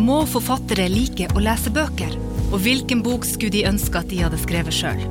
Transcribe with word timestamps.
Må 0.00 0.22
forfattere 0.24 0.86
like 0.88 1.26
å 1.36 1.40
lese 1.44 1.68
bøker? 1.74 2.14
Og 2.50 2.62
hvilken 2.64 3.02
bok 3.04 3.26
skulle 3.28 3.52
de 3.52 3.66
ønske 3.68 4.00
at 4.00 4.08
de 4.08 4.22
hadde 4.22 4.38
skrevet 4.40 4.72
sjøl? 4.72 5.02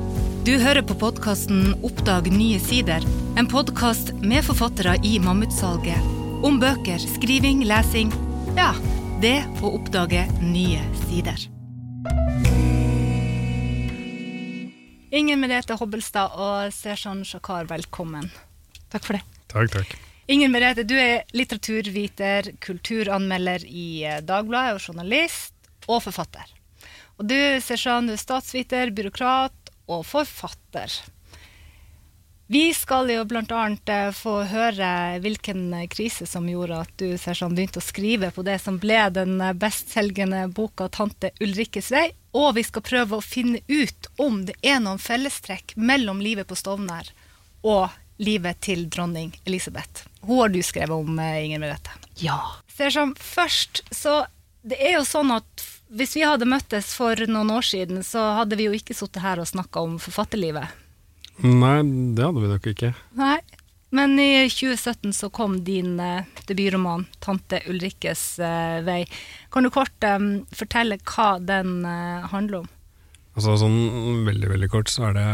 Du 0.42 0.56
hører 0.58 0.82
på 0.82 0.96
podkasten 0.98 1.76
Oppdag 1.86 2.26
nye 2.34 2.58
sider, 2.62 3.04
en 3.38 3.46
podkast 3.46 4.10
med 4.18 4.42
forfattere 4.48 4.96
i 5.06 5.14
Mammutsalget. 5.22 6.10
Om 6.42 6.58
bøker, 6.58 6.98
skriving, 7.14 7.62
lesing. 7.70 8.10
Ja, 8.58 8.72
det 9.22 9.38
å 9.62 9.76
oppdage 9.78 10.26
nye 10.42 10.82
sider. 11.04 11.46
Inger 15.14 15.38
Merete 15.38 15.78
Hobbelstad 15.78 16.34
og 16.34 16.74
Sersan 16.74 17.22
Shakar, 17.22 17.70
velkommen. 17.70 18.30
Takk 18.90 19.06
for 19.06 19.20
det. 19.20 19.26
Takk, 19.54 19.76
takk. 19.78 20.00
Inger 20.30 20.48
Merete, 20.48 20.84
du 20.86 20.94
er 20.94 21.24
litteraturviter, 21.34 22.52
kulturanmelder 22.62 23.64
i 23.66 24.04
eh, 24.06 24.20
Dagbladet 24.22 24.76
og 24.76 24.84
journalist 24.84 25.56
og 25.90 26.04
forfatter. 26.04 26.52
Og 27.18 27.24
du, 27.26 27.38
Seshan, 27.58 28.06
du 28.06 28.14
er 28.14 28.20
statsviter, 28.20 28.92
byråkrat 28.94 29.72
og 29.90 30.04
forfatter. 30.06 30.94
Vi 32.46 32.62
skal 32.78 33.10
jo 33.10 33.24
annet 33.26 33.90
eh, 33.90 34.12
få 34.14 34.44
høre 34.52 34.90
hvilken 35.18 35.74
krise 35.90 36.28
som 36.30 36.46
gjorde 36.46 36.78
at 36.84 36.94
du 37.02 37.18
Seshan, 37.18 37.56
begynte 37.58 37.82
å 37.82 37.88
skrive 37.88 38.30
på 38.30 38.44
det 38.46 38.60
som 38.62 38.78
ble 38.78 39.00
den 39.10 39.40
eh, 39.42 39.56
bestselgende 39.58 40.44
boka 40.54 40.86
'Tante 40.86 41.32
Ulrikkes 41.42 41.90
vei'. 41.90 42.12
Og 42.38 42.54
vi 42.54 42.62
skal 42.62 42.86
prøve 42.86 43.18
å 43.18 43.26
finne 43.26 43.64
ut 43.66 44.12
om 44.22 44.44
det 44.46 44.54
er 44.62 44.78
noen 44.78 45.02
fellestrekk 45.02 45.74
mellom 45.74 46.22
livet 46.22 46.46
på 46.46 46.54
Stovner 46.54 47.10
og 47.66 47.90
livet 48.20 48.60
til 48.64 48.86
dronning 48.92 49.32
Elisabeth. 49.48 50.04
Hun 50.20 50.42
har 50.42 50.52
du 50.52 50.60
skrevet 50.62 50.96
om, 50.96 51.18
eh, 51.18 51.44
Inger 51.46 51.62
Merete. 51.62 51.90
Ja. 52.20 52.38
Ser 52.68 52.90
som 52.90 53.14
først, 53.14 53.82
så 53.90 54.26
det 54.62 54.76
er 54.80 54.98
jo 54.98 55.04
sånn 55.08 55.32
at 55.32 55.64
hvis 55.90 56.14
vi 56.16 56.22
hadde 56.22 56.46
møttes 56.46 56.92
for 56.94 57.16
noen 57.26 57.50
år 57.50 57.64
siden, 57.66 58.04
så 58.06 58.36
hadde 58.38 58.56
vi 58.56 58.68
jo 58.68 58.76
ikke 58.76 58.94
sittet 58.94 59.22
her 59.24 59.40
og 59.42 59.48
snakka 59.48 59.82
om 59.82 59.98
forfatterlivet. 59.98 60.68
Nei, 61.42 61.80
det 62.14 62.22
hadde 62.22 62.44
vi 62.44 62.52
nok 62.52 62.68
ikke. 62.74 62.92
Nei. 63.18 63.40
Men 63.90 64.14
i 64.22 64.46
2017 64.46 65.12
så 65.16 65.30
kom 65.34 65.64
din 65.66 65.98
uh, 65.98 66.22
debutroman 66.46 67.08
'Tante 67.18 67.58
Ulrikkes 67.66 68.38
uh, 68.38 68.78
vei'. 68.86 69.08
Kan 69.50 69.66
du 69.66 69.70
kort 69.74 70.06
um, 70.06 70.46
fortelle 70.54 71.00
hva 71.02 71.40
den 71.42 71.80
uh, 71.82 72.28
handler 72.30 72.60
om? 72.60 72.68
Altså 73.34 73.56
sånn 73.58 74.22
veldig, 74.28 74.52
veldig 74.52 74.68
kort 74.70 74.92
så 74.92 75.08
er 75.08 75.18
det 75.18 75.26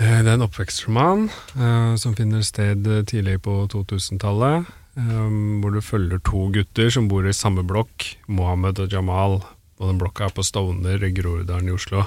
Det 0.00 0.08
er 0.08 0.28
en 0.32 0.44
oppvekstroman 0.46 1.26
uh, 1.58 1.94
som 2.00 2.14
finner 2.16 2.44
sted 2.46 2.86
eh, 2.88 3.02
tidlig 3.04 3.42
på 3.44 3.66
2000-tallet. 3.72 4.70
Um, 4.92 5.60
hvor 5.62 5.72
du 5.72 5.80
følger 5.80 6.20
to 6.20 6.46
gutter 6.52 6.90
som 6.92 7.06
bor 7.08 7.24
i 7.24 7.32
samme 7.32 7.64
blokk, 7.64 8.10
Mohammed 8.28 8.80
og 8.82 8.92
Jamal. 8.92 9.38
Og 9.80 9.84
den 9.88 10.00
blokka 10.00 10.26
er 10.26 10.34
på 10.36 10.44
Stovner 10.44 11.00
i 11.04 11.12
Groruddalen 11.16 11.68
i 11.70 11.76
Oslo. 11.76 12.06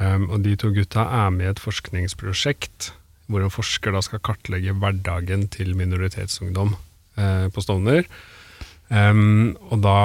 Um, 0.00 0.28
og 0.30 0.42
de 0.44 0.56
to 0.60 0.72
gutta 0.76 1.06
er 1.24 1.30
med 1.32 1.46
i 1.46 1.52
et 1.54 1.62
forskningsprosjekt 1.62 2.90
hvor 3.26 3.42
en 3.42 3.50
forsker 3.50 3.94
da 3.94 4.02
skal 4.04 4.22
kartlegge 4.22 4.74
hverdagen 4.76 5.46
til 5.52 5.72
minoritetsungdom 5.78 6.76
uh, 6.76 7.46
på 7.52 7.64
Stovner. 7.64 8.06
Um, 8.88 9.56
og 9.68 9.80
da 9.82 9.98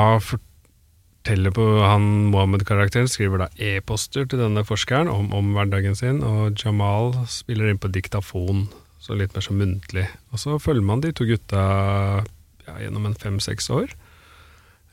forteller 1.22 1.54
på 1.54 1.64
han 1.86 2.32
Mohammed-karakteren 2.34 3.08
skriver 3.08 3.44
da 3.44 3.48
e-poster 3.62 4.26
til 4.26 4.40
denne 4.42 4.64
forskeren 4.66 5.08
om, 5.08 5.32
om 5.34 5.54
hverdagen 5.54 5.96
sin, 5.96 6.24
og 6.24 6.58
Jamal 6.58 7.14
spiller 7.30 7.70
inn 7.70 7.78
på 7.78 7.92
diktafon, 7.94 8.70
så 9.00 9.14
litt 9.14 9.34
mer 9.36 9.46
så 9.46 9.54
muntlig. 9.54 10.08
Og 10.32 10.40
så 10.42 10.58
følger 10.58 10.82
man 10.82 11.02
de 11.02 11.12
to 11.14 11.26
gutta 11.30 12.24
ja, 12.66 12.78
gjennom 12.82 13.06
en 13.06 13.18
fem-seks 13.18 13.70
år. 13.70 13.94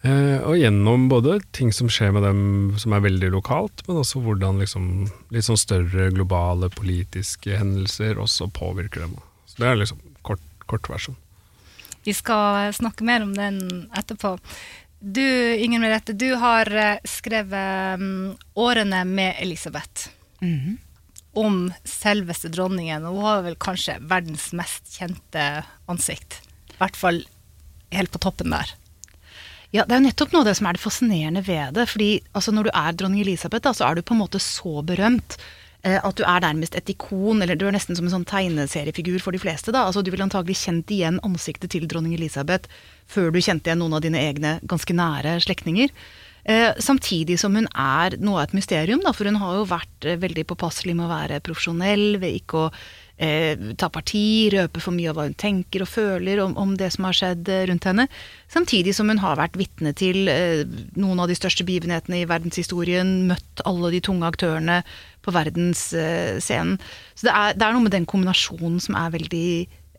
Eh, 0.04 0.44
og 0.44 0.58
gjennom 0.60 1.08
både 1.08 1.40
ting 1.56 1.72
som 1.72 1.88
skjer 1.88 2.12
med 2.12 2.22
dem 2.22 2.42
som 2.78 2.92
er 2.92 3.06
veldig 3.06 3.32
lokalt, 3.32 3.82
men 3.88 4.02
også 4.02 4.20
hvordan 4.20 4.60
liksom, 4.60 5.08
litt 5.32 5.48
sånn 5.48 5.58
større 5.58 6.10
globale 6.12 6.68
politiske 6.70 7.56
hendelser 7.56 8.20
også 8.20 8.50
påvirker 8.52 9.06
dem. 9.06 9.16
Så 9.48 9.62
det 9.62 9.72
er 9.72 9.80
liksom 9.80 10.04
kort, 10.28 10.44
kort 10.68 10.92
versjon. 10.92 11.16
Vi 12.04 12.14
skal 12.16 12.68
snakke 12.76 13.04
mer 13.04 13.24
om 13.24 13.32
den 13.36 13.88
etterpå. 13.96 14.36
Du, 14.98 15.54
Inger 15.54 15.78
Merete, 15.78 16.12
du 16.12 16.32
har 16.34 16.66
eh, 16.74 16.98
skrevet 17.06 18.00
um, 18.00 18.36
'Årene 18.54 19.04
med 19.06 19.36
Elisabeth'. 19.38 20.08
Om 21.38 21.68
selveste 21.84 22.48
dronningen. 22.50 23.04
Og 23.06 23.14
hun 23.14 23.24
har 23.28 23.44
vel 23.46 23.56
kanskje 23.62 23.98
verdens 24.10 24.50
mest 24.52 24.98
kjente 24.98 25.44
ansikt. 25.86 26.40
I 26.74 26.78
hvert 26.80 26.98
fall 26.98 27.22
helt 27.94 28.10
på 28.10 28.18
toppen 28.18 28.50
der. 28.50 28.74
Ja, 29.70 29.84
Det 29.84 29.94
er 29.94 30.00
jo 30.00 30.08
nettopp 30.08 30.32
noe 30.32 30.42
av 30.42 30.48
det 30.48 30.56
som 30.58 30.66
er 30.66 30.74
det 30.78 30.82
fascinerende 30.82 31.42
ved 31.46 31.74
det. 31.74 31.88
fordi 31.88 32.22
altså, 32.32 32.52
Når 32.52 32.64
du 32.64 32.70
er 32.74 32.92
dronning 32.92 33.20
Elisabeth, 33.20 33.62
da, 33.62 33.72
så 33.72 33.86
er 33.86 33.94
du 33.94 34.02
på 34.02 34.14
en 34.16 34.22
måte 34.24 34.40
så 34.40 34.82
berømt 34.82 35.36
at 35.96 36.18
du 36.18 36.24
er 36.26 36.42
nærmest 36.44 36.76
et 36.76 36.90
ikon, 36.92 37.42
eller 37.42 37.56
du 37.58 37.66
er 37.68 37.74
nesten 37.76 37.96
som 37.96 38.06
en 38.08 38.12
sånn 38.18 38.28
tegneseriefigur 38.28 39.20
for 39.24 39.36
de 39.36 39.40
fleste. 39.42 39.72
da. 39.72 39.86
Altså, 39.86 40.02
Du 40.02 40.10
ville 40.10 40.26
antagelig 40.26 40.58
kjent 40.64 40.90
igjen 40.90 41.20
ansiktet 41.22 41.70
til 41.70 41.86
dronning 41.88 42.14
Elisabeth 42.14 42.68
før 43.08 43.32
du 43.32 43.40
kjente 43.40 43.70
igjen 43.70 43.78
noen 43.78 43.96
av 43.96 44.02
dine 44.04 44.20
egne 44.20 44.58
ganske 44.68 44.92
nære 44.94 45.38
slektninger. 45.40 45.88
Eh, 46.48 46.72
samtidig 46.80 47.38
som 47.40 47.54
hun 47.54 47.66
er 47.74 48.16
noe 48.24 48.40
av 48.40 48.48
et 48.48 48.54
mysterium, 48.56 49.02
da, 49.04 49.12
for 49.12 49.28
hun 49.28 49.36
har 49.36 49.58
jo 49.58 49.66
vært 49.68 50.06
eh, 50.08 50.16
veldig 50.16 50.46
påpasselig 50.48 50.94
med 50.96 51.04
å 51.04 51.10
være 51.10 51.42
profesjonell, 51.44 52.16
ved 52.22 52.38
ikke 52.38 52.62
å 52.62 52.70
eh, 53.18 53.58
ta 53.76 53.90
parti, 53.92 54.48
røpe 54.54 54.80
for 54.80 54.96
mye 54.96 55.10
av 55.10 55.18
hva 55.18 55.26
hun 55.26 55.36
tenker 55.36 55.84
og 55.84 55.90
føler 55.92 56.40
om, 56.40 56.54
om 56.56 56.72
det 56.78 56.88
som 56.94 57.04
har 57.08 57.18
skjedd 57.18 57.50
eh, 57.52 57.66
rundt 57.68 57.88
henne. 57.90 58.08
Samtidig 58.48 58.94
som 58.96 59.12
hun 59.12 59.20
har 59.20 59.36
vært 59.40 59.58
vitne 59.60 59.92
til 59.98 60.30
eh, 60.32 60.64
noen 60.96 61.20
av 61.20 61.28
de 61.28 61.36
største 61.36 61.66
begivenhetene 61.68 62.22
i 62.22 62.28
verdenshistorien, 62.30 63.12
møtt 63.28 63.64
alle 63.68 63.92
de 63.92 64.02
tunge 64.08 64.32
aktørene 64.32 64.80
på 65.28 65.36
verdensscenen. 65.36 66.78
Så 67.14 67.28
det 67.28 67.34
er, 67.34 67.56
det 67.56 67.66
er 67.66 67.76
noe 67.76 67.86
med 67.86 67.94
den 67.94 68.08
kombinasjonen 68.08 68.80
som 68.82 68.96
er 68.98 69.14
veldig 69.14 69.48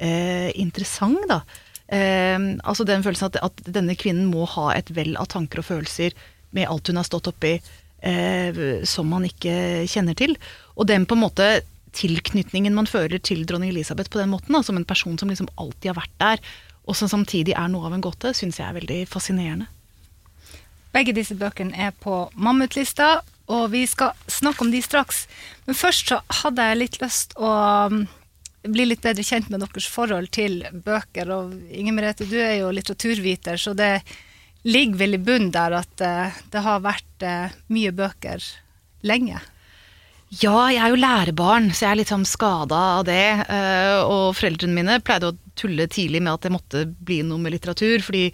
eh, 0.01 0.49
interessant, 0.59 1.21
da. 1.29 1.43
Eh, 1.89 2.37
altså 2.63 2.85
den 2.85 3.05
følelsen 3.05 3.31
at, 3.31 3.39
at 3.45 3.63
denne 3.79 3.97
kvinnen 3.97 4.29
må 4.33 4.49
ha 4.57 4.71
et 4.75 4.91
vell 4.97 5.15
av 5.21 5.29
tanker 5.31 5.61
og 5.61 5.69
følelser 5.69 6.17
med 6.57 6.69
alt 6.69 6.89
hun 6.89 6.99
har 6.99 7.07
stått 7.07 7.29
oppi, 7.29 7.57
eh, 8.01 8.61
som 8.89 9.09
man 9.13 9.27
ikke 9.29 9.85
kjenner 9.89 10.17
til. 10.17 10.35
Og 10.75 10.89
den 10.89 11.05
på 11.09 11.17
en 11.17 11.25
måte 11.27 11.49
tilknytningen 11.95 12.75
man 12.75 12.89
føler 12.89 13.21
til 13.21 13.45
dronning 13.49 13.73
Elisabeth 13.73 14.11
på 14.11 14.21
den 14.21 14.31
måten, 14.33 14.53
da, 14.53 14.63
som 14.65 14.77
en 14.77 14.87
person 14.87 15.17
som 15.17 15.29
liksom 15.31 15.49
alltid 15.57 15.91
har 15.91 15.99
vært 16.01 16.17
der, 16.21 16.43
og 16.89 16.97
som 16.97 17.09
samtidig 17.11 17.53
er 17.57 17.69
noe 17.69 17.89
av 17.89 17.95
en 17.97 18.03
gåte, 18.03 18.33
syns 18.37 18.59
jeg 18.59 18.69
er 18.69 18.77
veldig 18.77 19.03
fascinerende. 19.09 19.69
Begge 20.93 21.13
disse 21.13 21.37
bøkene 21.37 21.75
er 21.77 21.93
på 22.01 22.23
Mammutlista, 22.33 23.19
og 23.49 23.71
vi 23.73 23.83
skal 23.89 24.13
snakke 24.29 24.65
om 24.65 24.71
de 24.71 24.81
straks. 24.85 25.25
Men 25.65 25.77
først 25.77 26.13
så 26.13 26.21
hadde 26.43 26.69
jeg 26.69 26.79
litt 26.79 26.97
lyst 27.01 27.35
å 27.41 27.51
um, 27.89 28.03
bli 28.67 28.85
litt 28.89 29.03
bedre 29.03 29.25
kjent 29.25 29.49
med 29.49 29.63
deres 29.63 29.87
forhold 29.89 30.29
til 30.35 30.61
bøker. 30.85 31.31
Og 31.33 31.53
Inger 31.73 31.95
Merete, 31.97 32.27
du 32.29 32.37
er 32.37 32.59
jo 32.61 32.73
litteraturviter, 32.75 33.57
så 33.57 33.73
det 33.77 34.01
ligger 34.67 34.99
vel 34.99 35.15
i 35.15 35.21
bunnen 35.23 35.53
der 35.55 35.77
at 35.79 36.03
eh, 36.03 36.41
det 36.51 36.65
har 36.65 36.83
vært 36.83 37.23
eh, 37.23 37.55
mye 37.71 37.93
bøker 37.95 38.43
lenge. 39.07 39.39
Ja, 40.29 40.67
jeg 40.69 40.81
er 40.83 40.91
jo 40.91 40.99
lærebarn, 40.99 41.71
så 41.73 41.85
jeg 41.85 41.91
er 41.93 41.99
litt 42.03 42.11
sånn 42.11 42.27
skada 42.27 42.79
av 42.99 43.05
det. 43.07 43.23
eh, 43.49 44.01
Og 44.03 44.35
foreldrene 44.37 44.75
mine 44.75 44.99
pleide 45.01 45.31
å 45.31 45.37
tulle 45.57 45.87
tidlig 45.89 46.21
med 46.21 46.35
at 46.35 46.45
det 46.45 46.53
måtte 46.53 46.83
bli 46.85 47.23
noe 47.25 47.41
med 47.41 47.55
litteratur. 47.55 48.03
fordi 48.03 48.27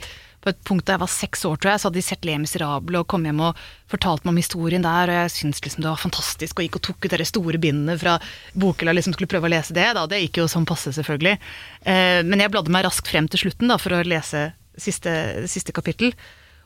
på 0.45 0.53
et 0.53 0.61
punkt 0.67 0.85
da 0.85 0.95
jeg 0.95 1.01
var 1.01 1.11
seks 1.11 1.41
år, 1.49 1.57
tror 1.57 1.71
jeg, 1.73 1.81
så 1.81 1.89
hadde 1.89 1.99
de 1.99 2.05
sett 2.05 2.25
Le 2.27 2.37
Miserable 2.41 3.01
og 3.01 3.07
kom 3.11 3.25
hjem 3.27 3.41
og 3.47 3.59
fortalte 3.91 4.27
meg 4.27 4.35
om 4.35 4.39
historien 4.41 4.85
der, 4.85 5.11
og 5.11 5.17
jeg 5.23 5.33
syntes 5.35 5.63
liksom 5.65 5.83
det 5.83 5.89
var 5.91 6.01
fantastisk, 6.01 6.59
og 6.61 6.67
gikk 6.67 6.79
og 6.79 6.85
tok 6.89 7.07
ut 7.09 7.17
de 7.17 7.27
store 7.27 7.61
bindene 7.61 7.97
fra 8.01 8.15
bokhylla, 8.53 8.93
liksom 8.95 9.17
skulle 9.17 9.31
prøve 9.31 9.49
å 9.49 9.53
lese 9.55 9.75
det. 9.75 9.89
da, 9.97 10.05
Det 10.07 10.21
gikk 10.23 10.41
jo 10.43 10.47
sånn 10.51 10.69
passe, 10.69 10.93
selvfølgelig. 10.95 11.35
Eh, 11.85 12.21
Men 12.23 12.39
jeg 12.45 12.53
bladde 12.53 12.71
meg 12.73 12.85
raskt 12.87 13.09
frem 13.11 13.27
til 13.27 13.45
slutten 13.45 13.67
da, 13.73 13.77
for 13.81 13.97
å 13.97 14.03
lese 14.05 14.51
siste, 14.77 15.11
siste 15.51 15.73
kapittel. 15.75 16.13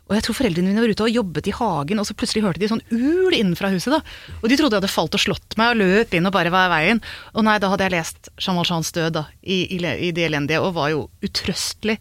Og 0.10 0.16
jeg 0.18 0.26
tror 0.26 0.40
foreldrene 0.40 0.72
mine 0.72 0.82
var 0.82 0.90
ute 0.90 1.06
og 1.06 1.14
jobbet 1.14 1.48
i 1.52 1.54
hagen, 1.54 2.00
og 2.02 2.08
så 2.10 2.16
plutselig 2.18 2.42
hørte 2.42 2.58
de 2.64 2.70
sånn 2.72 2.82
ul 2.90 3.30
innenfra 3.38 3.70
huset. 3.70 3.94
da. 3.94 4.00
Og 4.42 4.50
de 4.50 4.58
trodde 4.58 4.74
jeg 4.74 4.82
hadde 4.82 4.90
falt 4.90 5.14
og 5.14 5.22
slått 5.22 5.54
meg, 5.60 5.76
og 5.76 5.78
løp 5.84 6.16
inn 6.18 6.26
og 6.26 6.34
bare 6.34 6.50
var 6.50 6.66
i 6.66 6.74
veien. 6.74 7.02
Og 7.36 7.46
nei, 7.46 7.60
da 7.62 7.70
hadde 7.70 7.86
jeg 7.86 7.94
lest 7.94 8.30
Jean 8.42 8.58
Valjeans 8.58 8.90
død 8.96 9.14
da, 9.20 9.28
i, 9.46 9.60
i, 9.78 9.78
i 10.10 10.10
det 10.12 10.26
elendige, 10.26 10.64
og 10.66 10.74
var 10.80 10.90
jo 10.96 11.04
utrøstelig. 11.22 12.00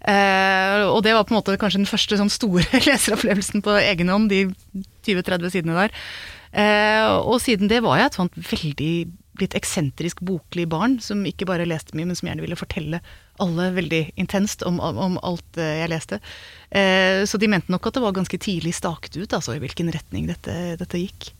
Eh, 0.00 0.82
og 0.88 1.02
det 1.04 1.12
var 1.12 1.26
på 1.28 1.34
en 1.34 1.40
måte 1.40 1.58
kanskje 1.60 1.82
den 1.82 1.90
første 1.90 2.18
sånn 2.20 2.32
store 2.32 2.64
leseropplevelsen 2.88 3.64
på 3.64 3.76
egen 3.82 4.12
hånd, 4.12 4.32
de 4.32 4.46
20-30 5.06 5.56
sidene 5.56 5.78
der. 5.84 5.96
Eh, 6.50 7.08
og 7.20 7.38
siden 7.42 7.70
det 7.70 7.82
var 7.84 8.00
jeg 8.00 8.10
et 8.10 8.20
sånt 8.20 8.38
veldig 8.50 8.94
litt 9.40 9.56
eksentrisk 9.56 10.20
boklig 10.26 10.66
barn, 10.68 10.98
som 11.00 11.22
ikke 11.24 11.46
bare 11.48 11.68
leste 11.68 11.96
mye, 11.96 12.08
men 12.08 12.18
som 12.18 12.28
gjerne 12.28 12.44
ville 12.44 12.58
fortelle 12.58 13.00
alle 13.40 13.70
veldig 13.76 14.02
intenst 14.20 14.64
om, 14.68 14.80
om, 14.80 15.16
alt 15.24 15.60
eh, 15.60 15.80
jeg 15.80 15.92
leste. 15.92 16.20
Eh, 16.68 17.22
så 17.28 17.40
de 17.40 17.48
mente 17.50 17.72
nok 17.72 17.88
at 17.88 17.96
det 17.96 18.04
var 18.04 18.16
ganske 18.16 18.40
tidlig 18.42 18.74
staket 18.76 19.16
ut, 19.16 19.36
altså 19.36 19.56
i 19.56 19.62
hvilken 19.62 19.92
retning 19.94 20.28
dette, 20.28 20.56
dette 20.80 21.00
gikk. 21.00 21.32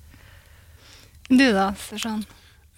Du 1.31 1.47
da, 1.55 1.71
Sershan? 1.79 2.25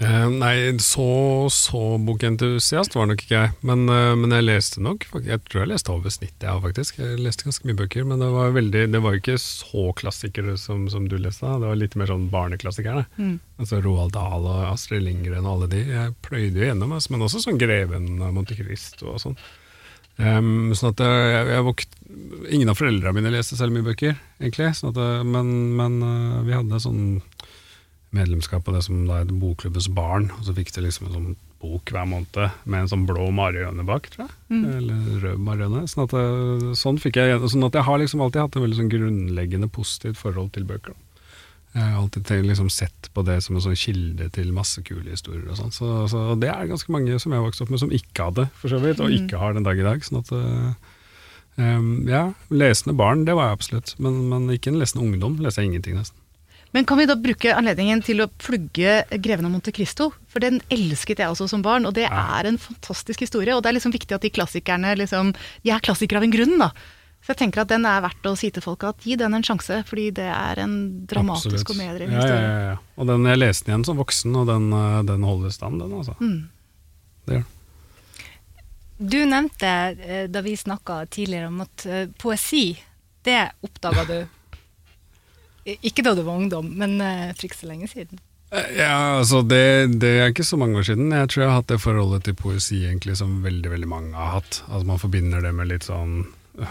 Eh, 0.02 0.30
nei, 0.34 0.56
så, 0.82 1.06
så 1.52 1.80
bokentusiast 2.02 2.96
var 2.96 3.06
nok 3.06 3.22
ikke 3.22 3.36
jeg. 3.36 3.52
Men, 3.66 3.84
eh, 3.92 4.14
men 4.18 4.34
jeg 4.34 4.46
leste 4.48 4.82
nok 4.82 5.04
Jeg 5.22 5.42
tror 5.46 5.62
jeg 5.62 5.70
leste 5.70 5.92
over 5.94 6.10
snittet, 6.14 6.46
jeg 6.48 6.64
faktisk. 6.64 6.98
Jeg 6.98 7.20
leste 7.22 7.46
ganske 7.46 7.68
mye 7.68 7.78
bøker, 7.78 8.06
men 8.08 8.22
det 8.22 8.30
var, 8.34 8.50
veldig, 8.56 8.84
det 8.94 9.02
var 9.04 9.14
jo 9.14 9.22
ikke 9.22 9.38
så 9.42 9.86
klassikere 9.98 10.56
som, 10.58 10.88
som 10.92 11.06
du 11.10 11.18
leste. 11.20 11.46
Det 11.46 11.70
var 11.70 11.78
litt 11.78 11.96
mer 12.00 12.10
sånn 12.10 12.28
barneklassikerne. 12.32 13.06
Altså 13.62 13.82
Roald 13.84 14.14
Dahl 14.16 14.46
og 14.48 14.68
Astrid 14.72 15.04
Lindgren 15.06 15.46
og 15.46 15.56
alle 15.56 15.72
de. 15.76 15.82
Jeg 15.92 16.14
pløyde 16.26 16.58
jo 16.58 16.70
gjennom, 16.70 16.96
altså, 16.96 17.14
men 17.14 17.26
også 17.28 17.44
sånn 17.44 17.60
Greven 17.60 18.14
av 18.18 18.34
Monte 18.34 18.58
Cristo 18.58 19.12
og 19.14 19.22
sånn. 19.22 19.38
Um, 20.18 20.74
sånn 20.76 20.90
at 20.90 21.00
eh, 21.00 21.18
jeg, 21.32 21.44
jeg 21.54 21.64
vokt, 21.64 21.94
Ingen 22.52 22.68
av 22.68 22.76
foreldrene 22.76 23.16
mine 23.16 23.30
leste 23.32 23.56
særlig 23.56 23.78
mye 23.78 23.86
bøker, 23.92 24.18
egentlig. 24.42 24.74
Sånn 24.76 24.90
at, 24.92 24.98
men, 25.24 25.52
men 25.78 25.94
vi 26.44 26.52
hadde 26.52 26.82
sånn 26.82 27.22
medlemskap 28.12 28.64
på 28.66 28.74
det 28.74 28.84
som 28.86 29.06
da 29.08 29.22
het 29.22 29.32
Bokklubbens 29.40 29.88
barn, 29.92 30.30
og 30.36 30.46
så 30.46 30.54
fikk 30.56 30.72
de 30.76 30.84
liksom 30.86 31.08
en 31.08 31.16
sånn 31.16 31.36
bok 31.62 31.92
hver 31.94 32.08
måned 32.10 32.38
med 32.66 32.80
en 32.80 32.90
sånn 32.90 33.06
blå 33.06 33.28
marihøne 33.34 33.84
bak, 33.86 34.08
tror 34.12 34.26
jeg. 34.26 34.34
Eller 34.80 35.22
rød 35.22 35.44
marihøne. 35.46 35.84
Sånn 35.90 36.04
at, 36.08 36.16
eh, 36.18 36.72
sånn 36.78 36.98
fikk 36.98 37.20
jeg 37.20 37.38
Sånn 37.52 37.64
at 37.68 37.78
jeg 37.78 37.86
har 37.86 37.98
liksom 38.02 38.20
alltid 38.20 38.42
hatt 38.42 38.56
et 38.56 38.64
veldig 38.64 38.80
sånn 38.80 38.92
grunnleggende 38.92 39.70
positivt 39.70 40.18
forhold 40.18 40.52
til 40.52 40.66
bøker. 40.68 40.92
da. 40.92 41.12
Jeg 41.72 41.88
har 41.88 42.02
alltid 42.02 42.44
liksom 42.44 42.68
sett 42.68 43.08
på 43.14 43.22
det 43.24 43.38
som 43.42 43.56
en 43.56 43.62
sånn 43.64 43.78
kilde 43.78 44.26
til 44.34 44.52
masse 44.52 44.82
kule 44.84 45.08
historier 45.08 45.46
og 45.48 45.56
sånn. 45.56 45.72
Så, 45.72 45.86
så 46.12 46.34
det 46.36 46.50
er 46.52 46.68
ganske 46.68 46.92
mange 46.92 47.16
som 47.22 47.32
jeg 47.32 47.40
har 47.40 47.46
vokst 47.46 47.62
opp 47.64 47.70
med 47.72 47.80
som 47.80 47.94
ikke 47.94 48.26
hadde, 48.28 48.48
for 48.60 48.68
så 48.68 48.80
vidt, 48.82 49.00
og 49.00 49.14
ikke 49.14 49.40
har 49.40 49.54
den 49.56 49.64
dag 49.64 49.80
i 49.80 49.86
dag. 49.86 50.04
Sånn 50.04 50.20
at 50.20 50.32
um, 51.56 51.86
ja, 52.10 52.26
lesende 52.52 52.92
barn, 52.98 53.24
det 53.24 53.38
var 53.38 53.48
jeg 53.48 53.56
absolutt. 53.56 53.94
Men, 53.96 54.20
men 54.28 54.50
ikke 54.52 54.68
en 54.74 54.82
lesende 54.82 55.06
ungdom. 55.06 55.38
Leser 55.40 55.64
jeg 55.64 55.72
ingenting, 55.72 55.96
nesten. 56.02 56.21
Men 56.72 56.86
kan 56.88 56.98
vi 56.98 57.04
da 57.08 57.18
bruke 57.20 57.52
anledningen 57.52 58.00
til 58.04 58.22
å 58.24 58.30
plugge 58.40 59.02
'Greven 59.10 59.44
av 59.44 59.52
Monte 59.52 59.72
Cristo'? 59.76 60.08
For 60.28 60.40
den 60.40 60.62
elsket 60.72 61.20
jeg 61.20 61.28
også 61.28 61.48
som 61.48 61.62
barn, 61.62 61.84
og 61.84 61.94
det 61.94 62.06
er 62.08 62.48
en 62.48 62.56
fantastisk 62.58 63.20
historie. 63.20 63.52
Og 63.54 63.62
det 63.62 63.68
er 63.68 63.76
liksom 63.76 63.92
viktig 63.92 64.16
at 64.16 64.24
de 64.24 64.32
klassikerne 64.32 64.96
liksom 64.96 65.34
De 65.62 65.70
er 65.70 65.84
klassikere 65.84 66.16
av 66.16 66.24
en 66.24 66.32
grunn, 66.32 66.58
da. 66.58 66.72
Så 67.22 67.36
jeg 67.36 67.42
tenker 67.44 67.62
at 67.62 67.70
den 67.70 67.84
er 67.86 68.00
verdt 68.02 68.24
å 68.26 68.34
si 68.34 68.50
til 68.50 68.64
folk 68.64 68.82
at 68.82 69.04
gi 69.06 69.14
den 69.14 69.36
en 69.36 69.44
sjanse, 69.46 69.84
fordi 69.86 70.10
det 70.10 70.26
er 70.26 70.58
en 70.58 71.06
dramatisk 71.06 71.60
Absolutt. 71.60 71.70
og 71.70 71.76
medrivende 71.78 72.18
historie. 72.18 72.42
ja, 72.42 72.58
ja, 72.58 72.70
ja. 72.72 72.76
Og 72.96 73.06
den 73.06 73.28
jeg 73.30 73.38
leste 73.38 73.66
den 73.66 73.72
igjen 73.72 73.84
som 73.86 74.00
voksen, 74.00 74.38
og 74.40 74.46
den, 74.50 74.72
eh, 74.72 75.02
den 75.06 75.22
holder 75.22 75.50
stand, 75.54 75.78
den 75.78 75.92
altså. 76.00 76.16
Mm. 76.18 76.48
Det 77.26 77.36
gjør 77.36 77.44
den. 77.44 77.50
Du 79.12 79.18
nevnte 79.26 79.70
eh, 79.98 80.26
da 80.30 80.42
vi 80.42 80.56
snakka 80.56 81.06
tidligere 81.10 81.46
om 81.52 81.62
at 81.62 81.86
eh, 81.86 82.08
poesi, 82.18 82.76
det 83.22 83.38
oppdaga 83.62 84.04
du 84.08 84.16
Ikke 85.64 86.02
da 86.02 86.14
du 86.18 86.22
var 86.26 86.36
ungdom, 86.40 86.72
men 86.78 87.00
eh, 87.00 87.32
for 87.36 87.46
ikke 87.48 87.60
så 87.60 87.68
lenge 87.70 87.88
siden. 87.92 88.18
Eh, 88.52 88.70
Ja, 88.82 89.18
altså 89.20 89.42
det, 89.46 89.98
det 90.02 90.12
er 90.20 90.32
ikke 90.32 90.44
så 90.44 90.58
mange 90.60 90.80
år 90.80 90.88
siden. 90.90 91.12
Jeg 91.14 91.30
tror 91.30 91.42
jeg 91.44 91.50
har 91.50 91.60
hatt 91.62 91.70
det 91.72 91.80
forholdet 91.82 92.24
til 92.26 92.34
poesi 92.38 92.82
egentlig 92.84 93.16
som 93.20 93.38
veldig 93.44 93.70
veldig 93.72 93.88
mange 93.88 94.16
har 94.18 94.38
hatt. 94.40 94.62
Altså 94.68 94.86
Man 94.90 95.00
forbinder 95.02 95.44
det 95.44 95.52
med 95.56 95.70
litt 95.70 95.86
sånn 95.88 96.24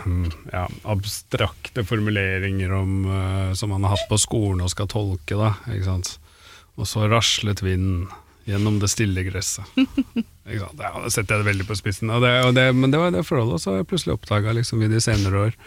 hm, 0.03 0.27
ja, 0.53 0.67
abstrakte 0.91 1.85
formuleringer 1.88 2.73
om, 2.77 2.97
eh, 3.07 3.53
som 3.57 3.73
man 3.73 3.88
har 3.88 3.95
hatt 3.95 4.09
på 4.11 4.19
skolen 4.21 4.61
og 4.65 4.73
skal 4.73 4.91
tolke. 4.91 5.39
da, 5.39 5.55
ikke 5.71 5.87
sant? 5.87 6.17
Og 6.77 6.87
så 6.89 7.07
raslet 7.11 7.63
vinden 7.65 8.09
gjennom 8.49 8.79
det 8.81 8.89
stille 8.91 9.23
gresset. 9.25 9.65
ikke 10.49 10.65
sant? 10.67 10.81
Ja, 10.81 10.94
Da 10.99 11.09
setter 11.13 11.37
jeg 11.39 11.45
det 11.45 11.49
veldig 11.53 11.67
på 11.69 11.77
spissen. 11.79 12.11
Og 12.13 12.21
det, 12.25 12.31
og 12.45 12.55
det, 12.57 12.67
men 12.75 12.91
det 12.94 12.99
var 13.01 13.13
det 13.13 13.25
forholdet, 13.27 13.57
og 13.57 13.63
så 13.63 13.73
har 13.73 13.81
jeg 13.81 13.89
plutselig 13.91 14.15
oppdaga 14.19 14.53
liksom, 14.57 14.81
i 14.85 14.89
de 14.91 15.01
senere 15.03 15.47
år 15.47 15.57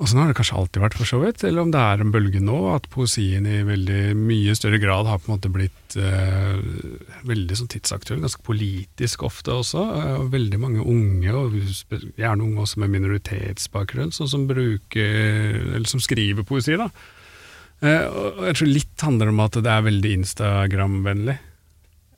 og 0.00 0.08
sånn 0.08 0.22
har 0.22 0.30
det 0.30 0.36
kanskje 0.38 0.56
alltid 0.56 0.80
vært, 0.80 0.94
for 0.96 1.08
så 1.08 1.18
vidt. 1.20 1.42
Eller 1.44 1.60
om 1.60 1.72
det 1.74 1.80
er 1.84 2.00
en 2.00 2.12
bølge 2.14 2.40
nå, 2.40 2.56
at 2.72 2.86
poesien 2.88 3.44
i 3.44 3.58
veldig 3.68 4.14
mye 4.16 4.54
større 4.56 4.80
grad 4.80 5.04
har 5.10 5.20
på 5.20 5.28
en 5.28 5.34
måte 5.34 5.50
blitt 5.52 5.96
eh, 6.00 6.56
veldig 7.28 7.58
sånn 7.58 7.68
tidsaktuell, 7.74 8.22
ganske 8.24 8.40
politisk 8.46 9.26
ofte 9.28 9.52
også. 9.60 9.84
eh, 9.98 10.14
og 10.22 10.32
veldig 10.32 10.62
mange 10.62 10.80
unge, 10.80 11.34
og 11.36 11.58
gjerne 12.16 12.46
unge 12.46 12.64
også 12.64 12.80
med 12.80 12.94
minoritetsbakgrunn, 12.96 14.16
sånn 14.16 14.32
som 14.32 14.48
bruker, 14.48 15.60
eller 15.74 15.92
som 15.92 16.00
skriver 16.00 16.48
poesi. 16.48 16.80
da. 16.80 16.88
Eh, 17.84 18.08
og 18.08 18.42
jeg 18.48 18.56
tror 18.56 18.72
litt 18.72 19.06
handler 19.10 19.34
om 19.34 19.44
at 19.44 19.60
det 19.60 19.76
er 19.76 19.88
veldig 19.90 20.16
Instagram-vennlig. 20.22 21.38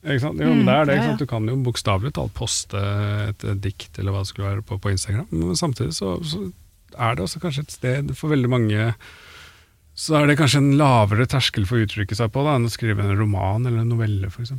Ikke 0.03 0.23
sant? 0.23 0.39
Jo, 0.43 0.55
men 0.55 0.67
det 0.67 0.75
er 0.79 0.87
det, 0.87 0.95
ikke 1.01 1.11
sant? 1.13 1.27
Du 1.27 1.31
kan 1.31 1.51
jo 1.51 1.61
bokstavelig 1.67 2.15
talt 2.15 2.35
poste 2.35 2.79
et 3.27 3.45
dikt 3.63 3.99
eller 3.99 4.15
hva 4.15 4.23
det 4.23 4.31
skulle 4.31 4.49
være 4.53 4.67
på, 4.67 4.79
på 4.83 4.95
Instagram, 4.95 5.29
men 5.35 5.59
samtidig 5.59 5.95
så, 5.99 6.17
så 6.27 6.47
er 6.97 7.17
det 7.17 7.25
også 7.25 7.43
kanskje 7.43 7.67
et 7.67 7.77
sted 7.77 8.15
for 8.19 8.33
veldig 8.33 8.51
mange 8.53 8.93
Så 9.95 10.17
er 10.17 10.31
det 10.31 10.39
kanskje 10.41 10.63
en 10.63 10.73
lavere 10.81 11.27
terskel 11.29 11.67
for 11.69 11.77
å 11.77 11.85
uttrykke 11.87 12.17
seg 12.17 12.33
på 12.33 12.47
da, 12.47 12.57
enn 12.57 12.69
å 12.69 12.73
skrive 12.73 13.05
en 13.05 13.19
roman 13.19 13.67
eller 13.69 13.85
en 13.85 13.93
novelle, 13.93 14.31
f.eks. 14.33 14.55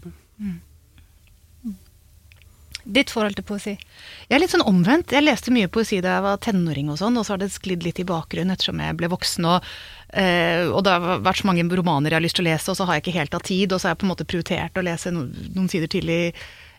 Ditt 2.84 3.14
forhold 3.14 3.38
til 3.38 3.46
poesi? 3.48 3.74
Jeg 4.28 4.36
er 4.36 4.42
litt 4.44 4.52
sånn 4.52 4.66
omvendt. 4.68 5.14
Jeg 5.16 5.24
leste 5.24 5.54
mye 5.56 5.70
poesi 5.72 6.02
da 6.04 6.18
jeg 6.18 6.26
var 6.26 6.42
tenåring, 6.44 6.90
og 6.92 7.00
sånn, 7.00 7.16
og 7.16 7.24
så 7.24 7.36
har 7.36 7.44
det 7.44 7.54
sklidd 7.54 7.86
litt 7.86 8.02
i 8.04 8.08
bakgrunnen 8.08 8.52
ettersom 8.52 8.82
jeg 8.84 8.98
ble 9.00 9.08
voksen. 9.14 9.48
Og, 9.48 9.70
eh, 10.12 10.68
og 10.68 10.84
det 10.84 10.92
har 10.92 11.24
vært 11.24 11.40
så 11.40 11.48
mange 11.48 11.64
romaner 11.64 12.12
jeg 12.12 12.20
har 12.20 12.26
lyst 12.26 12.38
til 12.40 12.44
å 12.44 12.50
lese, 12.50 12.74
og 12.74 12.78
så 12.78 12.88
har 12.90 13.00
jeg 13.00 13.06
ikke 13.06 13.20
helt 13.20 13.38
hatt 13.38 13.48
tid. 13.48 13.72
Og 13.72 13.80
så 13.80 13.88
har 13.88 13.96
jeg 13.96 14.02
på 14.04 14.08
en 14.10 14.12
måte 14.12 14.28
prioritert 14.28 14.78
å 14.78 14.84
lese 14.84 15.16
no, 15.16 15.24
noen 15.56 15.72
sider 15.72 15.88
tidlig 15.88 16.20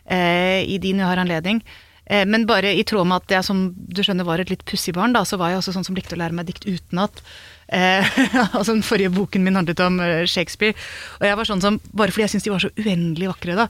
eh, 0.05 0.61
i 0.61 0.77
din 0.83 1.01
jeg 1.01 1.09
har 1.09 1.23
anledning. 1.25 1.63
Eh, 2.05 2.25
men 2.29 2.47
bare 2.49 2.73
i 2.77 2.85
tråd 2.87 3.07
med 3.09 3.23
at 3.23 3.37
jeg 3.37 3.47
som 3.47 3.67
du 3.75 4.01
skjønner 4.05 4.27
var 4.27 4.41
et 4.41 4.51
litt 4.53 4.65
pussig 4.69 4.95
barn, 4.97 5.15
da, 5.15 5.25
så 5.25 5.39
var 5.41 5.53
jeg 5.53 5.63
også 5.63 5.75
sånn 5.77 5.87
som 5.87 5.97
likte 5.97 6.17
å 6.17 6.21
lære 6.21 6.37
meg 6.37 6.49
dikt 6.49 6.67
utenat. 6.67 7.21
Eh, 7.67 8.17
altså 8.57 8.73
Den 8.73 8.85
forrige 8.85 9.13
boken 9.15 9.45
min 9.45 9.57
handlet 9.57 9.83
om 9.85 10.01
eh, 10.03 10.25
Shakespeare. 10.29 10.77
Og 11.19 11.29
jeg 11.29 11.39
var 11.39 11.51
sånn 11.51 11.63
som, 11.63 11.79
bare 11.93 12.13
fordi 12.13 12.27
jeg 12.27 12.35
syntes 12.35 12.49
de 12.49 12.55
var 12.55 12.67
så 12.67 12.75
uendelig 12.77 13.31
vakre, 13.33 13.63
da. 13.65 13.69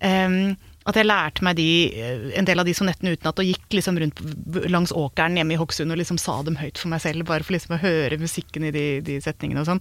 eh, 0.00 0.54
at 0.84 0.98
jeg 0.98 1.08
lærte 1.08 1.44
meg 1.44 1.56
de, 1.56 1.66
eh, 1.96 2.24
en 2.38 2.44
del 2.44 2.60
av 2.60 2.66
de 2.68 2.74
sonettene 2.76 3.14
utenat 3.16 3.40
og 3.40 3.48
gikk 3.48 3.76
liksom 3.78 3.98
rundt 4.00 4.20
langs 4.68 4.92
åkeren 4.92 5.38
hjemme 5.38 5.56
i 5.56 5.60
Hokksund 5.60 5.94
og 5.94 6.00
liksom 6.00 6.18
sa 6.20 6.36
dem 6.44 6.58
høyt 6.60 6.80
for 6.80 6.92
meg 6.92 7.00
selv, 7.00 7.24
bare 7.30 7.46
for 7.46 7.56
liksom 7.56 7.76
å 7.76 7.80
høre 7.80 8.20
musikken 8.20 8.66
i 8.68 8.72
de, 8.74 8.84
de 9.04 9.16
setningene 9.24 9.62
og 9.62 9.70
sånn. 9.70 9.80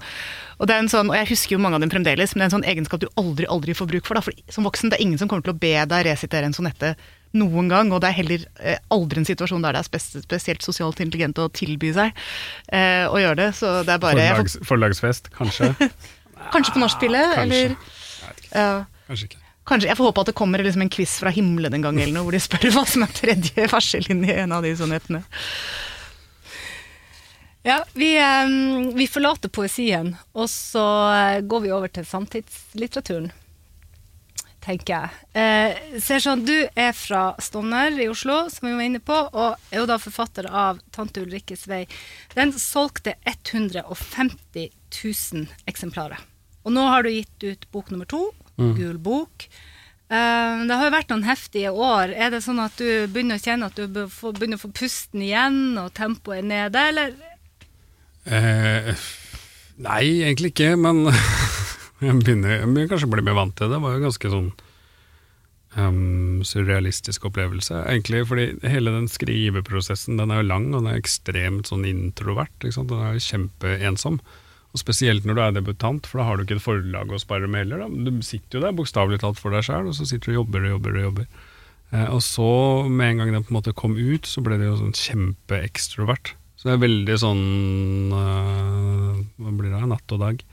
Og, 0.59 0.67
det 0.69 0.77
er 0.77 0.85
en 0.85 0.91
sånn, 0.91 1.11
og 1.11 1.17
jeg 1.19 1.33
husker 1.33 1.57
jo 1.57 1.63
mange 1.63 1.79
av 1.79 1.83
dem 1.83 1.91
fremdeles, 1.91 2.35
men 2.35 2.43
det 2.43 2.45
er 2.45 2.51
en 2.51 2.55
sånn 2.55 2.71
egenskap 2.71 3.03
du 3.03 3.09
aldri 3.19 3.49
aldri 3.51 3.75
får 3.75 3.91
bruk 3.91 4.07
for. 4.07 4.19
Da, 4.19 4.23
for 4.23 4.55
som 4.55 4.67
voksen 4.67 4.93
det 4.93 4.99
er 4.99 5.05
ingen 5.05 5.19
som 5.19 5.31
kommer 5.31 5.43
til 5.43 5.55
å 5.55 5.59
be 5.59 5.75
deg 5.91 6.07
resitere 6.07 6.47
en 6.47 6.55
sonette 6.55 6.95
noen 7.37 7.69
gang, 7.71 7.91
og 7.93 8.01
det 8.03 8.11
er 8.11 8.17
heller 8.21 8.47
eh, 8.61 8.81
aldri 8.93 9.21
en 9.21 9.29
situasjon 9.29 9.63
der 9.65 9.75
det 9.75 9.83
er 9.83 9.89
spes 9.89 10.09
spesielt 10.25 10.65
sosialt 10.65 11.01
intelligent 11.03 11.41
å 11.41 11.49
tilby 11.53 11.93
seg 11.95 12.11
eh, 12.69 13.05
å 13.09 13.17
gjøre 13.21 13.39
det. 13.41 13.51
Så 13.57 13.79
det 13.87 13.95
er 13.95 14.03
bare 14.03 14.27
Forlags, 14.33 14.57
forlagsfest, 14.69 15.31
kanskje? 15.37 15.73
Kanskje 16.53 16.75
på 16.75 16.83
nachspielet, 16.83 17.37
eller 17.45 17.73
ja. 18.51 18.83
Kanskje 19.07 19.29
ikke. 19.29 19.39
Kanskje, 19.63 19.87
Jeg 19.87 19.95
får 19.95 20.09
håpe 20.09 20.23
at 20.25 20.29
det 20.33 20.35
kommer 20.35 20.63
liksom 20.63 20.83
en 20.83 20.91
quiz 20.91 21.15
fra 21.21 21.31
himmelen 21.31 21.77
en 21.77 21.85
gang, 21.85 21.99
eller 22.01 22.17
noe, 22.17 22.27
hvor 22.27 22.35
de 22.35 22.41
spør 22.43 22.67
hva 22.75 22.83
som 22.89 23.05
er 23.05 23.13
tredje 23.15 23.67
verselinje 23.71 24.33
i 24.33 24.41
en 24.43 24.55
av 24.55 24.65
de 24.65 24.73
sonettene. 24.75 25.23
Ja, 27.63 27.77
vi, 27.95 28.09
eh, 28.19 28.91
vi 28.91 29.07
forlater 29.07 29.47
poesien, 29.47 30.17
og 30.35 30.49
så 30.51 30.83
eh, 31.15 31.39
går 31.47 31.63
vi 31.63 31.71
over 31.71 31.87
til 31.87 32.03
samtidslitteraturen, 32.03 33.31
tenker 34.63 34.93
jeg. 34.95 35.09
Eh, 35.35 35.99
sånn, 36.23 36.45
Du 36.47 36.55
er 36.75 36.93
fra 36.95 37.35
Stovner 37.43 37.97
i 37.99 38.07
Oslo, 38.11 38.47
som 38.49 38.69
vi 38.69 38.75
var 38.75 38.85
inne 38.87 39.01
på, 39.03 39.17
og 39.33 39.57
er 39.71 39.81
jo 39.81 39.89
da 39.89 39.97
forfatter 39.99 40.47
av 40.49 40.79
'Tante 40.91 41.21
Ulrikkes 41.25 41.67
vei'. 41.67 41.87
Den 42.35 42.53
solgte 42.53 43.15
150 43.25 44.69
000 45.03 45.47
eksemplarer. 45.67 46.19
Og 46.63 46.71
nå 46.71 46.87
har 46.87 47.03
du 47.03 47.09
gitt 47.09 47.43
ut 47.43 47.71
bok 47.71 47.91
nummer 47.91 48.05
to, 48.05 48.31
Gul 48.55 48.97
bok. 49.01 49.47
Eh, 50.13 50.65
det 50.67 50.75
har 50.77 50.85
jo 50.85 50.93
vært 50.93 51.09
noen 51.09 51.25
heftige 51.25 51.71
år. 51.73 52.13
Er 52.13 52.29
det 52.29 52.43
sånn 52.45 52.61
at 52.61 52.77
du 52.77 53.07
begynner 53.07 53.39
å 53.39 53.43
kjenne 53.43 53.65
at 53.65 53.75
du 53.75 53.87
begynner 53.87 54.59
å 54.59 54.61
få 54.61 54.71
pusten 54.71 55.21
igjen, 55.25 55.77
og 55.81 55.93
tempoet 55.93 56.43
er 56.43 56.49
nede, 56.49 56.77
eller 56.77 57.13
Eh, 58.25 58.95
nei, 59.83 60.03
egentlig 60.23 60.53
ikke, 60.53 60.77
men 60.79 61.09
jeg 62.07 62.19
begynner, 62.21 62.55
jeg 62.59 62.69
begynner 62.69 62.91
kanskje 62.91 63.09
å 63.09 63.15
bli 63.15 63.25
mer 63.25 63.39
vant 63.39 63.55
til 63.57 63.67
det. 63.67 63.75
Det 63.75 63.83
var 63.83 63.95
jo 63.95 64.05
ganske 64.05 64.31
sånn 64.33 64.47
um, 65.79 66.41
surrealistisk 66.47 67.27
opplevelse, 67.29 67.81
egentlig. 67.89 68.23
Fordi 68.29 68.47
hele 68.69 68.93
den 68.95 69.09
skriveprosessen 69.11 70.21
den 70.21 70.33
er 70.33 70.41
jo 70.41 70.49
lang, 70.51 70.69
og 70.71 70.83
den 70.83 70.93
er 70.93 71.01
ekstremt 71.01 71.69
sånn 71.71 71.85
introvert. 71.89 72.53
Den 72.63 72.97
er 72.99 73.17
jo 73.17 73.27
kjempeensom. 73.27 74.19
Og 74.73 74.81
Spesielt 74.81 75.25
når 75.27 75.37
du 75.37 75.41
er 75.43 75.57
debutant, 75.59 76.07
for 76.09 76.19
da 76.19 76.27
har 76.27 76.37
du 76.37 76.47
ikke 76.47 76.57
et 76.57 76.65
forlag 76.65 77.11
å 77.13 77.21
spare 77.21 77.49
med 77.49 77.65
heller. 77.65 77.83
Da. 77.83 78.09
Du 78.09 78.23
sitter 78.25 78.57
jo 78.57 78.63
der 78.65 78.77
bokstavelig 78.77 79.21
talt 79.21 79.41
for 79.41 79.53
deg 79.53 79.65
sjøl, 79.67 79.91
og 79.91 79.97
så 79.97 80.07
sitter 80.09 80.31
du 80.31 80.33
og 80.33 80.39
jobber 80.43 80.65
og 80.65 80.75
jobber 80.77 80.97
og 80.97 81.05
jobber. 81.09 81.27
Eh, 81.93 82.07
og 82.09 82.23
så, 82.25 82.49
med 82.89 83.11
en 83.11 83.21
gang 83.21 83.35
den 83.35 83.45
på 83.45 83.53
en 83.53 83.59
måte 83.59 83.75
kom 83.77 83.93
ut, 83.99 84.25
så 84.25 84.41
ble 84.41 84.57
det 84.57 84.71
jo 84.71 84.79
sånn 84.79 84.97
kjempeekstrovert. 84.97 86.33
Så 86.57 86.69
det 86.69 86.77
er 86.77 86.83
veldig 86.85 87.15
sånn 87.19 87.47
øh, 88.15 89.15
Hva 89.35 89.51
blir 89.51 89.73
det? 89.73 89.81
Natt 89.91 90.13
og 90.15 90.21
dag. 90.21 90.43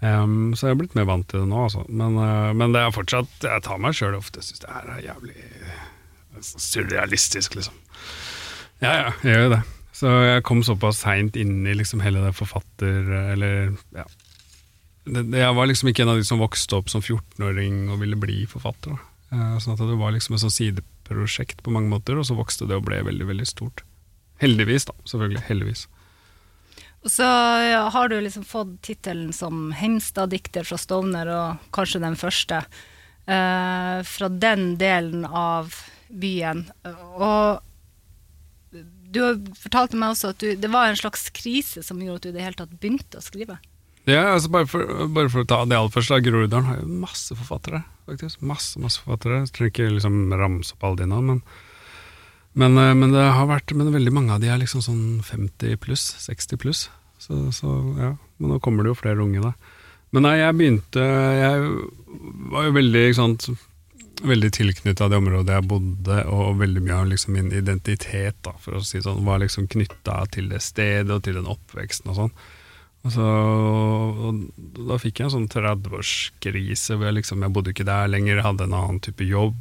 Em, 0.00 0.54
så 0.56 0.66
jeg 0.66 0.74
har 0.74 0.78
blitt 0.80 0.96
mer 0.96 1.08
vant 1.10 1.26
til 1.28 1.42
det 1.42 1.50
nå, 1.50 1.66
altså. 1.66 1.84
Men, 1.88 2.16
uh, 2.16 2.52
men 2.56 2.72
det 2.72 2.80
er 2.80 2.94
fortsatt 2.94 3.44
Jeg 3.44 3.64
tar 3.66 3.80
meg 3.84 3.92
sjøl 3.98 4.16
ofte 4.16 4.40
syns 4.40 4.62
det 4.62 4.70
er 4.72 5.02
jævlig 5.04 5.34
øh, 5.36 5.82
surrealistisk, 6.40 7.58
liksom. 7.58 7.76
Ja 8.80 8.94
ja, 8.96 9.10
jeg 9.20 9.34
gjør 9.34 9.44
jo 9.44 9.52
det. 9.58 9.60
Så 10.00 10.14
jeg 10.24 10.44
kom 10.48 10.62
såpass 10.64 11.02
seint 11.04 11.36
inn 11.36 11.66
i 11.68 11.76
liksom 11.76 12.00
hele 12.00 12.22
det 12.24 12.32
forfatter... 12.32 13.10
Eller 13.34 13.74
ja. 13.92 14.06
Det, 15.04 15.26
det, 15.32 15.42
jeg 15.42 15.56
var 15.56 15.68
liksom 15.68 15.90
ikke 15.90 16.06
en 16.06 16.14
av 16.14 16.20
de 16.20 16.24
som 16.24 16.40
vokste 16.40 16.78
opp 16.78 16.88
som 16.92 17.02
14-åring 17.04 17.90
og 17.92 18.00
ville 18.00 18.16
bli 18.20 18.46
forfatter. 18.48 18.96
Eh, 19.30 19.54
sånn 19.60 19.76
at 19.76 19.84
det 19.84 19.98
var 20.00 20.14
liksom 20.14 20.36
et 20.36 20.42
sånn 20.46 20.54
sideprosjekt 20.54 21.60
på 21.66 21.74
mange 21.74 21.92
måter, 21.92 22.16
og 22.16 22.24
så 22.28 22.38
vokste 22.38 22.68
det 22.70 22.78
og 22.80 22.86
ble 22.88 23.02
veldig, 23.04 23.28
veldig 23.28 23.48
stort. 23.48 23.84
Heldigvis, 24.40 24.88
da. 24.88 24.96
Selvfølgelig. 25.12 25.44
Heldigvis. 25.50 25.84
Og 27.00 27.12
så 27.12 27.26
har 27.94 28.10
du 28.12 28.18
liksom 28.20 28.44
fått 28.44 28.74
tittelen 28.84 29.32
som 29.32 29.70
Hemstad-dikter 29.72 30.66
fra 30.68 30.76
Stovner, 30.80 31.30
og 31.32 31.70
kanskje 31.72 32.02
den 32.02 32.18
første, 32.20 32.60
eh, 33.24 34.02
fra 34.04 34.28
den 34.28 34.74
delen 34.80 35.24
av 35.24 35.72
byen. 36.12 36.66
Og 37.16 37.62
du 39.10 39.20
fortalte 39.58 39.98
meg 39.98 40.12
også 40.12 40.34
at 40.34 40.42
du, 40.42 40.52
det 40.60 40.70
var 40.70 40.90
en 40.90 40.98
slags 40.98 41.30
krise 41.34 41.82
som 41.82 42.02
gjorde 42.02 42.20
at 42.20 42.26
du 42.28 42.30
i 42.30 42.36
det 42.36 42.44
hele 42.44 42.58
tatt 42.58 42.76
begynte 42.78 43.18
å 43.18 43.24
skrive. 43.24 43.58
Ja, 44.08 44.32
altså 44.34 44.50
bare 44.52 44.68
for, 44.70 44.86
bare 45.12 45.30
for 45.32 45.42
å 45.42 45.48
ta 45.48 45.62
det 45.68 45.76
aller 45.76 45.92
første, 45.92 46.16
da, 46.16 46.24
Groruddalen 46.24 46.68
har 46.68 46.78
jo 46.80 47.00
masse 47.02 47.36
forfattere. 47.36 47.82
faktisk. 48.08 48.40
Masse, 48.42 48.78
masse 48.82 49.02
forfattere. 49.02 49.42
Jeg 49.44 49.52
trenger 49.56 49.72
ikke 49.74 49.90
liksom 49.96 50.22
ramse 50.34 50.74
opp 50.74 50.86
alle 50.86 51.02
de 51.02 51.10
nå, 51.10 51.20
men, 51.26 51.42
men, 52.58 52.78
eh, 52.78 52.94
men 52.98 53.14
det 53.14 53.22
har 53.36 53.46
vært 53.46 53.72
Men 53.78 53.92
veldig 53.94 54.12
mange 54.12 54.34
av 54.34 54.40
de 54.42 54.48
er 54.50 54.58
liksom 54.58 54.82
sånn 54.82 55.04
50 55.22 55.76
pluss, 55.78 56.08
60 56.26 56.58
pluss. 56.58 56.88
Så, 57.20 57.36
så 57.54 57.68
ja, 58.00 58.14
men 58.40 58.54
nå 58.54 58.58
kommer 58.64 58.82
det 58.82 58.94
jo 58.94 58.98
flere 58.98 59.22
unge, 59.22 59.42
da. 59.44 59.52
Men 60.10 60.24
nei, 60.26 60.38
jeg 60.40 60.56
begynte 60.58 61.02
Jeg 61.04 61.66
var 62.50 62.64
jo 62.66 62.72
veldig, 62.74 63.02
ikke 63.10 63.20
sant 63.20 63.50
veldig 64.20 64.50
tilknytta 64.52 65.08
det 65.08 65.18
området 65.20 65.56
jeg 65.56 65.68
bodde, 65.70 66.16
og 66.32 66.58
veldig 66.60 66.82
mye 66.84 66.98
av 66.98 67.10
liksom 67.10 67.34
min 67.36 67.50
identitet 67.56 68.38
da, 68.44 68.54
for 68.60 68.78
å 68.78 68.84
si 68.84 69.02
sånn, 69.02 69.24
var 69.26 69.40
liksom 69.42 69.68
knytta 69.70 70.18
til 70.34 70.50
det 70.52 70.62
stedet 70.64 71.12
og 71.14 71.24
til 71.24 71.38
den 71.38 71.48
oppveksten 71.50 72.12
og 72.12 72.18
sånn. 72.18 72.34
Og, 73.00 73.12
så, 73.14 73.26
og 73.26 74.40
Da 74.90 74.98
fikk 75.00 75.22
jeg 75.22 75.30
en 75.30 75.36
sånn 75.38 75.50
30-årskrise 75.52 76.98
hvor 76.98 77.08
jeg 77.08 77.20
liksom, 77.22 77.46
jeg 77.46 77.54
bodde 77.56 77.72
ikke 77.72 77.88
der 77.88 78.10
lenger, 78.12 78.42
hadde 78.44 78.66
en 78.68 78.76
annen 78.76 79.00
type 79.04 79.24
jobb. 79.24 79.56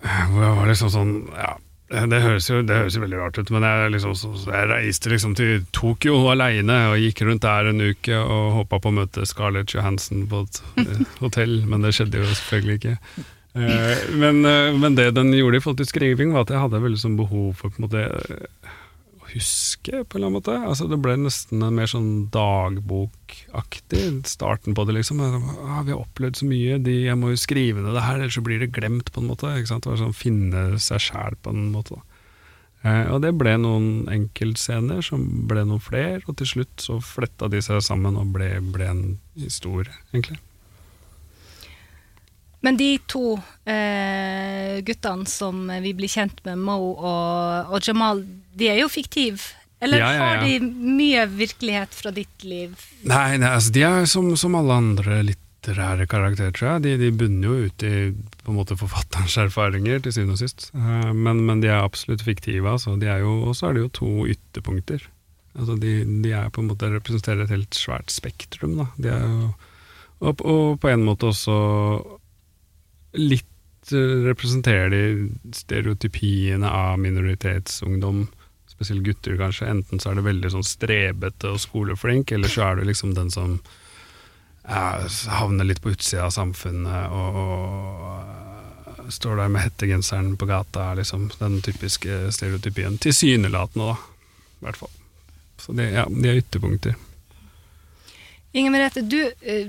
Hvor 0.00 0.44
jeg 0.44 0.54
var 0.56 0.70
liksom 0.70 0.92
sånn 0.92 1.12
ja, 1.34 1.56
det 1.90 2.20
høres, 2.22 2.46
jo, 2.46 2.60
det 2.62 2.76
høres 2.78 2.94
jo 2.94 3.02
veldig 3.02 3.18
rart 3.18 3.38
ut, 3.40 3.48
men 3.50 3.64
jeg, 3.66 3.90
liksom, 3.96 4.14
så, 4.14 4.30
jeg 4.46 4.68
reiste 4.70 5.10
liksom 5.10 5.34
til 5.38 5.64
Tokyo 5.74 6.20
aleine 6.30 6.76
og 6.92 7.02
gikk 7.02 7.24
rundt 7.26 7.42
der 7.42 7.72
en 7.72 7.82
uke 7.82 8.14
og 8.20 8.52
håpa 8.60 8.78
på 8.78 8.92
å 8.92 8.96
møte 9.00 9.26
Scarlett 9.26 9.74
Johansson 9.74 10.22
på 10.30 10.44
et 10.46 10.60
eh, 10.84 11.02
hotell, 11.24 11.56
men 11.66 11.82
det 11.82 11.96
skjedde 11.96 12.22
jo 12.22 12.28
selvfølgelig 12.30 12.78
ikke. 12.78 12.94
Eh, 13.58 14.04
men, 14.22 14.44
eh, 14.46 14.70
men 14.78 14.94
det 14.94 15.08
den 15.18 15.34
gjorde 15.34 15.58
i 15.58 15.64
forhold 15.64 15.80
til 15.82 15.90
skriving, 15.90 16.30
var 16.36 16.46
at 16.46 16.54
jeg 16.54 16.62
hadde 16.62 16.84
veldig 16.86 17.02
sånn 17.02 17.18
behov 17.18 17.58
for 17.58 17.74
på 17.74 17.82
en 17.82 17.88
måte 17.88 18.06
huske, 19.32 20.02
på 20.04 20.16
en 20.16 20.20
eller 20.20 20.28
annen 20.28 20.36
måte. 20.38 20.56
Altså, 20.70 20.86
det 20.90 20.98
ble 21.02 21.16
nesten 21.20 21.62
en 21.64 21.76
mer 21.76 21.88
sånn 21.90 22.10
dagbokaktig 22.34 24.02
starten 24.28 24.76
på 24.76 24.84
det, 24.88 24.98
liksom. 24.98 25.22
Ah, 25.22 25.80
vi 25.86 25.94
har 25.94 26.02
opplevd 26.02 26.40
så 26.40 26.50
mye, 26.50 26.78
de, 26.82 26.96
jeg 27.06 27.18
må 27.20 27.32
jo 27.32 27.40
skrive 27.40 27.84
ned 27.84 27.96
det 27.96 28.04
her, 28.06 28.20
ellers 28.20 28.38
så 28.38 28.44
blir 28.46 28.62
det 28.62 28.72
glemt, 28.76 29.12
på 29.14 29.22
en 29.22 29.30
måte. 29.30 29.54
Ikke 29.56 29.72
sant? 29.72 29.86
Det 29.86 29.94
var 29.94 30.02
sånn 30.04 30.20
Finne 30.20 30.64
seg 30.82 31.02
sjæl, 31.06 31.38
på 31.40 31.54
en 31.54 31.70
måte. 31.74 32.00
Eh, 32.82 33.06
og 33.12 33.20
det 33.24 33.34
ble 33.36 33.56
noen 33.60 34.08
enkeltscener 34.12 35.04
som 35.04 35.24
ble 35.48 35.66
noen 35.68 35.82
flere, 35.84 36.22
og 36.26 36.38
til 36.40 36.48
slutt 36.54 36.84
så 36.84 37.00
fletta 37.04 37.50
de 37.52 37.60
seg 37.64 37.82
sammen 37.84 38.16
og 38.20 38.32
ble, 38.36 38.54
ble 38.72 38.88
en 38.88 39.04
historie, 39.40 39.92
egentlig. 40.12 40.40
Men 42.60 42.76
de 42.76 42.90
to 43.08 43.38
eh, 43.64 44.80
guttene 44.84 45.24
som 45.30 45.62
vi 45.80 45.94
blir 45.96 46.10
kjent 46.12 46.42
med, 46.44 46.60
Mo 46.60 46.76
og, 46.92 47.70
og 47.72 47.86
Jamal, 47.86 48.20
de 48.56 48.68
er 48.68 48.82
jo 48.82 48.90
fiktive. 48.92 49.40
Eller 49.80 50.02
Ja, 50.02 50.10
ja, 50.12 50.16
ja. 50.18 50.24
har 50.26 50.42
de 50.44 50.58
mye 50.60 51.22
virkelighet 51.32 51.94
fra 51.96 52.12
ditt 52.12 52.44
liv? 52.44 52.74
Nei, 53.08 53.38
nei 53.40 53.54
altså, 53.56 53.72
de 53.72 53.86
er 53.88 54.04
som, 54.12 54.28
som 54.36 54.58
alle 54.58 54.76
andre 54.76 55.22
litterære 55.30 56.04
karakterer, 56.10 56.52
tror 56.52 56.68
jeg. 56.74 56.82
De, 56.84 56.92
de 57.00 57.08
bunner 57.16 57.48
jo 57.48 57.70
ut 57.70 57.86
i 57.88 57.94
på 58.44 58.52
en 58.52 58.58
måte 58.58 58.76
forfatterens 58.76 59.38
erfaringer, 59.40 60.02
til 60.04 60.12
syvende 60.18 60.36
og 60.36 60.42
sist. 60.42 60.68
Eh, 60.76 61.08
Men, 61.16 61.40
men 61.48 61.64
de 61.64 61.72
er 61.72 61.80
absolutt 61.80 62.26
fiktive. 62.28 62.68
Altså. 62.76 62.92
Og 62.98 63.56
så 63.56 63.70
er 63.70 63.78
det 63.78 63.86
jo 63.86 63.94
to 64.02 64.12
ytterpunkter. 64.36 65.08
Altså, 65.56 65.80
de, 65.80 65.96
de 66.26 66.36
er 66.36 66.52
på 66.52 66.60
en 66.60 66.68
måte 66.74 66.92
representerer 66.92 67.46
et 67.48 67.56
helt 67.56 67.74
svært 67.74 68.12
spektrum. 68.12 68.76
Da. 68.82 68.90
De 69.00 69.08
er 69.16 69.24
jo, 69.24 69.48
og, 70.20 70.44
og 70.44 70.76
på 70.84 70.92
en 70.92 71.08
måte 71.08 71.32
også 71.32 71.56
litt 73.16 73.92
eh, 73.92 74.16
representerer 74.26 74.90
de 74.92 75.30
stereotypiene 75.56 76.70
av 76.70 76.98
minoritetsungdom, 77.02 78.26
spesielt 78.70 79.04
gutter 79.06 79.38
kanskje. 79.40 79.68
Enten 79.70 80.00
så 80.00 80.10
er 80.10 80.20
det 80.20 80.28
veldig 80.28 80.52
sånn 80.54 80.66
strebete 80.66 81.54
og 81.54 81.62
skoleflink, 81.62 82.32
eller 82.36 82.52
så 82.52 82.68
er 82.68 82.80
du 82.80 82.88
liksom 82.88 83.14
den 83.18 83.32
som 83.34 83.58
ja, 84.68 85.00
havner 85.40 85.66
litt 85.66 85.82
på 85.82 85.94
utsida 85.94 86.28
av 86.28 86.34
samfunnet 86.36 87.10
og, 87.16 87.40
og 87.40 89.10
står 89.10 89.36
der 89.40 89.48
med 89.50 89.64
hettegenseren 89.64 90.36
på 90.38 90.46
gata, 90.46 90.92
liksom. 90.94 91.30
Den 91.38 91.60
typiske 91.64 92.30
stereotypien. 92.32 92.98
Tilsynelatende, 92.98 93.92
da. 93.92 93.96
I 94.60 94.66
hvert 94.68 94.76
fall. 94.76 94.92
Så 95.60 95.74
det, 95.76 95.90
ja, 95.92 96.06
de 96.08 96.28
er 96.28 96.40
ytterpunkter. 96.40 96.94
Inger 98.52 98.72
Merete, 98.74 99.02
du, 99.06 99.18
eh, 99.40 99.66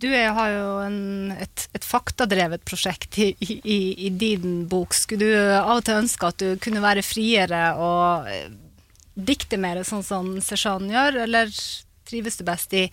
du 0.00 0.08
er, 0.08 0.30
har 0.32 0.52
jo 0.52 0.68
en, 0.86 1.32
et, 1.36 1.66
et 1.76 1.84
faktadrevet 1.84 2.64
prosjekt 2.64 3.18
i, 3.20 3.34
i, 3.40 3.78
i 4.06 4.10
din 4.10 4.64
bok. 4.68 4.96
Skulle 4.96 5.28
du 5.28 5.42
av 5.58 5.76
og 5.78 5.84
til 5.84 6.00
ønske 6.00 6.30
at 6.30 6.40
du 6.40 6.54
kunne 6.62 6.84
være 6.84 7.04
friere 7.04 7.66
og 7.76 8.30
eh, 8.32 8.48
dikte 9.14 9.60
mer, 9.60 9.82
sånn 9.86 10.06
som 10.06 10.32
Seshan 10.42 10.88
gjør, 10.90 11.20
eller 11.26 11.52
trives 12.08 12.40
du 12.40 12.46
best 12.48 12.72
i, 12.76 12.88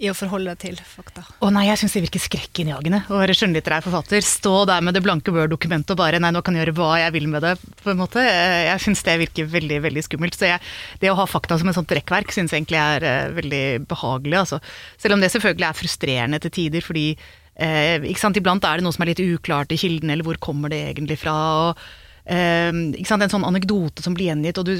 i 0.00 0.08
å 0.10 0.14
forholde 0.16 0.52
deg 0.54 0.60
til 0.62 0.78
fakta? 0.86 1.24
Å 1.42 1.50
nei, 1.52 1.66
jeg 1.68 1.80
syns 1.80 1.96
det 1.96 2.02
virker 2.06 2.22
skrekkinnjagende 2.22 3.02
å 3.12 3.18
være 3.20 3.36
skjønnlitterær 3.36 3.84
forfatter. 3.84 4.24
Stå 4.24 4.52
der 4.70 4.84
med 4.84 4.96
det 4.96 5.02
blanke 5.04 5.34
Word-dokumentet 5.34 5.94
og 5.94 6.00
bare 6.00 6.20
nei, 6.22 6.32
nå 6.34 6.42
kan 6.44 6.56
jeg 6.56 6.64
gjøre 6.64 6.76
hva 6.78 6.90
jeg 7.02 7.14
vil 7.16 7.28
med 7.32 7.44
det. 7.44 7.54
på 7.82 7.92
en 7.92 8.00
måte. 8.00 8.22
Eh, 8.22 8.68
Jeg 8.70 8.84
syns 8.86 9.04
det 9.06 9.18
virker 9.20 9.50
veldig 9.52 9.80
veldig 9.84 10.04
skummelt. 10.06 10.38
Så 10.38 10.48
jeg, 10.50 10.62
det 11.02 11.12
å 11.12 11.18
ha 11.18 11.26
fakta 11.28 11.58
som 11.60 11.68
et 11.68 11.76
sånt 11.76 11.92
rekkverk 11.92 12.32
syns 12.34 12.54
egentlig 12.54 12.80
er 12.80 13.06
uh, 13.06 13.34
veldig 13.36 13.64
behagelig. 13.90 14.38
Altså. 14.44 14.60
Selv 14.98 15.16
om 15.16 15.24
det 15.24 15.32
selvfølgelig 15.34 15.68
er 15.68 15.80
frustrerende 15.80 16.42
til 16.42 16.54
tider, 16.58 16.84
fordi 16.86 17.08
uh, 17.16 17.98
ikke 18.02 18.22
sant, 18.22 18.38
iblant 18.40 18.64
er 18.64 18.80
det 18.80 18.86
noe 18.86 18.94
som 18.96 19.04
er 19.04 19.12
litt 19.12 19.24
uklart 19.26 19.74
i 19.74 19.80
kilden, 19.80 20.10
eller 20.14 20.26
hvor 20.26 20.40
kommer 20.40 20.72
det 20.72 20.86
egentlig 20.94 21.20
fra. 21.22 21.36
og 21.68 21.84
Uh, 22.22 22.70
En 22.70 23.02
sånn 23.26 23.42
anekdote 23.42 23.98
som 23.98 24.14
blir 24.14 24.28
gjengitt, 24.28 24.60
og 24.60 24.68
du 24.68 24.76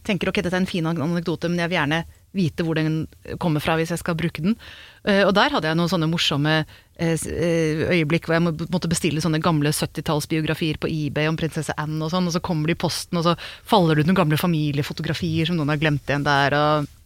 tenker 0.00 0.30
ok, 0.30 0.38
dette 0.40 0.56
er 0.56 0.62
en 0.62 0.70
fin 0.70 0.86
anekdote, 0.88 1.50
men 1.52 1.60
jeg 1.60 1.68
vil 1.68 1.76
gjerne 1.76 1.98
vite 2.36 2.64
hvor 2.66 2.78
den 2.78 3.04
kommer 3.42 3.62
fra 3.62 3.76
hvis 3.78 3.92
jeg 3.94 4.02
skal 4.02 4.18
bruke 4.18 4.42
den. 4.44 4.56
Eh, 5.04 5.22
og 5.26 5.34
der 5.36 5.52
hadde 5.54 5.70
jeg 5.70 5.78
noen 5.78 5.90
sånne 5.90 6.08
morsomme 6.10 6.54
eh, 6.60 7.16
eh, 7.16 7.82
øyeblikk 7.96 8.28
hvor 8.28 8.36
jeg 8.36 8.44
måtte 8.46 8.90
bestille 8.90 9.22
sånne 9.22 9.42
gamle 9.42 9.72
70-tallsbiografier 9.74 10.80
på 10.80 10.90
eBay 10.90 11.30
om 11.30 11.38
prinsesse 11.40 11.74
Anne 11.80 12.02
og 12.06 12.12
sånn, 12.14 12.28
og 12.30 12.36
så 12.36 12.44
kommer 12.44 12.70
de 12.70 12.76
i 12.76 12.80
posten, 12.80 13.20
og 13.20 13.26
så 13.26 13.36
faller 13.66 13.96
det 13.96 14.04
ut 14.04 14.12
noen 14.12 14.22
gamle 14.22 14.40
familiefotografier 14.40 15.50
som 15.50 15.58
noen 15.58 15.74
har 15.74 15.82
glemt 15.82 16.06
igjen 16.08 16.26
der. 16.26 16.58
og 16.60 16.96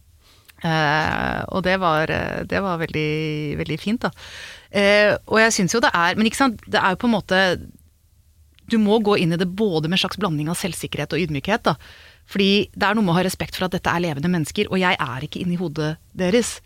og 0.65 1.59
det 1.61 1.73
var, 1.77 2.09
det 2.47 2.59
var 2.63 2.79
veldig, 2.79 3.09
veldig 3.59 3.75
fint, 3.77 4.05
da. 4.07 4.09
Og 5.27 5.35
jeg 5.37 5.53
syns 5.53 5.75
jo 5.75 5.81
det 5.83 5.91
er 5.93 6.15
Men 6.17 6.25
ikke 6.25 6.39
sant, 6.39 6.63
det 6.65 6.79
er 6.79 6.95
jo 6.95 7.01
på 7.03 7.09
en 7.09 7.13
måte 7.13 7.41
Du 8.71 8.77
må 8.81 8.97
gå 9.03 9.17
inn 9.19 9.35
i 9.35 9.37
det 9.37 9.45
både 9.45 9.91
med 9.91 9.99
en 9.99 10.01
slags 10.05 10.17
blanding 10.17 10.49
av 10.49 10.57
selvsikkerhet 10.57 11.13
og 11.13 11.21
ydmykhet. 11.21 11.67
da. 11.67 11.75
Fordi 12.29 12.67
det 12.73 12.87
er 12.87 12.97
noe 12.97 13.05
med 13.05 13.13
å 13.13 13.17
ha 13.19 13.25
respekt 13.25 13.57
for 13.57 13.67
at 13.67 13.75
dette 13.75 13.91
er 13.91 14.03
levende 14.03 14.31
mennesker, 14.31 14.71
og 14.71 14.81
jeg 14.81 14.97
er 14.97 15.25
ikke 15.27 15.41
inni 15.43 15.59
hodet 15.59 15.95
deres. 16.17 16.57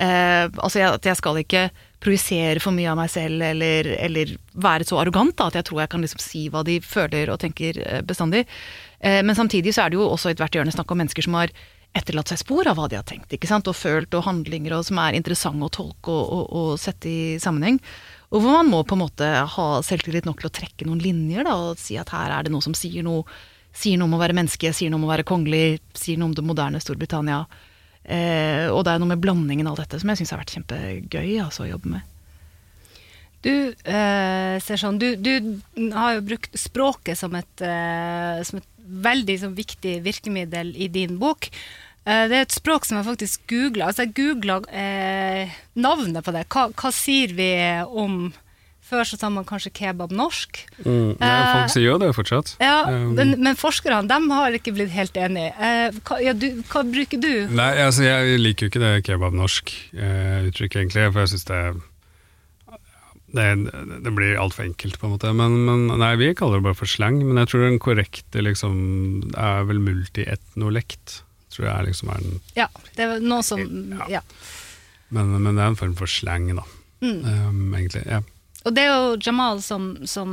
Eh, 0.00 0.46
altså 0.56 0.80
jeg, 0.80 1.00
jeg 1.04 1.18
skal 1.18 1.40
ikke 1.42 1.66
projisere 2.02 2.62
for 2.62 2.74
mye 2.74 2.88
av 2.90 2.96
meg 2.98 3.10
selv 3.12 3.44
eller, 3.44 3.86
eller 4.02 4.32
være 4.58 4.86
så 4.88 4.98
arrogant 5.02 5.36
da, 5.38 5.50
at 5.50 5.60
jeg 5.60 5.68
tror 5.68 5.82
jeg 5.82 5.92
kan 5.92 6.02
liksom 6.02 6.22
si 6.22 6.46
hva 6.50 6.64
de 6.66 6.80
føler 6.82 7.30
og 7.30 7.38
tenker 7.42 7.78
eh, 7.84 8.00
bestandig. 8.06 8.46
Eh, 8.98 9.20
men 9.22 9.38
samtidig 9.38 9.74
så 9.76 9.84
er 9.84 9.92
det 9.92 10.00
jo 10.00 10.08
også 10.08 10.32
i 10.32 10.36
ethvert 10.36 10.56
hjørne 10.58 10.74
snakk 10.74 10.90
om 10.90 11.02
mennesker 11.02 11.28
som 11.28 11.38
har 11.38 11.52
etterlatt 11.92 12.32
seg 12.32 12.40
spor 12.40 12.66
av 12.70 12.78
hva 12.78 12.88
de 12.88 12.96
har 12.96 13.04
tenkt, 13.06 13.34
ikke 13.36 13.50
sant? 13.50 13.68
og 13.68 13.76
følt, 13.76 14.14
og 14.16 14.24
handlinger 14.24 14.78
og 14.78 14.86
som 14.88 14.98
er 15.02 15.18
interessante 15.18 15.68
å 15.68 15.72
tolke 15.72 16.12
og, 16.14 16.32
og, 16.32 16.44
og 16.56 16.80
sette 16.80 17.10
i 17.10 17.22
sammenheng. 17.42 17.78
Og 18.32 18.40
hvor 18.40 18.56
man 18.56 18.70
må 18.72 18.80
på 18.88 18.96
en 18.96 19.04
måte 19.04 19.28
ha 19.28 19.66
selvtillit 19.84 20.24
nok 20.24 20.40
til 20.40 20.48
å 20.48 20.54
trekke 20.56 20.88
noen 20.88 21.02
linjer 21.04 21.44
da, 21.44 21.58
og 21.68 21.80
si 21.80 21.98
at 22.00 22.14
her 22.14 22.32
er 22.32 22.46
det 22.46 22.54
noe 22.54 22.64
som 22.64 22.76
sier 22.76 23.04
noe, 23.04 23.26
sier 23.72 23.98
noe 23.98 24.10
om 24.10 24.16
å 24.16 24.22
være 24.22 24.36
menneske, 24.36 24.72
sier 24.76 24.92
noe 24.92 25.00
om 25.00 25.08
å 25.08 25.12
være 25.12 25.26
kongelig, 25.28 25.80
sier 25.96 26.20
noe 26.20 26.30
om 26.30 26.36
det 26.36 26.44
moderne 26.46 26.80
Storbritannia. 26.82 27.44
Eh, 28.02 28.66
og 28.72 28.82
det 28.84 28.94
er 28.94 29.02
noe 29.02 29.12
med 29.12 29.22
blandingen 29.22 29.68
av 29.70 29.78
dette 29.78 30.00
som 30.00 30.10
jeg 30.10 30.22
syns 30.22 30.34
har 30.34 30.42
vært 30.42 30.56
kjempegøy 30.56 31.36
altså, 31.44 31.66
å 31.66 31.70
jobbe 31.70 31.94
med. 31.94 32.08
Du, 33.42 33.52
eh, 33.90 34.56
ser 34.62 34.78
sånn, 34.78 35.00
du, 35.02 35.16
du 35.18 35.62
har 35.96 36.18
jo 36.18 36.26
brukt 36.26 36.52
språket 36.58 37.18
som 37.18 37.34
et, 37.34 37.64
eh, 37.66 38.42
som 38.46 38.60
et 38.60 38.68
veldig 38.82 39.38
som 39.42 39.56
viktig 39.56 39.96
virkemiddel 40.04 40.74
i 40.78 40.86
din 40.92 41.16
bok. 41.18 41.48
Eh, 42.04 42.26
det 42.30 42.36
er 42.36 42.46
et 42.46 42.54
språk 42.54 42.86
som 42.86 42.98
jeg 42.98 43.08
faktisk 43.08 43.44
googla. 43.50 43.88
Altså, 43.90 44.06
jeg 44.06 44.14
googla 44.18 44.60
eh, 44.70 45.58
navnet 45.78 46.22
på 46.26 46.34
det. 46.34 46.46
Hva, 46.50 46.68
hva 46.70 46.92
sier 46.94 47.34
vi 47.38 47.50
om 47.86 48.32
Før 48.92 49.08
så 49.08 49.16
sa 49.16 49.30
man 49.32 49.46
kanskje 49.48 49.70
kebab 49.72 50.10
norsk. 50.12 50.58
Mm. 50.84 51.14
Ja, 51.16 51.28
Eh, 51.32 51.52
folk 51.56 51.70
sier 51.72 51.86
jo 51.86 51.94
det 52.02 52.10
fortsatt. 52.16 52.56
Ja, 52.60 52.82
Um, 52.82 53.14
men, 53.16 53.36
men 53.40 53.56
forskerne 53.56 54.04
de 54.10 54.18
har 54.34 54.52
ikke 54.56 54.74
blitt 54.74 54.90
helt 54.92 55.16
enige. 55.16 55.52
Eh, 55.56 55.94
hva, 56.04 56.18
ja, 56.20 56.34
du, 56.36 56.48
hva 56.68 56.82
bruker 56.84 57.20
du? 57.22 57.30
Nei, 57.54 57.70
altså 57.80 58.04
jeg 58.04 58.40
liker 58.42 58.66
jo 58.66 58.72
ikke 58.72 58.82
det 58.82 59.04
kebab-norsk 59.06 59.72
eh, 59.96 60.48
uttrykket, 60.50 60.80
egentlig, 60.82 61.06
for 61.14 61.22
jeg 61.22 61.32
syns 61.32 61.48
det 61.48 61.62
det, 63.32 63.46
det 64.04 64.12
blir 64.12 64.36
altfor 64.36 64.66
enkelt, 64.66 64.98
på 65.00 65.08
en 65.08 65.14
måte. 65.14 65.30
Men, 65.36 65.54
men 65.64 65.86
nei, 66.02 66.10
vi 66.20 66.32
kaller 66.36 66.60
det 66.60 66.66
bare 66.66 66.76
for 66.76 66.90
slang. 66.90 67.22
Men 67.24 67.40
jeg 67.40 67.48
tror 67.52 67.64
den 67.64 67.80
korrekte 67.80 68.44
liksom 68.44 68.74
er 69.32 69.64
vel 69.70 69.80
multietnolekt. 69.80 71.22
Tror 71.52 71.68
jeg 71.68 71.88
liksom 71.90 72.12
er 72.12 72.20
den 72.24 72.36
Ja, 72.56 72.68
det 72.96 73.06
er 73.06 73.24
noe 73.24 73.40
som 73.44 73.60
Ja. 73.62 74.18
ja. 74.18 74.22
men, 75.12 75.32
men 75.38 75.56
det 75.56 75.64
er 75.64 75.72
en 75.72 75.80
form 75.80 75.96
for 75.96 76.08
slang, 76.08 76.50
da. 76.56 76.64
Mm. 77.02 77.24
Um, 77.24 77.74
egentlig. 77.76 78.04
Ja. 78.06 78.20
Og 78.62 78.74
det 78.74 78.86
er 78.86 78.92
jo 78.92 79.20
Jamal 79.22 79.62
som, 79.64 79.94
som, 80.06 80.32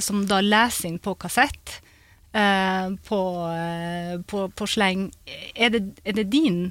som 0.00 0.22
da 0.28 0.40
leser 0.44 0.90
inn 0.90 1.00
på 1.02 1.16
kassett, 1.20 1.80
Uh, 2.32 2.94
på, 3.04 3.18
uh, 3.44 4.20
på, 4.24 4.46
på 4.56 4.64
sleng. 4.64 5.10
Er 5.52 5.68
det, 5.74 5.82
er 6.00 6.14
det 6.16 6.30
din 6.32 6.70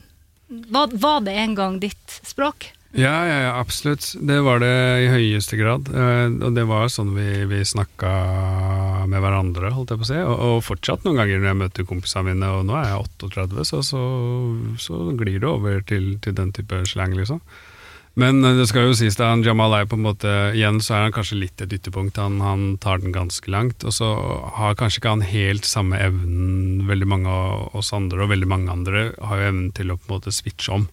var, 0.74 0.90
var 0.92 1.20
det 1.22 1.36
en 1.38 1.54
gang 1.56 1.76
ditt 1.80 2.22
språk? 2.26 2.72
Ja, 2.92 3.14
ja, 3.28 3.38
ja, 3.46 3.52
absolutt. 3.60 4.16
Det 4.20 4.42
var 4.42 4.60
det 4.60 4.74
i 5.06 5.12
høyeste 5.14 5.56
grad. 5.60 5.88
Uh, 5.94 6.34
og 6.44 6.58
det 6.58 6.66
var 6.68 6.90
sånn 6.92 7.14
vi, 7.16 7.46
vi 7.48 7.62
snakka 7.64 8.12
med 9.08 9.24
hverandre, 9.24 9.72
holdt 9.72 9.94
jeg 9.94 10.02
på 10.02 10.08
å 10.08 10.10
si. 10.10 10.20
Og, 10.26 10.34
og 10.48 10.66
fortsatt 10.66 11.06
noen 11.06 11.22
ganger 11.22 11.40
når 11.40 11.52
jeg 11.52 11.60
møter 11.62 11.88
kompisene 11.88 12.34
mine, 12.34 12.52
og 12.58 12.66
nå 12.68 12.76
er 12.82 12.90
jeg 12.90 13.06
38, 13.30 13.68
så, 13.70 13.84
så, 13.86 14.02
så 14.82 15.04
glir 15.22 15.40
det 15.40 15.48
over 15.48 15.86
til, 15.88 16.16
til 16.26 16.36
den 16.42 16.52
type 16.58 16.82
slang, 16.90 17.16
liksom. 17.16 17.40
Men 18.20 18.44
eh, 18.44 18.58
det 18.60 18.68
skal 18.70 18.90
jo 18.90 18.96
sies 18.98 19.20
at 19.22 19.46
Jamal 19.46 19.76
er 19.78 19.90
på 19.90 19.96
en 19.96 20.04
måte 20.04 20.32
Igjen 20.52 20.82
så 20.84 20.98
er 20.98 21.06
han 21.08 21.16
kanskje 21.16 21.40
litt 21.40 21.64
et 21.64 21.74
ytterpunkt. 21.78 22.20
Han, 22.20 22.42
han 22.44 22.66
tar 22.84 23.04
den 23.04 23.16
ganske 23.16 23.52
langt. 23.52 23.86
Og 23.88 23.96
så 23.96 24.10
har 24.58 24.80
kanskje 24.80 25.02
ikke 25.02 25.16
han 25.16 25.28
helt 25.28 25.68
samme 25.68 26.00
evnen 26.00 26.88
veldig 26.90 27.08
mange 27.08 27.32
av 27.32 27.78
oss 27.78 27.94
andre, 27.96 28.26
og 28.26 28.34
veldig 28.34 28.50
mange 28.52 28.74
andre 28.74 29.12
har 29.22 29.40
jo 29.40 29.52
evnen 29.52 29.70
til 29.78 29.94
å 29.94 30.00
på 30.00 30.10
en 30.10 30.18
måte 30.18 30.36
switche 30.36 30.74
om. 30.76 30.90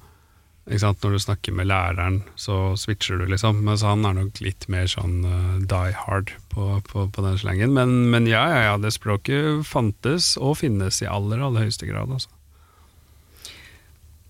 Ikke 0.68 0.82
sant? 0.82 1.00
Når 1.00 1.14
du 1.16 1.22
snakker 1.24 1.54
med 1.56 1.70
læreren, 1.70 2.18
så 2.36 2.76
switcher 2.76 3.16
du, 3.16 3.24
liksom. 3.32 3.62
Mens 3.64 3.82
han 3.86 4.04
er 4.04 4.18
nok 4.18 4.40
litt 4.44 4.66
mer 4.68 4.84
sånn 4.90 5.22
uh, 5.24 5.54
die 5.64 5.94
hard 5.96 6.34
på, 6.52 6.66
på, 6.84 7.06
på 7.08 7.24
den 7.24 7.38
slangen. 7.40 7.72
Men, 7.76 7.94
men 8.12 8.28
ja, 8.28 8.42
ja, 8.52 8.60
ja, 8.66 8.74
det 8.80 8.92
språket 8.92 9.64
fantes 9.66 10.34
og 10.36 10.58
finnes 10.60 11.00
i 11.00 11.08
aller, 11.08 11.40
aller 11.40 11.66
høyeste 11.66 11.88
grad, 11.88 12.12
altså. 12.12 12.30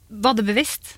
Var 0.09 0.38
det 0.38 0.47
bevisst? 0.47 0.95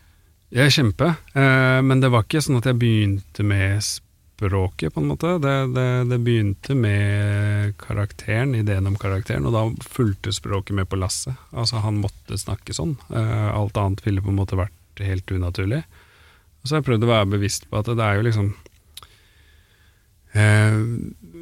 Jeg 0.50 0.72
kjempe, 0.74 1.12
eh, 1.38 1.80
men 1.86 2.00
det 2.02 2.10
var 2.10 2.24
ikke 2.26 2.40
sånn 2.42 2.58
at 2.58 2.66
jeg 2.66 2.78
begynte 2.80 3.44
med 3.46 3.84
språket, 3.86 4.94
på 4.94 5.02
en 5.02 5.10
måte. 5.12 5.36
Det, 5.38 5.54
det, 5.76 5.86
det 6.10 6.18
begynte 6.26 6.74
med 6.74 7.76
karakteren, 7.78 8.56
ideen 8.58 8.88
om 8.90 8.96
karakteren, 8.98 9.46
og 9.46 9.54
da 9.54 9.62
fulgte 9.86 10.34
språket 10.34 10.74
med 10.74 10.88
på 10.90 10.98
lasset. 10.98 11.38
Altså, 11.54 11.78
han 11.84 12.00
måtte 12.02 12.38
snakke 12.40 12.74
sånn. 12.74 12.96
Eh, 13.14 13.48
alt 13.52 13.78
annet 13.78 14.02
ville 14.06 14.24
på 14.24 14.32
en 14.32 14.40
måte 14.40 14.58
vært 14.58 15.04
helt 15.04 15.30
unaturlig. 15.30 15.84
Og 16.60 16.66
så 16.66 16.74
har 16.74 16.82
jeg 16.82 16.88
prøvd 16.90 17.06
å 17.06 17.12
være 17.12 17.30
bevisst 17.36 17.70
på 17.70 17.78
at 17.78 17.92
det 17.94 18.04
er 18.04 18.18
jo 18.18 18.26
liksom 18.26 18.50
eh, 20.34 20.80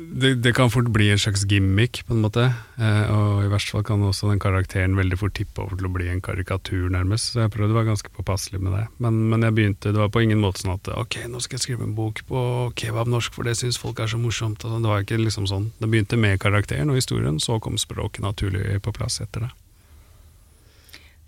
det, 0.09 0.35
det 0.43 0.53
kan 0.57 0.71
fort 0.71 0.89
bli 0.95 1.11
en 1.13 1.19
slags 1.21 1.45
gimmick, 1.45 2.01
på 2.07 2.15
en 2.15 2.23
måte. 2.23 2.47
Eh, 2.81 3.11
og 3.13 3.45
i 3.45 3.51
verste 3.53 3.75
fall 3.75 3.85
kan 3.87 4.03
også 4.07 4.31
den 4.31 4.41
karakteren 4.43 4.97
veldig 4.99 5.19
fort 5.21 5.35
tippe 5.37 5.63
over 5.63 5.77
til 5.77 5.89
å 5.89 5.93
bli 5.93 6.09
en 6.13 6.23
karikatur, 6.25 6.89
nærmest. 6.93 7.33
Så 7.33 7.45
jeg 7.45 7.53
prøvde 7.55 7.75
å 7.75 7.79
være 7.79 7.91
ganske 7.91 8.13
påpasselig 8.17 8.63
med 8.63 8.75
det. 8.77 8.85
Men, 9.05 9.21
men 9.33 9.47
jeg 9.47 9.57
begynte, 9.59 9.93
det 9.95 10.01
var 10.01 10.13
på 10.15 10.25
ingen 10.25 10.43
måte 10.43 10.65
sånn 10.65 10.75
at 10.77 10.91
ok, 10.95 11.21
nå 11.29 11.43
skal 11.45 11.59
jeg 11.59 11.67
skrive 11.67 11.87
en 11.87 11.97
bok 11.99 12.25
på 12.29 12.43
kebab-norsk, 12.81 13.37
for 13.37 13.49
det 13.49 13.59
syns 13.61 13.81
folk 13.81 14.01
er 14.03 14.11
så 14.11 14.21
morsomt. 14.23 14.65
Og 14.65 14.75
sånn. 14.75 14.85
det 14.87 14.93
var 14.95 15.05
ikke 15.05 15.21
liksom 15.21 15.49
sånn. 15.51 15.71
Det 15.79 15.91
begynte 15.93 16.21
med 16.21 16.41
karakteren 16.43 16.93
og 16.93 17.01
historien, 17.01 17.41
så 17.43 17.61
kom 17.63 17.79
språket 17.81 18.25
naturlig 18.25 18.81
på 18.85 18.95
plass 18.97 19.21
etter 19.25 19.47
det. 19.47 19.55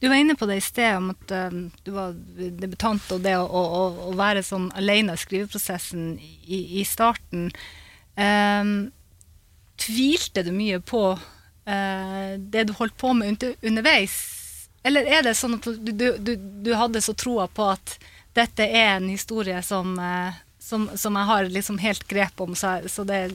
Du 0.01 0.09
var 0.09 0.17
inne 0.17 0.33
på 0.33 0.47
det 0.49 0.57
i 0.57 0.65
sted, 0.65 0.95
om 0.97 1.11
at 1.13 1.33
um, 1.53 1.67
du 1.85 1.93
var 1.93 2.15
debutant, 2.37 3.05
og 3.13 3.21
det 3.21 3.35
å, 3.37 3.45
å, 3.45 3.83
å 4.09 4.17
være 4.17 4.41
sånn 4.47 4.71
alene 4.73 5.13
i 5.13 5.21
skriveprosessen 5.21 6.15
i, 6.17 6.63
i 6.81 6.87
starten. 6.89 7.51
Um, 8.21 8.91
tvilte 9.81 10.43
du 10.45 10.53
mye 10.53 10.81
på 10.85 11.05
uh, 11.17 12.33
det 12.39 12.67
du 12.69 12.75
holdt 12.77 12.97
på 13.01 13.15
med 13.17 13.45
underveis? 13.63 14.19
Eller 14.85 15.09
er 15.09 15.25
det 15.25 15.37
sånn 15.37 15.59
at 15.59 15.69
du, 15.69 15.93
du, 15.93 16.35
du, 16.37 16.73
hadde 16.77 17.03
så 17.05 17.15
troa 17.17 17.47
på 17.49 17.69
at 17.73 17.97
dette 18.37 18.65
er 18.65 18.97
en 18.99 19.09
historie 19.11 19.61
som, 19.65 19.97
uh, 19.99 20.37
som, 20.61 20.89
som 20.97 21.17
jeg 21.17 21.31
har 21.33 21.49
liksom 21.53 21.81
helt 21.83 22.07
grep 22.09 22.41
om, 22.41 22.55
så, 22.57 22.79
så 22.89 23.05
det 23.09 23.27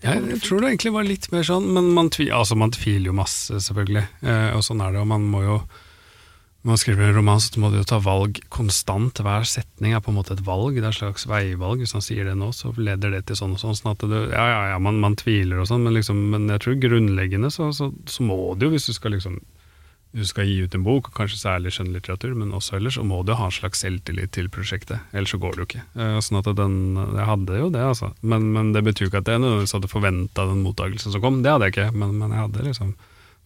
Jeg, 0.00 0.40
tror 0.44 0.62
det 0.62 0.74
egentlig 0.74 0.92
var 0.94 1.08
litt 1.08 1.30
mer 1.32 1.44
sånn, 1.44 1.66
men 1.76 1.90
man, 1.96 2.08
tvi, 2.12 2.30
altså 2.32 2.56
man 2.56 2.72
tviler 2.72 3.10
jo 3.10 3.16
masse, 3.16 3.58
selvfølgelig. 3.66 4.06
Eh, 4.24 4.50
og 4.56 4.64
sånn 4.64 4.80
er 4.80 4.94
det, 4.94 5.02
og 5.02 5.10
man 5.10 5.26
må 5.28 5.42
jo 5.44 5.58
Når 6.60 6.68
man 6.68 6.80
skriver 6.82 7.06
en 7.06 7.16
roman, 7.16 7.40
så 7.40 7.60
må 7.62 7.70
du 7.72 7.78
jo 7.78 7.86
ta 7.88 7.96
valg 8.04 8.36
konstant. 8.52 9.22
Hver 9.24 9.46
setning 9.48 9.94
er 9.96 10.02
på 10.04 10.12
en 10.12 10.18
måte 10.18 10.34
et 10.36 10.42
valg, 10.44 10.76
det 10.76 10.84
er 10.84 10.90
et 10.90 10.98
slags 10.98 11.24
veivalg. 11.28 11.80
Hvis 11.80 11.94
man 11.96 12.04
sier 12.04 12.28
det 12.28 12.34
nå, 12.36 12.50
så 12.52 12.74
leder 12.76 13.14
det 13.14 13.22
til 13.30 13.38
sånn 13.38 13.54
og 13.56 13.62
sånn. 13.62 13.78
sånn 13.78 13.94
at 13.94 14.04
det, 14.04 14.26
ja, 14.34 14.44
ja, 14.50 14.60
ja, 14.74 14.82
man, 14.82 15.00
man 15.00 15.16
tviler 15.16 15.62
og 15.62 15.70
sånn, 15.70 15.86
men, 15.86 15.96
liksom, 15.96 16.20
men 16.34 16.50
jeg 16.52 16.60
tror 16.66 16.76
grunnleggende 16.82 17.48
så, 17.54 17.70
så, 17.72 17.88
så 18.04 18.26
må 18.28 18.36
du 18.60 18.68
jo, 18.68 18.74
hvis 18.74 18.90
du 18.90 18.92
skal 18.96 19.16
liksom 19.16 19.40
du 20.10 20.24
skal 20.26 20.48
gi 20.48 20.64
ut 20.66 20.74
en 20.74 20.82
bok, 20.82 21.08
og 21.10 21.14
kanskje 21.14 21.38
særlig 21.38 21.70
skjønnlitteratur, 21.76 22.32
men 22.34 22.54
også 22.56 22.80
ellers, 22.80 22.96
så 22.98 23.04
må 23.06 23.20
du 23.22 23.30
ha 23.38 23.46
en 23.46 23.54
slags 23.54 23.84
selvtillit 23.84 24.32
til 24.34 24.48
prosjektet. 24.50 25.04
Ellers 25.14 25.30
så 25.30 25.38
går 25.38 25.54
det 25.54 25.62
jo 25.62 25.66
ikke. 25.68 25.84
Eh, 25.94 26.16
sånn 26.26 26.40
at 26.40 26.50
den, 26.58 26.74
Jeg 26.98 27.28
hadde 27.28 27.60
jo 27.60 27.68
det, 27.70 27.84
altså. 27.92 28.10
Men, 28.20 28.48
men 28.56 28.72
det 28.74 28.82
betyr 28.88 29.06
ikke 29.06 29.22
at 29.22 29.30
jeg 29.30 29.42
nødvendigvis 29.42 29.76
hadde 29.78 29.92
forventa 29.92 30.48
den 30.50 30.64
mottakelsen 30.66 31.14
som 31.14 31.22
kom. 31.22 31.44
Det 31.44 31.54
hadde 31.54 31.70
jeg 31.70 31.76
ikke, 31.76 31.86
men, 31.94 32.18
men 32.18 32.34
jeg 32.34 32.42
hadde 32.42 32.66
liksom 32.66 32.92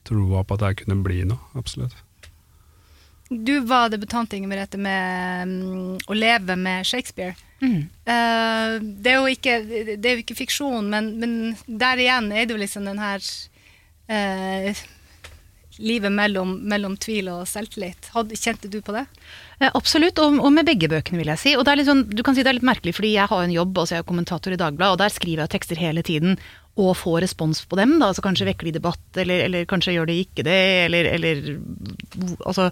troa 0.09 0.41
på 0.45 0.57
at 0.57 0.65
det 0.65 0.73
kunne 0.81 1.05
bli 1.05 1.21
noe. 1.29 1.53
Absolutt. 1.61 2.01
Du 3.29 3.61
var 3.65 3.89
debutant, 3.89 4.33
Inge 4.37 4.49
Merete, 4.51 4.79
med 4.81 5.49
mm, 5.49 5.93
å 6.09 6.17
leve 6.17 6.57
med 6.61 6.85
Shakespeare. 6.87 7.35
Mm. 7.63 7.87
Uh, 8.05 8.75
det, 8.83 9.15
er 9.15 9.29
ikke, 9.33 9.55
det 9.97 10.11
er 10.11 10.19
jo 10.19 10.25
ikke 10.25 10.37
fiksjon, 10.43 10.91
men, 10.93 11.15
men 11.23 11.39
der 11.67 12.03
igjen 12.03 12.29
er 12.35 12.45
det 12.45 12.57
jo 12.57 12.61
liksom 12.61 12.91
den 12.91 13.01
her 13.01 13.25
uh, 14.13 14.85
Livet 15.83 16.13
mellom, 16.15 16.53
mellom 16.71 16.93
tvil 17.03 17.27
og 17.33 17.49
selvtillit. 17.51 18.11
Hadde, 18.15 18.37
kjente 18.39 18.69
du 18.71 18.77
på 18.85 18.93
det? 18.95 19.03
Eh, 19.59 19.73
Absolutt, 19.75 20.21
og, 20.23 20.37
og 20.39 20.53
med 20.55 20.69
begge 20.69 20.87
bøkene, 20.91 21.19
vil 21.19 21.33
jeg 21.33 21.41
si. 21.43 21.55
Og 21.59 21.65
det 21.67 21.73
er 21.73 21.81
litt 21.81 21.89
sånn, 21.89 22.05
du 22.15 22.23
kan 22.23 22.37
si 22.37 22.45
det 22.47 22.53
er 22.53 22.59
litt 22.61 22.69
merkelig, 22.69 22.95
fordi 22.95 23.11
jeg 23.17 23.27
har 23.31 23.43
en 23.43 23.55
jobb, 23.55 23.81
altså 23.83 23.97
jeg 23.97 24.05
er 24.05 24.07
kommentator 24.07 24.55
i 24.55 24.61
Dagbladet, 24.61 24.95
og 24.95 25.01
der 25.03 25.15
skriver 25.15 25.43
jeg 25.43 25.53
tekster 25.57 25.81
hele 25.83 26.05
tiden, 26.07 26.39
og 26.79 26.95
får 26.99 27.25
respons 27.27 27.65
på 27.67 27.79
dem. 27.81 27.97
Da, 27.99 28.13
altså 28.13 28.23
Kanskje 28.23 28.47
vekker 28.53 28.71
de 28.71 28.77
debatt, 28.79 29.03
eller, 29.19 29.49
eller 29.49 29.67
kanskje 29.71 29.97
gjør 29.97 30.11
de 30.11 30.21
ikke 30.23 30.47
det, 30.47 30.61
eller, 30.85 31.11
eller 31.17 31.43
Altså, 32.47 32.71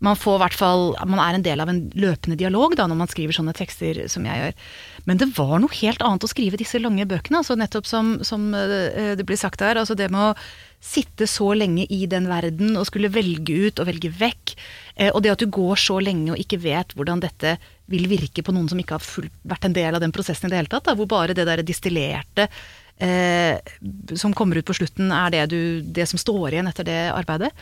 man 0.00 0.16
får 0.16 0.38
hvert 0.40 0.56
fall 0.56 0.94
Man 1.08 1.20
er 1.20 1.36
en 1.36 1.44
del 1.44 1.60
av 1.60 1.68
en 1.68 1.82
løpende 1.92 2.38
dialog 2.40 2.72
da, 2.78 2.86
når 2.88 2.98
man 3.02 3.10
skriver 3.10 3.36
sånne 3.36 3.54
tekster 3.56 4.02
som 4.08 4.24
jeg 4.24 4.40
gjør. 4.40 4.72
Men 5.08 5.20
det 5.20 5.30
var 5.36 5.58
noe 5.60 5.76
helt 5.80 6.02
annet 6.04 6.24
å 6.24 6.30
skrive 6.30 6.60
disse 6.60 6.80
lange 6.80 7.06
bøkene. 7.08 7.42
altså 7.42 7.56
Nettopp 7.58 7.88
som, 7.88 8.16
som 8.24 8.50
eh, 8.56 9.12
det 9.18 9.26
blir 9.28 9.40
sagt 9.40 9.60
her. 9.64 9.76
altså 9.76 9.96
Det 9.98 10.08
med 10.12 10.30
å 10.30 10.34
sitte 10.80 11.26
så 11.28 11.52
lenge 11.54 11.84
i 11.92 12.06
den 12.08 12.26
verden 12.30 12.78
og 12.80 12.86
skulle 12.88 13.12
velge 13.12 13.68
ut 13.68 13.80
og 13.82 13.88
velge 13.90 14.10
vekk. 14.16 14.54
Eh, 14.96 15.10
og 15.12 15.22
det 15.22 15.34
at 15.34 15.42
du 15.42 15.50
går 15.52 15.78
så 15.80 16.00
lenge 16.02 16.32
og 16.32 16.40
ikke 16.40 16.60
vet 16.64 16.94
hvordan 16.96 17.22
dette 17.22 17.56
vil 17.90 18.08
virke 18.10 18.44
på 18.46 18.54
noen 18.54 18.68
som 18.70 18.80
ikke 18.80 18.96
har 18.96 19.04
fullt, 19.04 19.34
vært 19.44 19.66
en 19.68 19.76
del 19.76 19.96
av 19.96 20.02
den 20.02 20.14
prosessen 20.14 20.48
i 20.48 20.54
det 20.54 20.62
hele 20.62 20.72
tatt. 20.72 20.86
Da, 20.88 20.96
hvor 20.96 21.10
bare 21.10 21.36
det 21.36 21.46
der 21.48 21.62
distillerte 21.66 22.48
eh, 22.96 23.60
som 24.16 24.34
kommer 24.36 24.60
ut 24.60 24.68
på 24.68 24.76
slutten, 24.80 25.12
er 25.12 25.32
det, 25.34 25.46
du, 25.52 25.60
det 25.84 26.08
som 26.08 26.20
står 26.20 26.54
igjen 26.56 26.70
etter 26.70 26.88
det 26.88 27.00
arbeidet. 27.12 27.52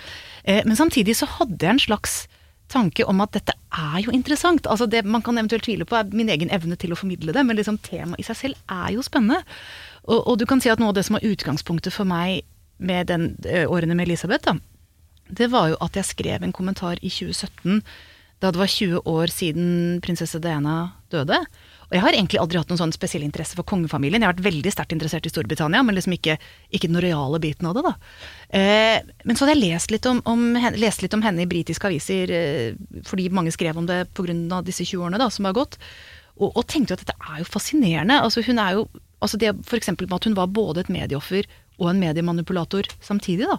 Eh, 0.45 0.63
men 0.67 0.79
samtidig 0.79 1.19
så 1.19 1.31
hadde 1.39 1.59
jeg 1.59 1.75
en 1.75 1.87
slags 1.89 2.21
tanke 2.69 3.05
om 3.09 3.23
at 3.25 3.33
dette 3.33 3.55
er 3.73 4.03
jo 4.05 4.13
interessant. 4.15 4.69
Altså 4.69 4.87
det 4.87 5.03
man 5.09 5.25
kan 5.25 5.41
eventuelt 5.41 5.65
tvile 5.67 5.89
på, 5.89 5.97
er 5.97 6.15
min 6.15 6.31
egen 6.33 6.53
evne 6.55 6.77
til 6.79 6.93
å 6.93 7.01
formidle 7.01 7.35
det, 7.35 7.45
men 7.47 7.59
liksom 7.59 7.81
temaet 7.83 8.21
i 8.21 8.29
seg 8.29 8.43
selv 8.43 8.75
er 8.75 8.93
jo 8.95 9.05
spennende. 9.05 9.41
Og, 10.09 10.21
og, 10.21 10.35
du 10.41 10.47
kan 10.49 10.61
si 10.63 10.71
at 10.73 10.81
noe 10.81 10.93
av 10.93 10.99
det 10.99 11.05
som 11.09 11.19
var 11.19 11.27
utgangspunktet 11.27 11.95
for 11.95 12.09
meg 12.09 12.45
med 12.79 13.11
den 13.11 13.31
eh, 13.45 13.67
årene 13.71 13.97
med 13.99 14.09
Elisabeth, 14.09 14.45
da, 14.47 14.57
det 15.29 15.51
var 15.53 15.73
jo 15.73 15.81
at 15.85 15.99
jeg 15.99 16.09
skrev 16.09 16.45
en 16.45 16.55
kommentar 16.57 17.01
i 17.03 17.11
2017, 17.13 17.83
da 18.39 18.53
det 18.55 18.61
var 18.61 18.71
20 18.71 19.03
år 19.11 19.33
siden 19.35 19.99
prinsesse 20.05 20.39
Diana 20.39 20.77
døde. 21.11 21.41
Og 21.89 21.97
jeg 21.97 22.03
har 22.05 22.15
egentlig 22.15 22.39
aldri 22.39 22.61
hatt 22.61 22.69
noen 22.71 22.79
sånn 22.83 22.93
spesiell 22.95 23.25
interesse 23.25 23.57
for 23.57 23.67
kongefamilien. 23.67 24.21
Jeg 24.21 24.29
har 24.29 24.37
vært 24.37 24.45
veldig 24.45 24.73
sterkt 24.75 24.93
interessert 24.95 25.27
i 25.27 25.33
Storbritannia, 25.33 25.81
men 25.83 25.97
liksom 25.97 26.15
ikke, 26.15 26.37
ikke 26.71 26.91
den 26.91 27.01
rojale 27.01 27.41
biten 27.43 27.67
av 27.67 27.79
det. 27.79 27.85
da. 27.87 27.93
Eh, 28.61 28.99
men 29.25 29.35
så 29.39 29.47
hadde 29.47 29.57
jeg 29.57 29.73
lest 29.73 29.95
litt 29.95 30.07
om, 30.11 30.21
om, 30.29 30.45
lest 30.77 31.03
litt 31.03 31.17
om 31.17 31.25
henne 31.25 31.43
i 31.43 31.51
britiske 31.51 31.89
aviser, 31.89 32.35
eh, 32.37 33.03
fordi 33.09 33.31
mange 33.33 33.55
skrev 33.57 33.81
om 33.81 33.89
det 33.89 34.05
pga. 34.13 34.61
disse 34.63 34.85
20 34.85 35.09
årene 35.09 35.23
da, 35.23 35.31
som 35.33 35.49
har 35.49 35.57
gått. 35.57 35.81
og, 36.39 36.53
og 36.53 36.67
tenkte 36.69 36.93
jo 36.93 36.99
at 37.01 37.07
dette 37.07 37.33
er 37.33 37.41
jo 37.41 37.49
fascinerende. 37.49 38.21
Altså 38.23 38.45
hun 38.47 38.61
er 38.63 38.77
jo, 38.79 38.87
altså 39.19 39.41
det 39.41 39.57
eksempel 39.75 40.07
med 40.07 40.21
at 40.21 40.29
hun 40.29 40.37
var 40.37 40.47
både 40.47 40.85
et 40.85 40.93
medieoffer 40.93 41.49
og 41.79 41.93
en 41.93 42.01
mediemanipulator 42.03 42.91
samtidig. 43.01 43.49
da. 43.49 43.59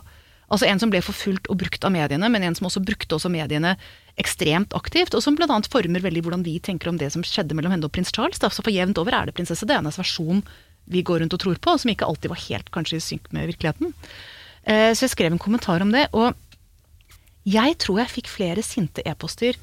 Altså 0.49 0.65
En 0.65 0.81
som 0.81 0.89
ble 0.89 1.01
forfulgt 1.05 1.49
og 1.49 1.59
brukt 1.61 1.83
av 1.85 1.93
mediene, 1.93 2.29
men 2.29 2.43
en 2.43 2.55
som 2.57 2.67
også 2.69 2.81
brukte 2.81 3.15
også 3.15 3.29
mediene 3.31 3.75
ekstremt 4.19 4.73
aktivt, 4.73 5.13
og 5.13 5.23
som 5.23 5.37
bl.a. 5.37 5.59
former 5.69 6.03
veldig 6.03 6.23
hvordan 6.25 6.43
vi 6.43 6.57
tenker 6.59 6.89
om 6.89 6.97
det 6.97 7.11
som 7.13 7.23
skjedde 7.23 7.55
mellom 7.55 7.75
henne 7.75 7.85
og 7.85 7.93
prins 7.93 8.11
Charles. 8.11 8.41
Da. 8.41 8.49
Så 8.49 8.65
for 8.65 8.73
jevnt 8.73 8.97
over 9.01 9.15
er 9.15 9.29
det 9.29 9.37
prinsesse 9.37 9.67
Dianas 9.69 9.99
versjon 10.01 10.43
vi 10.89 11.03
går 11.05 11.21
rundt 11.21 11.35
og 11.37 11.43
tror 11.43 11.61
på, 11.61 11.77
som 11.77 11.91
ikke 11.93 12.07
alltid 12.07 12.33
var 12.33 12.43
helt 12.47 12.69
kanskje 12.73 12.97
i 12.97 13.05
synk 13.05 13.29
med 13.35 13.51
virkeligheten. 13.51 13.93
Eh, 14.65 14.89
så 14.97 15.05
jeg 15.05 15.13
skrev 15.13 15.35
en 15.35 15.41
kommentar 15.41 15.85
om 15.85 15.93
det, 15.93 16.07
og 16.17 16.33
jeg 17.49 17.77
tror 17.81 18.01
jeg 18.01 18.15
fikk 18.17 18.31
flere 18.31 18.65
sinte 18.65 19.05
e-poster 19.07 19.57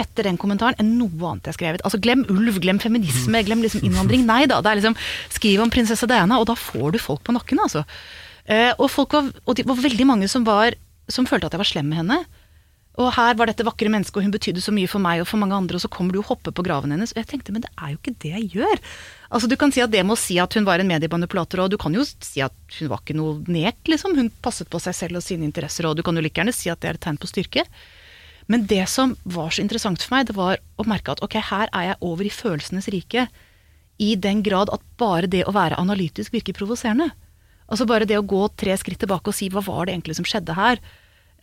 etter 0.00 0.28
den 0.28 0.38
kommentaren 0.40 0.78
enn 0.80 0.94
noe 0.98 1.30
annet 1.30 1.48
jeg 1.48 1.52
har 1.52 1.58
skrevet. 1.58 1.84
Altså 1.86 2.00
Glem 2.02 2.24
ulv, 2.30 2.60
glem 2.62 2.80
feminisme, 2.82 3.42
glem 3.46 3.62
liksom 3.64 3.84
innvandring. 3.86 4.24
Nei 4.28 4.44
da. 4.50 4.60
Det 4.62 4.72
er 4.72 4.80
liksom 4.80 4.98
Skriv 5.34 5.62
om 5.64 5.72
prinsesse 5.72 6.08
Diana, 6.10 6.40
og 6.40 6.48
da 6.50 6.56
får 6.58 6.94
du 6.94 7.00
folk 7.02 7.24
på 7.26 7.34
nakken, 7.36 7.60
altså. 7.62 7.84
Eh, 8.48 8.72
og, 8.78 8.88
var, 8.96 9.32
og 9.44 9.56
det 9.58 9.66
var 9.68 9.80
veldig 9.80 10.06
mange 10.08 10.28
som, 10.30 10.46
var, 10.46 10.76
som 11.10 11.28
følte 11.28 11.50
at 11.50 11.56
jeg 11.56 11.62
var 11.62 11.72
slem 11.72 11.90
med 11.90 12.02
henne. 12.02 12.22
Og 12.98 13.12
her 13.14 13.36
var 13.38 13.46
dette 13.46 13.62
vakre 13.66 13.90
mennesket, 13.92 14.16
og 14.18 14.26
hun 14.26 14.34
betydde 14.34 14.62
så 14.62 14.72
mye 14.74 14.88
for 14.90 15.02
meg 15.02 15.20
og 15.22 15.28
for 15.30 15.38
mange 15.38 15.54
andre, 15.54 15.78
og 15.78 15.84
så 15.84 15.90
kommer 15.92 16.14
du 16.14 16.18
og 16.18 16.32
hopper 16.32 16.54
på 16.54 16.64
graven 16.66 16.90
hennes. 16.94 17.12
Og 17.14 17.20
jeg 17.20 17.28
tenkte, 17.30 17.54
men 17.54 17.62
det 17.62 17.70
er 17.76 17.92
jo 17.92 18.00
ikke 18.00 18.16
det 18.24 18.32
jeg 18.32 18.48
gjør. 18.56 18.82
Altså 19.28 19.50
Du 19.50 19.54
kan 19.60 19.74
si 19.74 19.84
at 19.84 19.92
det 19.92 20.02
med 20.02 20.16
å 20.16 20.18
si 20.18 20.38
at 20.42 20.56
hun 20.58 20.66
var 20.66 20.82
en 20.82 20.90
mediemanipulator, 20.90 21.62
og 21.62 21.70
du 21.70 21.78
kan 21.78 21.94
jo 21.94 22.02
si 22.08 22.42
at 22.42 22.78
hun 22.80 22.90
var 22.90 23.04
ikke 23.04 23.18
noe 23.18 23.38
nek, 23.46 23.78
liksom. 23.86 24.16
Hun 24.18 24.32
passet 24.42 24.70
på 24.72 24.82
seg 24.82 24.96
selv 24.98 25.20
og 25.20 25.26
sine 25.26 25.46
interesser, 25.46 25.86
og 25.86 25.94
du 25.94 26.02
kan 26.06 26.18
jo 26.18 26.24
like 26.24 26.42
gjerne 26.42 26.56
si 26.56 26.72
at 26.72 26.82
det 26.82 26.90
er 26.90 26.98
et 26.98 27.04
tegn 27.06 27.20
på 27.22 27.30
styrke. 27.30 27.68
Men 28.48 28.64
det 28.66 28.86
som 28.88 29.14
var 29.28 29.52
så 29.52 29.62
interessant 29.62 30.02
for 30.02 30.16
meg, 30.16 30.28
det 30.28 30.36
var 30.38 30.56
å 30.80 30.86
merke 30.88 31.12
at 31.12 31.22
ok, 31.24 31.36
her 31.50 31.70
er 31.76 31.90
jeg 31.90 32.00
over 32.08 32.24
i 32.24 32.32
følelsenes 32.32 32.88
rike. 32.94 33.26
I 34.00 34.14
den 34.16 34.40
grad 34.46 34.72
at 34.72 34.84
bare 35.00 35.28
det 35.30 35.44
å 35.44 35.54
være 35.56 35.78
analytisk 35.80 36.32
virker 36.32 36.56
provoserende. 36.56 37.10
Altså 37.68 37.84
bare 37.88 38.08
det 38.08 38.16
å 38.16 38.24
gå 38.24 38.46
tre 38.56 38.76
skritt 38.80 39.02
tilbake 39.02 39.28
og 39.28 39.36
si 39.36 39.50
hva 39.52 39.60
var 39.66 39.86
det 39.86 39.96
egentlig 39.96 40.16
som 40.16 40.28
skjedde 40.28 40.56
her. 40.56 40.80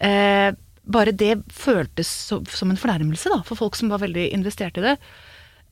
Eh, 0.01 0.49
bare 0.85 1.13
det 1.13 1.37
føltes 1.53 2.09
som 2.29 2.71
en 2.71 2.79
fornærmelse 2.79 3.29
da, 3.31 3.41
for 3.45 3.59
folk 3.59 3.77
som 3.77 3.91
var 3.93 4.01
veldig 4.01 4.31
investert 4.33 4.77
i 4.81 4.85
det. 4.85 4.95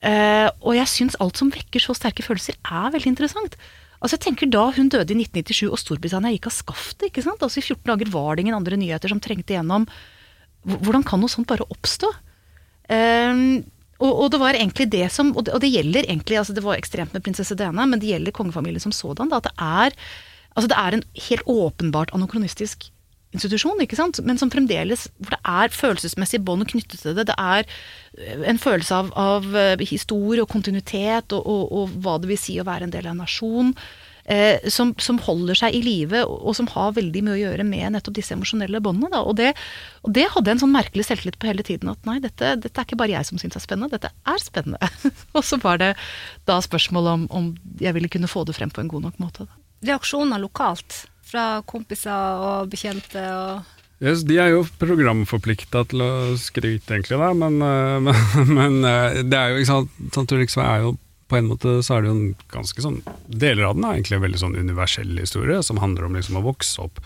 Eh, 0.06 0.50
og 0.62 0.76
jeg 0.78 0.92
syns 0.92 1.18
alt 1.24 1.40
som 1.40 1.50
vekker 1.54 1.82
så 1.82 1.96
sterke 1.98 2.26
følelser, 2.26 2.60
er 2.62 2.94
veldig 2.94 3.14
interessant. 3.14 3.58
Altså 4.04 4.18
jeg 4.18 4.26
tenker 4.26 4.50
Da 4.52 4.66
hun 4.76 4.90
døde 4.92 5.16
i 5.16 5.18
1997 5.22 5.70
og 5.70 5.80
Storbritannia 5.80 6.34
gikk 6.36 6.50
av 6.50 6.58
skaftet 6.58 7.08
ikke 7.08 7.24
sant? 7.24 7.42
Altså 7.42 7.62
I 7.62 7.64
14 7.64 7.88
dager 7.88 8.10
var 8.12 8.36
det 8.36 8.44
ingen 8.44 8.58
andre 8.58 8.78
nyheter 8.78 9.14
som 9.14 9.22
trengte 9.24 9.56
igjennom. 9.56 9.88
Hvordan 10.64 11.06
kan 11.08 11.22
noe 11.22 11.32
sånt 11.32 11.50
bare 11.50 11.68
oppstå? 11.74 12.10
Um, 12.90 13.64
og, 14.04 14.12
og, 14.12 14.26
det 14.34 14.40
var 14.42 14.58
egentlig 14.58 14.90
det 14.92 15.06
som 15.16 15.30
Og 15.38 15.46
det, 15.48 15.54
og 15.56 15.62
det 15.64 15.70
gjelder 15.72 16.04
egentlig 16.04 16.36
altså 16.36 16.52
Det 16.52 16.66
var 16.66 16.76
ekstremt 16.76 17.14
med 17.16 17.24
prinsesse 17.24 17.56
Diana, 17.56 17.86
men 17.88 18.02
det 18.02 18.10
gjelder 18.12 18.36
kongefamilien 18.36 18.84
som 18.84 18.96
sådan. 18.96 19.32
Da, 19.32 19.40
at 19.40 19.48
det 19.48 19.54
er, 19.56 19.96
altså 20.56 20.72
det 20.72 20.80
er 20.80 20.98
en 20.98 21.06
helt 21.30 21.48
åpenbart 21.48 22.12
anokronistisk 22.14 22.90
institusjon, 23.34 23.82
ikke 23.82 23.98
sant? 23.98 24.20
men 24.26 24.38
som 24.38 24.52
fremdeles 24.54 25.08
hvor 25.18 25.34
det 25.34 25.42
er 25.42 25.74
følelsesmessige 25.74 26.44
bånd 26.46 26.68
knyttet 26.70 27.02
til 27.02 27.16
det. 27.18 27.28
Det 27.32 27.38
er 27.40 27.66
eh, 27.66 28.44
en 28.52 28.62
følelse 28.62 29.00
av, 29.00 29.12
av 29.18 29.48
eh, 29.58 29.86
historie 29.90 30.44
og 30.44 30.52
kontinuitet, 30.52 31.34
og, 31.34 31.64
og, 31.74 31.96
hva 32.04 32.20
det 32.22 32.30
vil 32.30 32.42
si 32.42 32.60
å 32.62 32.68
være 32.68 32.88
en 32.88 32.94
del 32.94 33.08
av 33.08 33.16
en 33.16 33.24
nasjon. 33.26 33.74
Eh, 34.26 34.70
som, 34.72 34.94
som, 35.04 35.18
holder 35.20 35.58
seg 35.60 35.76
i 35.76 35.82
live, 35.84 36.22
og, 36.24 36.38
og, 36.48 36.56
som 36.56 36.68
har 36.72 36.94
veldig 36.96 37.26
mye 37.26 37.36
å 37.36 37.42
gjøre 37.42 37.66
med 37.68 37.92
nettopp 37.92 38.16
disse 38.16 38.36
emosjonelle 38.38 38.80
båndene. 38.84 39.20
Og, 39.20 39.36
det, 39.40 39.52
og 40.08 40.14
det 40.16 40.30
hadde 40.32 40.48
jeg 40.48 40.58
en 40.58 40.64
sånn 40.64 40.76
merkelig 40.76 41.08
selvtillit 41.10 41.40
på 41.42 41.50
hele 41.50 41.66
tiden. 41.68 41.92
At 41.92 42.08
nei, 42.08 42.22
dette, 42.24 42.54
dette 42.64 42.72
er 42.72 42.88
ikke 42.88 43.00
bare 43.02 43.18
jeg 43.18 43.28
som 43.28 43.42
syns 43.42 43.60
er 43.60 43.66
spennende, 43.66 43.92
dette 43.92 44.14
er 44.14 44.40
spennende. 44.44 44.92
og 45.36 45.44
så 45.44 45.60
var 45.64 45.84
det 45.84 45.92
da 46.48 46.62
spørsmålet 46.64 47.20
om, 47.20 47.28
om 47.36 47.52
jeg 47.84 47.96
ville 47.98 48.12
kunne 48.12 48.32
få 48.32 48.46
det 48.48 48.56
frem 48.56 48.72
på 48.72 48.84
en 48.86 48.92
god 48.94 49.10
nok 49.10 49.20
måte. 49.24 49.50
Da. 49.50 49.60
Reaksjoner 49.92 50.40
lokalt 50.40 51.04
fra 51.28 51.48
kompiser 51.68 52.48
og 52.48 52.72
bekjente? 52.72 53.28
og... 53.28 53.80
Yes, 54.04 54.24
de 54.28 54.40
er 54.40 54.54
jo 54.56 54.64
programforplikta 54.80 55.84
til 55.92 56.04
å 56.04 56.12
skryte, 56.40 56.96
egentlig, 56.96 57.20
da, 57.20 57.30
men, 57.36 57.60
eh, 57.60 58.00
men, 58.08 58.56
men 58.56 58.84
eh, 58.88 59.24
det 59.28 59.40
er 59.40 59.52
jo 59.52 59.60
ikke 59.60 59.74
sant, 59.74 60.04
Tante 60.16 60.40
Ulriksvei 60.40 60.64
er 60.68 60.88
jo 60.88 60.96
på 61.28 61.40
en 61.40 61.50
måte 61.50 61.80
så 61.86 61.98
er 61.98 62.04
det 62.04 62.12
jo 62.12 62.16
en 62.18 62.32
ganske 62.52 62.84
sånn 62.84 63.02
Deler 63.28 63.70
av 63.70 63.78
den 63.78 63.86
er 63.88 63.98
egentlig 63.98 64.18
en 64.20 64.26
veldig 64.26 64.42
sånn 64.42 64.58
universell 64.60 65.14
historie, 65.18 65.62
som 65.66 65.82
handler 65.82 66.08
om 66.08 66.18
liksom 66.18 66.40
å 66.40 66.46
vokse 66.46 66.82
opp, 66.84 67.00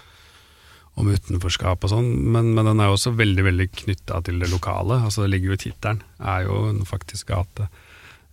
om 0.98 1.12
utenforskap 1.14 1.86
og 1.86 1.92
sånn, 1.92 2.08
men, 2.34 2.56
men, 2.58 2.66
den 2.66 2.82
er 2.82 2.90
jo 2.90 2.98
også 2.98 3.14
veldig 3.20 3.44
veldig 3.46 3.68
knytta 3.84 4.24
til 4.26 4.40
det 4.42 4.50
lokale. 4.50 4.98
altså 5.06 5.24
Det 5.24 5.30
ligger 5.36 5.54
jo 5.54 5.58
i 5.58 5.62
tittelen, 5.68 6.02
er 6.18 6.48
jo 6.48 6.64
en 6.72 6.82
faktisk 6.90 7.30
gate. 7.30 7.68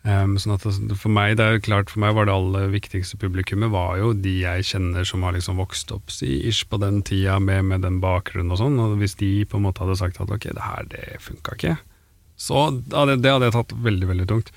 Um, 0.04 0.34
sånn 0.40 0.56
at 0.56 0.64
for 1.00 1.12
meg, 1.12 1.38
det 1.38 1.44
er 1.44 1.54
jo 1.54 1.64
klart 1.64 1.92
for 1.92 2.02
meg 2.02 2.12
var 2.16 2.26
det 2.28 2.34
aller 2.34 2.66
viktigste 2.74 3.16
publikummet 3.20 3.70
var 3.72 3.96
jo 3.96 4.10
de 4.12 4.34
jeg 4.42 4.66
kjenner 4.68 5.06
som 5.08 5.24
har 5.24 5.32
liksom 5.32 5.56
vokst 5.56 5.94
opp 5.96 6.12
si, 6.12 6.42
ish 6.44 6.66
på 6.68 6.76
den 6.82 7.00
tida 7.08 7.38
med, 7.40 7.62
med 7.70 7.86
den 7.86 8.02
bakgrunnen 8.04 8.52
og 8.52 8.60
sånn. 8.60 8.76
Og 8.80 8.98
hvis 9.00 9.16
de 9.20 9.30
på 9.48 9.60
en 9.60 9.64
måte 9.64 9.80
hadde 9.84 9.96
sagt 10.00 10.20
at 10.20 10.32
ok, 10.32 10.50
det 10.56 10.64
her 10.64 10.88
det 10.92 11.06
funka 11.24 11.56
ikke, 11.56 11.78
så 12.36 12.66
det, 12.74 13.20
det 13.24 13.32
hadde 13.32 13.48
jeg 13.48 13.56
tatt 13.56 13.76
veldig, 13.84 14.10
veldig 14.12 14.28
tungt. 14.32 14.52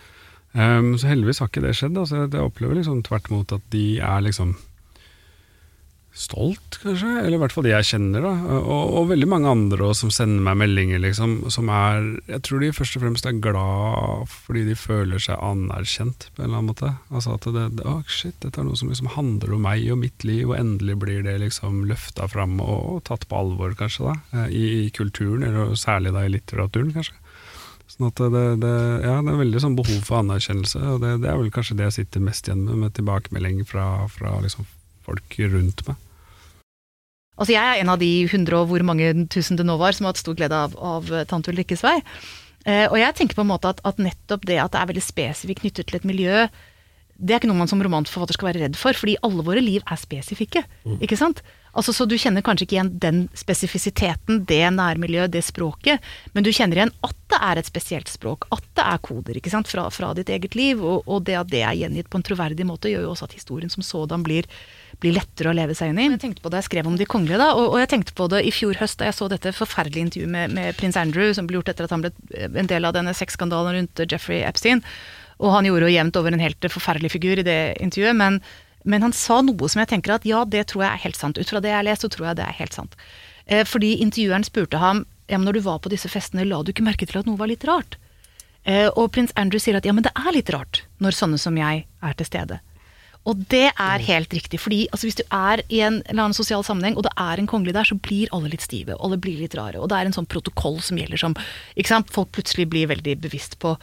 Um, 0.58 0.96
så 0.98 1.12
heldigvis 1.12 1.44
har 1.44 1.52
ikke 1.52 1.62
det 1.68 1.76
skjedd. 1.78 2.00
Altså, 2.02 2.24
jeg 2.26 2.42
opplever 2.42 2.80
liksom 2.80 3.04
tvert 3.06 3.30
imot 3.30 3.54
at 3.54 3.70
de 3.74 3.86
er 4.02 4.26
liksom 4.26 4.56
stolt, 6.18 6.80
kanskje. 6.82 7.10
Eller 7.22 7.38
i 7.38 7.42
hvert 7.42 7.54
fall 7.54 7.68
de 7.68 7.74
jeg 7.74 7.88
kjenner. 7.92 8.24
da 8.26 8.32
Og, 8.58 8.96
og 9.00 9.10
veldig 9.12 9.28
mange 9.30 9.52
andre 9.52 9.90
også, 9.90 10.08
som 10.08 10.14
sender 10.16 10.42
meg 10.48 10.58
meldinger, 10.64 11.02
liksom. 11.04 11.36
Som 11.54 11.70
er 11.70 12.08
Jeg 12.26 12.42
tror 12.48 12.64
de 12.64 12.72
først 12.74 12.98
og 12.98 13.04
fremst 13.06 13.30
er 13.30 13.38
glad 13.44 14.26
fordi 14.32 14.66
de 14.68 14.78
føler 14.80 15.22
seg 15.22 15.38
anerkjent, 15.44 16.30
på 16.34 16.42
en 16.42 16.48
eller 16.48 16.62
annen 16.62 16.72
måte. 16.72 16.94
Altså 17.12 17.38
at 17.38 17.48
det, 17.54 17.68
det 17.78 17.86
oh, 17.86 18.02
shit, 18.10 18.38
dette 18.44 18.62
er 18.62 18.68
noe 18.68 18.80
som 18.80 18.90
liksom 18.92 19.14
handler 19.14 19.54
om 19.54 19.64
meg 19.68 19.86
og 19.94 20.02
mitt 20.02 20.26
liv, 20.28 20.48
og 20.50 20.58
endelig 20.58 20.98
blir 21.04 21.22
det 21.28 21.38
liksom 21.44 21.84
løfta 21.92 22.30
fram 22.32 22.58
og, 22.64 22.78
og, 22.96 23.00
tatt 23.08 23.30
på 23.30 23.38
alvor, 23.38 23.78
kanskje, 23.78 24.10
da. 24.10 24.42
Eh, 24.42 24.58
I, 24.58 24.66
i 24.88 24.92
kulturen, 24.96 25.46
eller 25.46 25.78
særlig 25.78 26.16
da 26.18 26.26
i 26.26 26.34
litteraturen, 26.34 26.94
kanskje. 26.98 27.20
Sånn 27.98 28.12
at 28.12 28.20
det, 28.22 28.42
det, 28.62 28.74
ja, 29.02 29.16
det 29.26 29.32
er 29.34 29.40
veldig 29.42 29.62
sånn 29.64 29.78
behov 29.78 30.02
for 30.06 30.22
anerkjennelse, 30.22 30.82
og 30.94 31.00
det, 31.02 31.16
det, 31.24 31.30
er 31.32 31.40
vel 31.40 31.54
kanskje 31.54 31.80
det 31.80 31.88
jeg 31.88 31.96
sitter 31.96 32.26
mest 32.28 32.50
igjen 32.50 32.68
med, 32.68 32.78
med 32.84 32.94
tilbakemelding 32.98 33.64
fra, 33.66 33.88
fra 34.14 34.36
liksom 34.44 34.68
folk 35.08 35.40
rundt 35.40 35.82
meg. 35.88 36.04
Altså 37.38 37.54
jeg 37.54 37.62
er 37.62 37.82
en 37.82 37.94
av 37.94 38.02
de 38.02 38.12
hundre 38.32 38.60
og 38.62 38.72
hvor 38.72 38.84
mange 38.86 39.10
tusen 39.34 39.58
det 39.58 39.66
nå 39.66 39.78
var 39.82 39.94
som 39.94 40.06
har 40.06 40.14
hatt 40.14 40.22
stor 40.22 40.38
glede 40.38 40.58
av, 40.58 40.74
av 40.78 41.10
Tante 41.30 41.54
Ulrikkes 41.54 41.84
vei. 41.86 42.00
Eh, 42.68 42.86
og 42.90 42.98
jeg 43.00 43.18
tenker 43.18 43.38
på 43.38 43.46
en 43.46 43.52
måte 43.52 43.70
at, 43.72 43.82
at, 43.88 44.02
nettopp 44.02 44.46
det 44.50 44.58
at 44.62 44.74
det 44.74 44.82
er 44.82 44.90
veldig 44.90 45.06
spesifikt 45.06 45.62
knyttet 45.64 45.90
til 45.90 46.00
et 46.00 46.08
miljø, 46.08 46.48
det 47.18 47.34
er 47.34 47.42
ikke 47.42 47.50
noe 47.50 47.62
man 47.62 47.70
som 47.70 47.82
romanforfatter 47.82 48.38
skal 48.38 48.52
være 48.52 48.66
redd 48.66 48.78
for, 48.78 48.98
fordi 48.98 49.18
alle 49.26 49.46
våre 49.46 49.62
liv 49.64 49.86
er 49.86 50.02
spesifikke. 50.02 50.66
Mm. 50.86 51.00
ikke 51.06 51.18
sant? 51.18 51.42
Altså, 51.78 51.94
så 51.94 52.08
du 52.10 52.16
kjenner 52.18 52.42
kanskje 52.46 52.66
ikke 52.66 52.78
igjen 52.80 52.96
den 53.02 53.20
spesifisiteten, 53.38 54.42
det 54.50 54.64
nærmiljøet, 54.74 55.34
det 55.36 55.44
språket, 55.46 56.04
men 56.34 56.46
du 56.46 56.50
kjenner 56.50 56.80
igjen 56.80 56.94
at 57.06 57.16
det 57.28 57.38
er 57.44 57.60
et 57.60 57.70
spesielt 57.70 58.10
språk, 58.10 58.48
at 58.56 58.66
det 58.80 58.86
er 58.88 59.04
koder 59.06 59.38
ikke 59.38 59.52
sant? 59.54 59.70
Fra, 59.70 59.86
fra 59.94 60.14
ditt 60.18 60.32
eget 60.34 60.58
liv, 60.58 60.82
og, 60.82 61.06
og, 61.06 61.22
det 61.28 61.36
at 61.38 61.52
det 61.52 61.62
er 61.62 61.78
gjengitt 61.78 62.10
på 62.10 62.18
en 62.18 62.26
troverdig 62.26 62.66
måte, 62.66 62.90
gjør 62.90 63.06
jo 63.06 63.14
også 63.14 63.28
at 63.28 63.38
historien 63.38 63.70
som 63.74 63.86
sådan 63.86 64.26
blir 64.26 64.50
blir 65.02 65.14
lettere 65.14 65.52
å 65.52 65.54
leve 65.54 65.76
seg 65.78 65.92
inn 65.92 66.00
i. 66.02 66.08
Jeg 66.10 66.22
tenkte 66.24 66.42
på 66.42 66.50
det 66.50 66.64
jeg 66.64 66.70
skrev 66.72 66.88
om 66.90 66.96
de 66.98 67.06
kongelige, 67.06 67.38
da, 67.38 67.52
og, 67.54 67.76
og 67.76 67.82
jeg 67.84 67.92
tenkte 67.92 68.16
på 68.18 68.26
det 68.32 68.40
i 68.48 68.54
fjor 68.56 68.80
høst 68.80 68.98
da 68.98 69.10
jeg 69.10 69.18
så 69.18 69.28
dette 69.30 69.54
forferdelige 69.54 70.08
intervjuet 70.08 70.32
med, 70.34 70.56
med 70.58 70.78
prins 70.80 70.98
Andrew, 70.98 71.30
som 71.38 71.46
ble 71.46 71.60
gjort 71.60 71.70
etter 71.74 71.86
at 71.86 71.94
han 71.94 72.06
ble 72.06 72.14
en 72.48 72.72
del 72.72 72.88
av 72.88 72.96
denne 72.96 73.14
sexskandalen 73.14 73.78
rundt 73.78 74.02
Jeffrey 74.08 74.42
Epstein. 74.48 74.82
Og 75.38 75.54
han 75.54 75.68
gjorde 75.70 75.86
jo 75.86 75.94
jevnt 75.94 76.18
over 76.18 76.34
en 76.34 76.42
helt 76.42 76.70
forferdelig 76.74 77.14
figur 77.14 77.38
i 77.38 77.46
det 77.46 77.60
intervjuet, 77.84 78.18
men, 78.18 78.40
men, 78.88 79.04
han 79.06 79.16
sa 79.16 79.42
noe 79.46 79.70
som 79.70 79.84
jeg 79.84 79.92
tenker 79.92 80.16
at 80.16 80.26
ja, 80.28 80.46
det 80.48 80.70
tror 80.72 80.86
jeg 80.86 80.92
er 80.94 81.06
helt 81.06 81.20
sant. 81.20 81.38
Ut 81.38 81.52
fra 81.52 81.62
det 81.64 81.74
jeg 81.74 81.80
har 81.80 81.88
lest, 81.88 82.06
så 82.06 82.12
tror 82.14 82.30
jeg 82.30 82.40
det 82.40 82.48
er 82.48 82.60
helt 82.62 82.78
sant. 82.78 82.98
Eh, 83.46 83.64
fordi 83.68 83.98
intervjueren 84.04 84.48
spurte 84.48 84.82
ham 84.82 85.06
ja, 85.28 85.36
men 85.36 85.48
når 85.50 85.60
du 85.60 85.66
var 85.66 85.82
på 85.84 85.92
disse 85.92 86.08
festene, 86.08 86.46
la 86.48 86.62
du 86.64 86.72
ikke 86.72 86.86
merke 86.88 87.08
til 87.08 87.20
at 87.20 87.28
noe 87.28 87.40
var 87.40 87.52
litt 87.52 87.66
rart? 87.68 87.98
Eh, 88.64 88.88
og 88.88 89.12
prins 89.16 89.34
Andrew 89.40 89.60
sier 89.60 89.76
at 89.80 89.88
ja, 89.88 89.96
men 89.96 90.06
det 90.06 90.14
er 90.16 90.32
litt 90.36 90.52
rart 90.56 90.86
når 91.04 91.16
sånne 91.16 91.40
som 91.42 91.60
jeg 91.60 91.84
er 91.84 92.18
til 92.20 92.30
stede. 92.30 92.62
Og 93.28 93.44
det 93.52 93.70
er 93.74 94.04
helt 94.08 94.32
riktig. 94.34 94.60
fordi 94.60 94.88
altså, 94.92 95.08
hvis 95.08 95.20
du 95.20 95.24
er 95.36 95.62
i 95.68 95.82
en 95.84 96.02
eller 96.08 96.30
annen 96.30 96.38
sosial 96.38 96.64
sammenheng, 96.64 96.96
og 96.96 97.04
det 97.04 97.12
er 97.20 97.40
en 97.40 97.48
kongelig 97.48 97.74
der, 97.76 97.84
så 97.84 97.96
blir 97.96 98.32
alle 98.32 98.52
litt 98.54 98.64
stive, 98.64 98.96
og 98.96 99.04
alle 99.04 99.20
blir 99.20 99.42
litt 99.42 99.56
rare. 99.60 99.82
Og 99.82 99.90
det 99.90 99.98
er 99.98 100.08
en 100.08 100.16
sånn 100.16 100.30
protokoll 100.32 100.80
som 100.80 101.00
gjelder 101.00 101.20
som 101.20 101.36
ikke 101.76 101.92
sant, 101.92 102.14
folk 102.14 102.32
plutselig 102.32 102.70
blir 102.72 102.88
veldig 102.88 103.18
bevisst 103.28 103.60
på. 103.60 103.76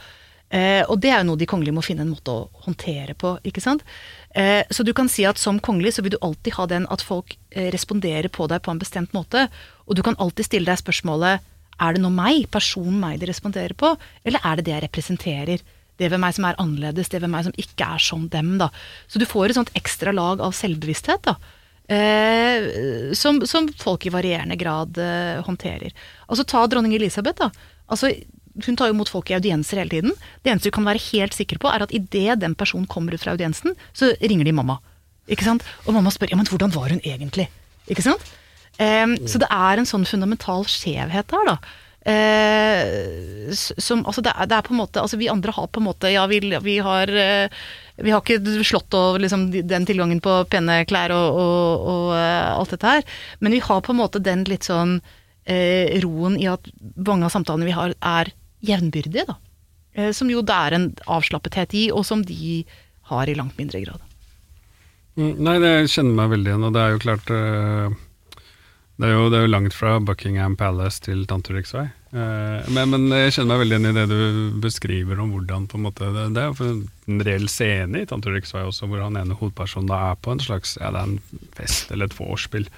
Eh, 0.53 0.83
og 0.85 0.99
det 1.01 1.09
er 1.11 1.23
jo 1.23 1.31
noe 1.31 1.41
de 1.41 1.47
kongelige 1.49 1.75
må 1.75 1.83
finne 1.85 2.05
en 2.05 2.11
måte 2.13 2.33
å 2.33 2.49
håndtere 2.67 3.15
på, 3.17 3.35
ikke 3.47 3.63
sant. 3.63 3.81
Eh, 4.29 4.61
så 4.69 4.85
du 4.85 4.93
kan 4.95 5.09
si 5.11 5.25
at 5.25 5.41
som 5.41 5.59
kongelig 5.63 5.95
så 5.95 6.05
vil 6.05 6.15
du 6.15 6.21
alltid 6.21 6.57
ha 6.59 6.67
den 6.69 6.85
at 6.93 7.03
folk 7.03 7.37
eh, 7.55 7.71
responderer 7.73 8.29
på 8.29 8.47
deg 8.51 8.61
på 8.65 8.73
en 8.73 8.81
bestemt 8.81 9.15
måte. 9.17 9.47
Og 9.89 9.97
du 9.97 10.03
kan 10.05 10.17
alltid 10.21 10.49
stille 10.49 10.69
deg 10.69 10.81
spørsmålet 10.83 11.51
er 11.75 11.95
det 11.95 11.99
nå 12.03 12.11
meg, 12.13 12.45
personen 12.53 13.01
meg, 13.01 13.17
de 13.19 13.27
responderer 13.27 13.75
på, 13.75 13.89
eller 14.23 14.43
er 14.47 14.59
det 14.59 14.67
det 14.67 14.77
jeg 14.77 14.85
representerer? 14.85 15.65
det 15.99 16.09
ved 16.11 16.19
meg 16.19 16.35
som 16.35 16.47
er 16.47 16.57
annerledes, 16.61 17.09
det 17.11 17.21
ved 17.23 17.31
meg 17.31 17.45
som 17.47 17.55
ikke 17.59 17.87
er 17.95 18.01
som 18.03 18.25
dem. 18.31 18.55
Da. 18.59 18.67
Så 19.07 19.21
du 19.21 19.27
får 19.29 19.51
et 19.51 19.59
sånt 19.59 19.71
ekstra 19.79 20.11
lag 20.15 20.43
av 20.43 20.55
selvbevissthet. 20.57 21.29
da. 21.29 21.37
Eh, 21.85 23.13
som, 23.13 23.43
som, 23.45 23.69
folk 23.79 24.07
i 24.07 24.13
varierende 24.13 24.57
grad 24.59 24.97
eh, 24.99 25.43
håndterer. 25.45 25.93
Altså 26.27 26.43
Ta 26.47 26.65
dronning 26.67 26.95
Elisabeth. 26.97 27.39
da. 27.39 27.51
Altså, 27.87 28.11
hun 28.63 28.77
tar 28.79 28.89
jo 28.89 28.95
imot 28.95 29.11
folk 29.11 29.29
i 29.31 29.35
audienser 29.37 29.81
hele 29.81 29.91
tiden. 29.91 30.15
Det 30.43 30.51
eneste 30.51 30.71
du 30.71 30.75
kan 30.77 30.87
være 30.87 31.03
helt 31.11 31.35
sikker 31.35 31.59
på, 31.61 31.69
er 31.71 31.83
at 31.83 31.93
idet 31.95 32.39
den 32.41 32.55
personen 32.55 32.87
kommer 32.87 33.15
ut 33.15 33.23
fra 33.23 33.35
audiensen, 33.35 33.75
så 33.93 34.13
ringer 34.21 34.47
de 34.47 34.55
mamma. 34.55 34.79
Ikke 35.31 35.47
sant? 35.47 35.65
Og 35.85 35.95
mamma 35.95 36.13
spør 36.13 36.31
ja, 36.31 36.39
men 36.39 36.47
hvordan 36.49 36.73
var 36.75 36.93
hun 36.93 37.01
egentlig? 37.03 37.49
Ikke 37.91 38.05
sant? 38.05 38.23
Em, 38.81 39.15
så 39.29 39.39
det 39.41 39.49
er 39.51 39.79
en 39.79 39.87
sånn 39.87 40.05
fundamental 40.07 40.65
skjevhet 40.69 41.31
der, 41.31 41.51
da. 41.53 41.57
Eh, 42.05 43.49
som, 43.55 44.03
altså 44.05 44.21
det, 44.21 44.29
er, 44.35 44.45
det 44.45 44.57
er 44.59 44.65
på 44.67 44.75
en 44.75 44.77
måte 44.77 45.01
altså 45.01 45.17
Vi 45.17 45.25
andre 45.25 45.49
har 45.55 45.71
på 45.73 45.81
en 45.81 45.87
måte 45.87 46.11
Ja, 46.13 46.27
vi, 46.29 46.37
vi 46.61 46.75
har 46.85 47.09
eh, 47.09 47.55
Vi 47.97 48.13
har 48.13 48.21
ikke 48.21 48.61
slått 48.61 48.93
over 48.93 49.23
liksom, 49.23 49.47
den 49.49 49.87
tilgangen 49.89 50.21
på 50.21 50.35
pene 50.51 50.83
klær 50.85 51.15
og, 51.15 51.39
og, 51.41 51.87
og 51.89 52.11
eh, 52.13 52.51
alt 52.51 52.75
dette 52.75 52.91
her, 52.91 53.07
men 53.41 53.57
vi 53.57 53.63
har 53.65 53.81
på 53.81 53.95
en 53.95 54.03
måte 54.03 54.21
den 54.21 54.45
litt 54.45 54.69
sånn 54.69 54.99
roen 55.45 56.39
i 56.41 56.47
at 56.49 56.65
mange 57.05 57.27
av 57.27 57.29
samtalene 57.29 57.67
vi 57.67 57.73
har, 57.75 57.91
er 58.01 58.31
jevnbyrdige, 58.63 59.25
da. 59.27 59.37
Eh, 59.95 60.11
som 60.15 60.29
jo 60.31 60.43
det 60.45 60.55
er 60.55 60.75
en 60.77 60.89
avslappethet 61.07 61.75
i, 61.75 61.85
og 61.91 62.05
som 62.07 62.23
de 62.25 62.63
har 63.11 63.29
i 63.29 63.37
langt 63.37 63.57
mindre 63.59 63.81
grad. 63.85 64.01
Mm, 65.15 65.35
Nei, 65.47 65.59
det 65.63 65.75
kjenner 65.93 66.17
meg 66.17 66.33
veldig 66.33 66.51
igjen, 66.51 66.67
og 66.67 66.75
det 66.75 66.81
er 66.81 66.95
jo 66.95 67.03
klart 67.03 67.29
eh, 67.31 67.93
det, 68.95 69.07
er 69.07 69.13
jo, 69.13 69.29
det 69.31 69.37
er 69.37 69.45
jo 69.45 69.51
langt 69.53 69.75
fra 69.75 69.93
Buckingham 70.03 70.57
Palace 70.59 71.03
til 71.05 71.23
Tante 71.29 71.55
Riksvei. 71.55 71.85
Eh, 72.15 72.67
men, 72.75 72.91
men 72.91 73.07
jeg 73.11 73.37
kjenner 73.37 73.53
meg 73.53 73.61
veldig 73.63 73.77
igjen 73.77 73.89
i 73.91 73.95
det 73.95 74.05
du 74.11 74.59
beskriver 74.63 75.21
om 75.23 75.31
hvordan 75.35 75.69
på 75.71 75.79
en 75.79 75.85
måte 75.87 76.11
Det, 76.15 76.27
det 76.35 76.43
er 76.43 76.51
jo 76.51 76.67
en 77.11 77.23
reell 77.27 77.47
scene 77.51 78.03
i 78.03 78.09
Tante 78.09 78.31
vei 78.31 78.43
også, 78.63 78.87
hvor 78.87 79.03
han 79.03 79.19
ene 79.19 79.35
hovedpersonen 79.39 79.89
da 79.91 80.01
er 80.11 80.19
på 80.19 80.35
en 80.35 80.43
slags 80.43 80.77
Ja, 80.81 80.91
det 80.95 81.01
er 81.01 81.13
en 81.13 81.47
fest 81.57 81.91
eller 81.91 82.11
et 82.11 82.15
vorspiel. 82.19 82.69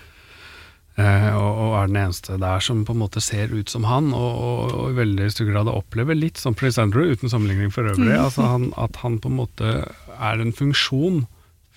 Eh, 0.98 1.30
og, 1.38 1.60
og 1.62 1.74
er 1.78 1.90
den 1.92 2.00
eneste 2.02 2.40
der 2.42 2.64
som 2.66 2.80
på 2.86 2.96
en 2.96 3.04
måte 3.04 3.22
ser 3.22 3.52
ut 3.54 3.70
som 3.70 3.86
han, 3.86 4.10
og, 4.18 4.32
og, 4.42 4.72
og 4.74 4.88
i 4.90 4.98
veldig 4.98 5.28
stor 5.30 5.52
grad 5.52 5.70
opplever 5.70 6.18
litt 6.18 6.42
som 6.42 6.58
Prince 6.58 6.82
Andrew, 6.82 7.12
uten 7.14 7.30
sammenligning 7.30 7.70
for 7.74 7.86
øvrig. 7.92 8.16
Altså 8.18 8.48
han, 8.50 8.72
at 8.82 8.98
han 9.04 9.20
på 9.22 9.30
en 9.30 9.38
måte 9.38 9.74
er 10.18 10.42
en 10.42 10.56
funksjon 10.58 11.28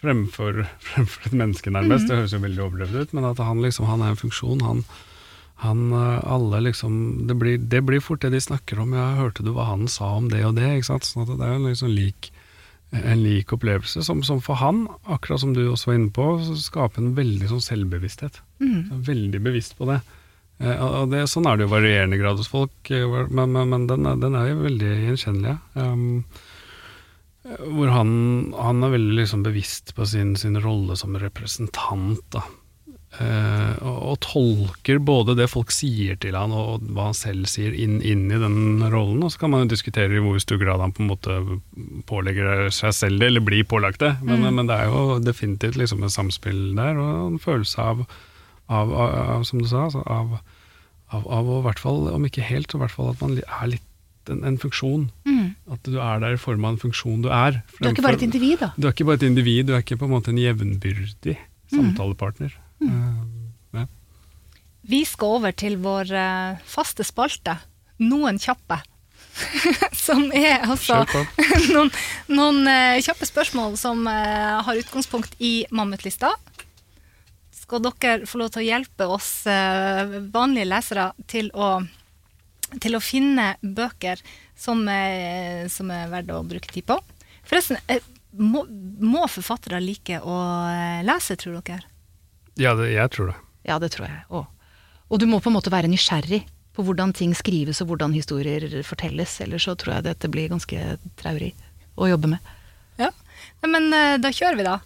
fremfor, 0.00 0.64
fremfor 0.88 1.28
et 1.28 1.36
menneske, 1.36 1.72
nærmest. 1.74 2.08
Det 2.08 2.16
høres 2.16 2.32
jo 2.32 2.40
veldig 2.46 2.64
overdrevet 2.64 3.10
ut, 3.10 3.14
men 3.18 3.28
at 3.28 3.44
han 3.44 3.60
liksom 3.64 3.90
han 3.90 4.06
er 4.06 4.14
en 4.14 4.22
funksjon. 4.22 4.64
Han, 4.64 4.84
han 5.66 5.86
eh, 5.92 6.18
alle 6.24 6.64
liksom 6.70 6.94
det 7.28 7.36
blir, 7.42 7.60
det 7.60 7.84
blir 7.84 8.00
fort 8.04 8.24
det 8.24 8.32
de 8.32 8.40
snakker 8.40 8.80
om. 8.80 8.96
Ja, 8.96 9.10
hørte 9.20 9.44
du 9.44 9.52
hva 9.52 9.68
han 9.74 9.84
sa 9.92 10.14
om 10.16 10.32
det 10.32 10.46
og 10.48 10.56
det? 10.56 10.78
ikke 10.78 10.94
sant? 10.94 11.08
Sånn 11.08 11.28
at 11.28 11.36
det 11.36 11.44
er 11.44 11.58
jo 11.58 11.66
liksom 11.68 11.92
lik 11.92 12.32
en 12.90 13.22
lik 13.22 13.52
opplevelse, 13.54 14.02
som, 14.02 14.22
som 14.26 14.40
for 14.42 14.58
han, 14.58 14.84
akkurat 15.06 15.42
som 15.44 15.52
du 15.54 15.62
også 15.68 15.92
var 15.92 15.98
inne 15.98 16.14
på, 16.14 16.26
skaper 16.58 17.02
en 17.02 17.12
veldig 17.18 17.50
sånn 17.52 17.62
selvbevissthet. 17.62 18.40
Mm. 18.62 19.02
Veldig 19.06 19.42
bevisst 19.44 19.76
på 19.78 19.86
det. 19.90 20.00
Eh, 20.60 20.80
og 20.84 21.12
det, 21.12 21.24
sånn 21.30 21.46
er 21.48 21.56
det 21.56 21.68
jo 21.68 21.74
varierende 21.74 22.18
grad 22.20 22.40
hos 22.40 22.50
folk, 22.50 22.74
eh, 22.90 23.06
men, 23.30 23.54
men, 23.54 23.70
men 23.70 23.86
den, 23.90 24.08
er, 24.10 24.18
den 24.20 24.38
er 24.38 24.50
jo 24.50 24.64
veldig 24.64 24.94
gjenkjennelig. 25.06 25.56
Um, 25.78 26.24
hvor 27.40 27.88
han, 27.94 28.10
han 28.58 28.84
er 28.84 28.92
veldig 28.92 29.16
liksom 29.22 29.44
bevisst 29.46 29.94
på 29.96 30.04
sin, 30.06 30.34
sin 30.36 30.58
rolle 30.60 30.98
som 30.98 31.16
representant. 31.18 32.20
da. 32.34 32.44
Eh, 33.18 33.72
og, 33.82 34.20
tolker 34.22 35.00
både 35.02 35.34
det 35.34 35.48
folk 35.50 35.72
sier 35.74 36.14
til 36.22 36.36
han 36.38 36.52
og, 36.54 36.84
hva 36.94 37.08
han 37.08 37.16
selv 37.18 37.48
sier, 37.50 37.74
inn, 37.74 37.98
inn 38.06 38.28
i 38.30 38.38
den 38.38 38.84
rollen. 38.92 39.24
Og 39.26 39.34
så 39.34 39.42
kan 39.42 39.52
man 39.52 39.64
jo 39.64 39.72
diskutere 39.72 40.14
i 40.14 40.22
hvor 40.22 40.38
stor 40.42 40.60
grad 40.62 40.82
han 40.82 40.94
på 40.94 41.02
en 41.02 41.10
måte 41.10 41.40
pålegger 42.10 42.70
seg 42.74 42.94
selv 42.94 43.22
det, 43.22 43.32
eller 43.32 43.44
blir 43.44 43.66
pålagt 43.66 44.04
det. 44.04 44.14
Men, 44.22 44.46
men 44.54 44.70
det 44.70 44.78
er 44.78 44.92
jo 44.92 45.18
definitivt 45.24 45.80
liksom 45.80 46.06
et 46.06 46.14
samspill 46.14 46.70
der, 46.78 47.00
og 47.02 47.34
en 47.34 47.42
følelse 47.42 47.82
av, 47.82 48.06
av, 48.70 48.94
av, 48.94 49.18
av 49.36 49.46
som 49.48 49.62
du 49.62 49.66
sa, 49.66 49.88
altså, 49.88 50.06
av, 50.06 50.38
av, 51.18 51.50
å 51.50 51.60
i 51.60 51.66
hvert 51.66 51.82
fall, 51.82 52.06
om 52.14 52.30
ikke 52.30 52.46
helt, 52.46 52.70
så 52.70 52.78
i 52.78 52.84
hvert 52.84 52.94
fall 52.94 53.12
at 53.16 53.26
man 53.26 53.36
er 53.42 53.74
litt 53.74 53.86
en, 54.30 54.44
en 54.46 54.60
funksjon. 54.62 55.08
At 55.70 55.82
du 55.86 55.98
er 55.98 56.22
der 56.22 56.38
i 56.38 56.40
form 56.40 56.64
av 56.66 56.76
en 56.76 56.82
funksjon 56.82 57.22
du 57.24 57.30
er. 57.34 57.62
Du 57.78 57.88
er 57.88 57.94
ikke 57.94 58.06
bare 58.06 58.20
et 58.20 58.26
individ, 58.26 58.58
da. 58.62 58.70
du 58.78 58.86
er 58.86 58.94
ikke 58.94 59.06
bare 59.08 59.18
et 59.18 59.26
individ, 59.26 59.66
du 59.66 59.74
er 59.74 59.82
ikke 59.82 59.98
på 59.98 60.06
en 60.06 60.14
måte 60.14 60.30
en 60.30 60.38
jevnbyrdig 60.38 61.38
samtalepartner. 61.74 62.54
Eh, 62.80 63.20
ja. 63.76 63.86
Vi 64.90 65.04
skal 65.06 65.36
over 65.38 65.52
til 65.54 65.76
vår 65.82 66.12
eh, 66.16 66.62
faste 66.66 67.04
spalte, 67.06 67.58
Noen 68.00 68.40
kjappe. 68.40 68.80
som 70.06 70.24
er 70.34 70.64
altså 70.66 71.04
noen, 71.74 71.90
noen 72.32 72.64
eh, 72.68 72.98
kjappe 73.04 73.28
spørsmål 73.28 73.76
som 73.78 74.02
eh, 74.10 74.56
har 74.66 74.80
utgangspunkt 74.80 75.36
i 75.38 75.66
Mammutlista. 75.70 76.32
Skal 77.54 77.84
dere 77.84 78.26
få 78.26 78.40
lov 78.40 78.50
til 78.50 78.64
å 78.64 78.66
hjelpe 78.66 79.06
oss 79.14 79.30
vanlige 79.46 80.66
lesere 80.66 81.04
til 81.30 81.52
å, 81.54 81.76
til 82.82 82.98
å 82.98 83.02
finne 83.04 83.52
bøker 83.62 84.18
som, 84.58 84.82
som 85.70 85.92
er 85.94 86.10
verdt 86.10 86.34
å 86.34 86.40
bruke 86.50 86.72
tid 86.74 86.88
på? 86.88 86.96
Forresten, 87.46 87.78
må, 88.42 88.64
må 88.66 89.22
forfattere 89.30 89.78
like 89.84 90.18
å 90.18 90.40
lese, 91.06 91.38
tror 91.38 91.60
dere? 91.60 91.86
Ja, 92.60 92.74
det, 92.76 92.90
jeg 92.92 93.12
tror 93.14 93.32
det. 93.32 93.36
Ja, 93.68 93.78
det 93.80 93.92
tror 93.94 94.06
jeg 94.08 94.24
òg. 94.28 94.48
Og 95.10 95.18
du 95.18 95.26
må 95.26 95.40
på 95.42 95.50
en 95.50 95.56
måte 95.56 95.72
være 95.72 95.90
nysgjerrig 95.90 96.44
på 96.76 96.84
hvordan 96.86 97.12
ting 97.16 97.32
skrives 97.34 97.80
og 97.82 97.90
hvordan 97.90 98.14
historier 98.14 98.62
fortelles, 98.86 99.40
ellers 99.42 99.66
så 99.66 99.74
tror 99.78 99.96
jeg 99.96 100.06
dette 100.06 100.30
blir 100.30 100.52
ganske 100.52 100.94
traurig 101.18 101.50
å 101.98 102.08
jobbe 102.10 102.30
med. 102.36 102.52
Ja, 103.00 103.10
Nei, 103.60 103.70
men 103.72 103.92
eh, 103.96 104.16
da 104.20 104.32
kjører 104.32 104.58
vi 104.58 104.66
da. 104.66 104.78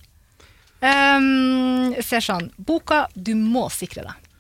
Um, 0.84 1.94
ser 2.04 2.24
sånn, 2.24 2.50
boka 2.60 3.06
du 3.14 3.32
må 3.38 3.68
sikre 3.72 4.04
deg. 4.04 4.30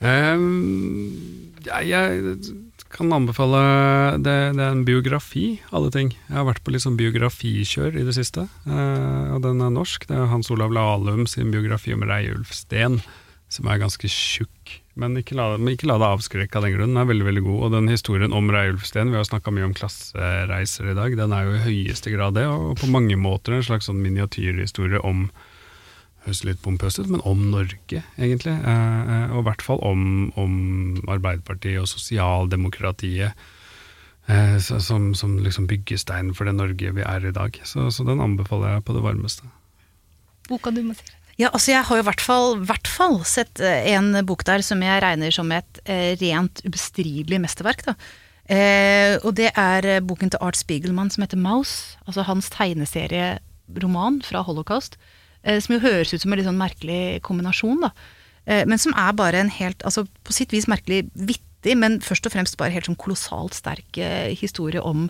Um, 0.00 1.52
ja, 1.66 1.82
jeg 1.84 2.36
kan 2.90 3.12
anbefale 3.14 3.60
det, 4.18 4.36
det 4.58 4.64
er 4.64 4.74
en 4.74 4.84
biografi, 4.86 5.60
alle 5.74 5.92
ting. 5.94 6.12
Jeg 6.28 6.36
har 6.36 6.46
vært 6.48 6.62
på 6.66 6.74
litt 6.74 6.84
sånn 6.84 6.98
biografikjør 6.98 7.96
i 8.00 8.04
det 8.06 8.16
siste, 8.16 8.46
eh, 8.66 9.26
og 9.34 9.42
den 9.46 9.62
er 9.62 9.72
norsk. 9.74 10.08
Det 10.08 10.16
er 10.16 10.30
Hans 10.32 10.50
Olav 10.52 10.74
Lahlum 10.74 11.26
sin 11.30 11.52
biografi 11.54 11.94
om 11.94 12.04
Reiulf 12.06 12.52
Steen, 12.56 13.00
som 13.50 13.70
er 13.70 13.82
ganske 13.82 14.10
tjukk. 14.10 14.80
Men 15.00 15.14
ikke 15.16 15.36
la, 15.38 15.52
men 15.56 15.74
ikke 15.74 15.88
la 15.88 15.96
det 16.02 16.10
avskrekke 16.10 16.58
av 16.58 16.66
den 16.66 16.74
grunn, 16.74 16.92
den 16.92 17.02
er 17.02 17.08
veldig 17.08 17.28
veldig 17.28 17.44
god. 17.46 17.60
Og 17.66 17.76
den 17.76 17.92
historien 17.92 18.34
om 18.36 18.50
Reiulf 18.52 18.84
Steen, 18.88 19.14
vi 19.14 19.20
har 19.20 19.28
snakka 19.28 19.54
mye 19.54 19.70
om 19.70 19.76
klassereiser 19.76 20.90
i 20.90 20.98
dag, 20.98 21.16
den 21.18 21.36
er 21.36 21.46
jo 21.46 21.56
i 21.56 21.64
høyeste 21.68 22.12
grad 22.14 22.36
det, 22.38 22.48
og 22.50 22.74
på 22.82 22.90
mange 22.90 23.16
måter 23.20 23.56
en 23.56 23.66
slags 23.66 23.88
sånn 23.90 24.02
miniatyrhistorie 24.02 25.02
om 25.06 25.28
høres 26.24 26.42
litt 26.46 26.60
pompøst 26.64 27.00
ut, 27.00 27.08
men 27.10 27.22
om 27.28 27.46
Norge, 27.52 28.02
egentlig. 28.18 28.54
Eh, 28.54 29.12
eh, 29.14 29.32
og 29.32 29.42
i 29.42 29.46
hvert 29.48 29.64
fall 29.64 29.80
om, 29.86 30.02
om 30.40 30.54
Arbeiderpartiet 31.10 31.80
og 31.82 31.88
sosialdemokratiet. 31.90 33.46
Eh, 34.30 34.58
som, 34.60 35.10
som 35.18 35.38
liksom 35.42 35.66
byggesteinen 35.70 36.34
for 36.36 36.46
det 36.46 36.54
Norge 36.58 36.92
vi 36.96 37.06
er 37.06 37.24
i 37.26 37.34
dag. 37.34 37.56
Så, 37.64 37.88
så 37.94 38.06
den 38.06 38.22
anbefaler 38.22 38.76
jeg 38.76 38.86
på 38.86 38.96
det 38.96 39.04
varmeste. 39.06 39.48
Boka 40.50 40.74
du 40.74 40.84
må 40.86 40.96
si. 40.98 41.08
Ja, 41.40 41.48
altså 41.54 41.72
jeg 41.72 41.86
har 41.88 41.96
jo 41.96 42.02
i 42.02 42.04
hvert 42.04 42.20
fall, 42.20 42.58
hvert 42.68 42.88
fall 42.90 43.22
sett 43.24 43.62
en 43.64 44.12
bok 44.28 44.42
der 44.44 44.60
som 44.60 44.82
jeg 44.84 45.00
regner 45.00 45.32
som 45.32 45.48
et 45.56 45.78
rent 46.20 46.60
ubestridelig 46.66 47.38
mesterverk. 47.40 47.86
Da. 47.86 47.94
Eh, 48.50 49.14
og 49.22 49.36
det 49.38 49.52
er 49.54 50.02
boken 50.02 50.32
til 50.32 50.42
Art 50.42 50.58
Spiegelman 50.58 51.10
som 51.12 51.22
heter 51.22 51.38
Mouse. 51.38 51.96
Altså 52.06 52.26
hans 52.26 52.50
tegneserieroman 52.50 54.20
fra 54.26 54.42
Holocaust. 54.42 54.98
Eh, 55.42 55.60
som 55.62 55.76
jo 55.76 55.82
høres 55.84 56.12
ut 56.12 56.22
som 56.22 56.32
en 56.32 56.40
litt 56.40 56.48
sånn 56.48 56.60
merkelig 56.60 57.20
kombinasjon, 57.26 57.86
da. 57.86 57.92
Eh, 58.44 58.64
men 58.68 58.80
som 58.80 58.94
er 58.98 59.16
bare 59.16 59.40
en 59.40 59.52
helt, 59.52 59.82
altså 59.88 60.06
på 60.26 60.36
sitt 60.36 60.52
vis 60.52 60.68
merkelig 60.70 61.06
vittig, 61.14 61.76
men 61.76 62.00
først 62.04 62.28
og 62.28 62.34
fremst 62.34 62.58
bare 62.60 62.74
helt 62.74 62.88
sånn 62.88 62.98
kolossalt 63.00 63.56
sterk 63.56 64.00
eh, 64.00 64.32
historie 64.36 64.82
om 64.82 65.08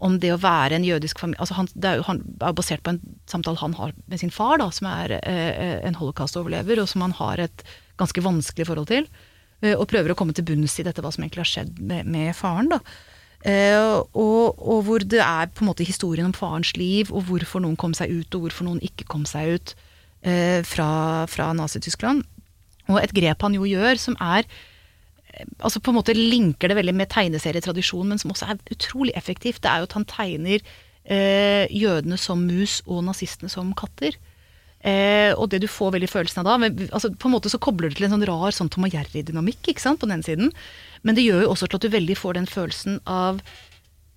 om 0.00 0.14
det 0.16 0.30
å 0.32 0.38
være 0.40 0.78
en 0.78 0.84
jødisk 0.86 1.18
familie 1.20 1.42
altså 1.44 1.58
han, 1.58 1.66
Det 1.76 1.84
er 1.84 1.98
jo 1.98 2.04
han 2.06 2.22
er 2.40 2.54
basert 2.56 2.80
på 2.80 2.94
en 2.94 3.00
samtale 3.28 3.60
han 3.60 3.74
har 3.76 3.90
med 4.08 4.22
sin 4.22 4.30
far, 4.32 4.56
da, 4.56 4.70
som 4.72 4.86
er 4.88 5.12
en 5.20 5.98
holocaust-overlever, 5.98 6.80
og 6.80 6.88
som 6.88 7.04
han 7.04 7.12
har 7.18 7.42
et 7.44 7.64
ganske 8.00 8.24
vanskelig 8.24 8.64
forhold 8.64 8.88
til. 8.88 9.10
og 9.60 9.84
prøver 9.92 10.14
å 10.14 10.16
komme 10.16 10.32
til 10.32 10.46
bunns 10.48 10.78
i 10.80 10.86
dette, 10.88 11.04
hva 11.04 11.12
som 11.12 11.20
egentlig 11.20 11.44
har 11.44 11.50
skjedd 11.52 11.82
med, 11.84 12.08
med 12.08 12.32
faren. 12.32 12.72
da. 12.72 12.80
Eh, 13.40 14.00
og, 14.12 14.58
og 14.60 14.82
hvor 14.84 15.04
det 15.04 15.22
er 15.24 15.48
på 15.48 15.64
en 15.64 15.70
måte 15.70 15.86
historien 15.86 16.28
om 16.28 16.36
farens 16.36 16.74
liv, 16.76 17.12
og 17.12 17.24
hvorfor 17.28 17.64
noen 17.64 17.78
kom 17.80 17.94
seg 17.96 18.12
ut, 18.12 18.34
og 18.34 18.46
hvorfor 18.46 18.68
noen 18.68 18.82
ikke 18.84 19.08
kom 19.08 19.24
seg 19.28 19.56
ut 19.56 19.74
eh, 20.22 20.60
fra, 20.66 20.90
fra 21.30 21.52
Nazi-Tyskland. 21.56 22.26
Og 22.90 23.00
et 23.00 23.14
grep 23.16 23.46
han 23.46 23.56
jo 23.56 23.68
gjør, 23.68 24.00
som 24.02 24.18
er 24.20 24.48
altså 25.62 25.80
på 25.80 25.92
en 25.92 25.98
måte 26.00 26.16
linker 26.16 26.70
det 26.70 26.76
veldig 26.78 26.94
med 26.96 27.10
tegneserietradisjon, 27.12 28.08
men 28.10 28.20
som 28.20 28.32
også 28.32 28.50
er 28.50 28.62
utrolig 28.74 29.14
effektivt, 29.18 29.62
det 29.64 29.70
er 29.70 29.82
jo 29.82 29.88
at 29.88 29.96
han 29.98 30.08
tegner 30.10 30.64
eh, 31.04 31.70
jødene 31.70 32.18
som 32.20 32.42
mus 32.46 32.80
og 32.86 33.04
nazistene 33.06 33.52
som 33.52 33.72
katter. 33.78 34.18
Eh, 34.80 35.32
og 35.36 35.50
det 35.52 35.62
du 35.62 35.68
får 35.68 35.94
veldig 35.96 36.08
følelsen 36.08 36.40
av 36.40 36.46
da 36.48 36.54
men, 36.56 36.86
altså 36.88 37.10
På 37.12 37.28
en 37.28 37.34
måte 37.34 37.50
så 37.52 37.58
kobler 37.60 37.90
det 37.90 37.98
til 37.98 38.06
en 38.06 38.14
sånn 38.14 38.22
rar 38.24 38.54
sånn 38.56 38.70
Tom 38.72 38.86
og 38.86 38.94
Jerry-dynamikk 38.94 39.68
på 39.76 40.08
den 40.08 40.22
siden. 40.24 40.54
Men 41.06 41.16
det 41.16 41.24
gjør 41.24 41.44
jo 41.44 41.50
også 41.54 41.68
til 41.68 41.80
at 41.80 41.86
du 41.86 41.94
veldig 41.94 42.16
får 42.18 42.36
den 42.36 42.48
følelsen 42.50 42.98
av, 43.08 43.40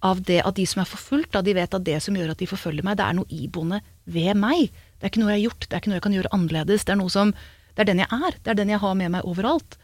av 0.04 0.24
det 0.28 0.41
at 0.43 0.58
de 0.58 0.65
som 0.67 0.84
er 0.84 0.89
forfulgt, 0.89 1.38
de 1.46 1.56
vet 1.56 1.78
at 1.78 1.86
det 1.88 2.00
som 2.04 2.17
gjør 2.17 2.34
at 2.34 2.41
de 2.41 2.50
forfølger 2.50 2.86
meg, 2.86 2.98
det 3.00 3.06
er 3.06 3.17
noe 3.19 3.30
iboende 3.32 3.80
ved 4.04 4.34
meg. 4.39 4.74
Det 4.98 5.08
er 5.08 5.13
ikke 5.13 5.24
noe 5.24 5.32
jeg 5.32 5.39
har 5.39 5.46
gjort, 5.48 5.67
det 5.67 5.76
er 5.76 5.84
ikke 5.84 5.93
noe 5.93 6.00
jeg 6.00 6.08
kan 6.08 6.17
gjøre 6.17 6.34
annerledes. 6.36 6.88
Det 6.88 6.96
er 6.96 7.06
som, 7.13 7.32
det 7.76 7.86
er 7.86 7.91
den 7.91 8.04
jeg 8.04 8.24
er. 8.28 8.41
Det 8.41 8.54
er 8.54 8.60
den 8.60 8.74
jeg 8.74 8.84
har 8.84 8.98
med 9.00 9.13
meg 9.15 9.30
overalt. 9.30 9.78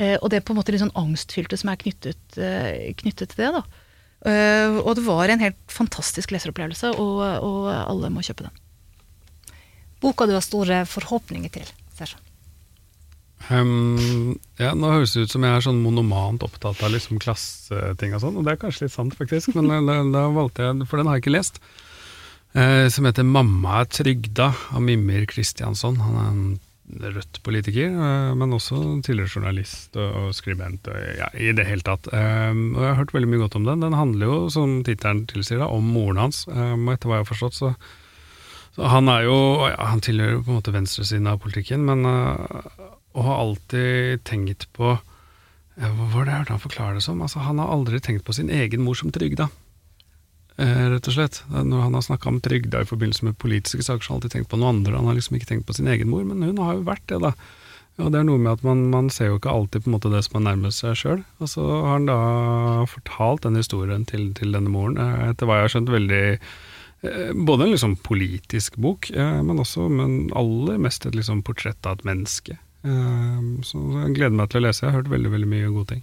Eh, 0.00 0.16
og 0.16 0.30
det 0.30 0.40
er 0.40 0.46
på 0.46 0.54
en 0.54 0.60
måte 0.60 0.74
litt 0.74 0.82
sånn 0.82 0.98
angstfylte 0.98 1.58
som 1.60 1.70
er 1.72 1.80
knyttet, 1.80 2.38
eh, 2.40 2.90
knyttet 3.02 3.34
til 3.34 3.44
det. 3.44 3.52
da. 3.60 3.86
Uh, 4.20 4.82
og 4.84 4.98
det 4.98 5.04
var 5.06 5.30
en 5.32 5.40
helt 5.40 5.60
fantastisk 5.72 6.34
leseropplevelse, 6.34 6.90
og, 7.00 7.22
og 7.40 7.70
alle 7.72 8.10
må 8.12 8.20
kjøpe 8.20 8.44
den. 8.44 8.58
Boka 10.00 10.26
du 10.28 10.34
har 10.36 10.44
store 10.44 10.82
forhåpninger 10.88 11.52
til. 11.54 11.70
Sersan. 11.96 12.20
Um, 13.48 14.36
ja, 14.60 14.74
Nå 14.76 14.92
høres 14.92 15.14
det 15.16 15.24
ut 15.24 15.32
som 15.32 15.44
jeg 15.46 15.56
er 15.56 15.64
sånn 15.64 15.80
monomant 15.82 16.42
opptatt 16.44 16.82
av 16.84 16.92
liksom 16.92 17.20
klasseting 17.22 18.12
og 18.14 18.24
sånn, 18.24 18.36
og 18.38 18.46
det 18.46 18.54
er 18.54 18.60
kanskje 18.60 18.86
litt 18.86 18.94
sant, 18.94 19.16
faktisk, 19.18 19.54
men 19.56 19.88
da, 19.88 20.00
da 20.12 20.26
valgte 20.34 20.66
jeg, 20.66 20.88
for 20.90 21.00
den 21.00 21.08
har 21.08 21.18
jeg 21.18 21.24
ikke 21.24 21.36
lest, 21.38 21.60
eh, 22.52 22.86
som 22.92 23.08
heter 23.08 23.26
'Mamma 23.26 23.80
er 23.80 23.88
trygda' 23.90 24.52
av 24.76 24.82
Mimir 24.84 25.26
Kristiansson. 25.30 26.02
Han 26.04 26.18
er 26.20 26.28
en 26.28 26.44
Rødt-politiker, 26.90 27.86
eh, 27.86 28.34
men 28.34 28.52
også 28.52 29.02
tidligere 29.06 29.30
journalist 29.30 29.96
og, 29.96 30.10
og 30.10 30.34
skribent 30.34 30.88
og, 30.90 30.98
ja, 31.18 31.28
i 31.38 31.52
det 31.54 31.66
hele 31.68 31.86
tatt. 31.86 32.08
Um, 32.10 32.74
og 32.74 32.82
jeg 32.82 32.90
har 32.90 32.98
hørt 32.98 33.14
veldig 33.14 33.30
mye 33.30 33.42
godt 33.44 33.56
om 33.60 33.64
den. 33.68 33.84
Den 33.84 33.94
handler 33.94 34.26
jo, 34.26 34.38
som 34.50 34.80
tittelen 34.84 35.26
tilsier, 35.30 35.62
da, 35.62 35.70
om 35.70 35.86
moren 35.86 36.18
hans, 36.18 36.46
um, 36.50 36.88
og 36.88 36.94
etter 36.94 37.10
hva 37.10 37.20
jeg 37.20 37.26
har 37.26 37.30
forstått, 37.30 37.58
så 37.60 37.74
så 38.70 38.86
han 38.86 39.08
er 39.10 39.24
jo 39.26 39.66
ja, 39.66 39.86
Han 39.90 39.98
tilhører 39.98 40.44
på 40.44 40.52
en 40.52 40.58
måte 40.60 40.70
venstresiden 40.70 41.26
av 41.26 41.40
politikken, 41.42 41.82
men 41.88 42.06
uh, 42.06 42.62
og 43.14 43.26
har 43.26 43.40
alltid 43.42 44.24
tenkt 44.28 44.68
på 44.76 44.98
Hva 45.80 46.06
var 46.12 46.26
det 46.26 46.32
jeg 46.32 46.42
hørte 46.42 46.54
han 46.54 46.62
forklare 46.62 46.98
det 46.98 47.04
som? 47.06 47.22
Altså, 47.24 47.40
han 47.40 47.58
har 47.62 47.72
aldri 47.72 48.00
tenkt 48.04 48.26
på 48.26 48.34
sin 48.36 48.50
egen 48.52 48.82
mor 48.84 48.98
som 48.98 49.12
trygda. 49.14 49.48
Eh, 50.60 50.82
rett 50.92 51.08
og 51.08 51.14
slett. 51.14 51.38
Når 51.48 51.86
han 51.86 51.94
har 51.96 52.04
snakka 52.04 52.28
om 52.28 52.40
trygda 52.44 52.82
i 52.82 52.88
forbindelse 52.88 53.24
med 53.24 53.38
politiske 53.40 53.86
saker, 53.86 54.04
så 54.04 54.10
har 54.10 54.14
han 54.14 54.20
alltid 54.20 54.34
tenkt 54.34 54.50
på 54.52 54.58
noe 54.60 54.74
andre. 54.74 54.98
Han 54.98 55.08
har 55.08 55.16
liksom 55.16 55.38
ikke 55.38 55.48
tenkt 55.54 55.66
på 55.70 55.76
sin 55.78 55.88
egen 55.88 56.10
mor, 56.12 56.26
men 56.28 56.42
hun 56.44 56.60
har 56.60 56.76
jo 56.76 56.86
vært 56.90 57.06
det, 57.08 57.20
da. 57.24 57.32
Og 58.00 58.10
det 58.12 58.20
er 58.20 58.26
noe 58.28 58.40
med 58.40 58.52
at 58.58 58.64
man, 58.64 58.86
man 58.92 59.10
ser 59.12 59.30
jo 59.30 59.38
ikke 59.38 59.52
alltid 59.52 59.84
på 59.84 59.90
en 59.90 59.96
måte 59.96 60.12
det 60.12 60.22
som 60.26 60.38
er 60.38 60.46
nærmest 60.50 60.84
seg 60.84 60.98
sjøl. 61.00 61.22
Og 61.40 61.52
så 61.52 61.64
har 61.64 61.94
han 61.94 62.08
da 62.08 62.18
fortalt 62.90 63.44
den 63.46 63.58
historien 63.60 64.04
til, 64.08 64.30
til 64.36 64.56
denne 64.56 64.72
moren, 64.72 65.00
eh, 65.00 65.30
etter 65.30 65.48
hva 65.48 65.60
jeg 65.60 65.68
har 65.68 65.74
skjønt, 65.74 65.92
veldig 65.96 66.24
eh, 66.36 67.32
både 67.36 67.66
en 67.66 67.74
liksom 67.74 67.96
politisk 68.04 68.76
bok, 68.80 69.10
eh, 69.12 69.40
men 69.46 69.62
også 69.64 69.88
men 69.92 70.18
aller 70.36 70.80
mest 70.80 71.08
et 71.08 71.16
liksom 71.16 71.44
portrett 71.46 71.88
av 71.88 72.00
et 72.00 72.08
menneske. 72.08 72.60
Eh, 72.84 73.40
Så 73.66 73.80
jeg 74.04 74.14
gleder 74.16 74.36
meg 74.36 74.48
til 74.52 74.60
å 74.62 74.66
lese. 74.68 74.84
Jeg 74.86 74.92
har 74.92 75.02
hørt 75.02 75.10
veldig 75.12 75.32
veldig 75.34 75.48
mye 75.50 75.72
gode 75.74 75.88
ting. 75.94 76.02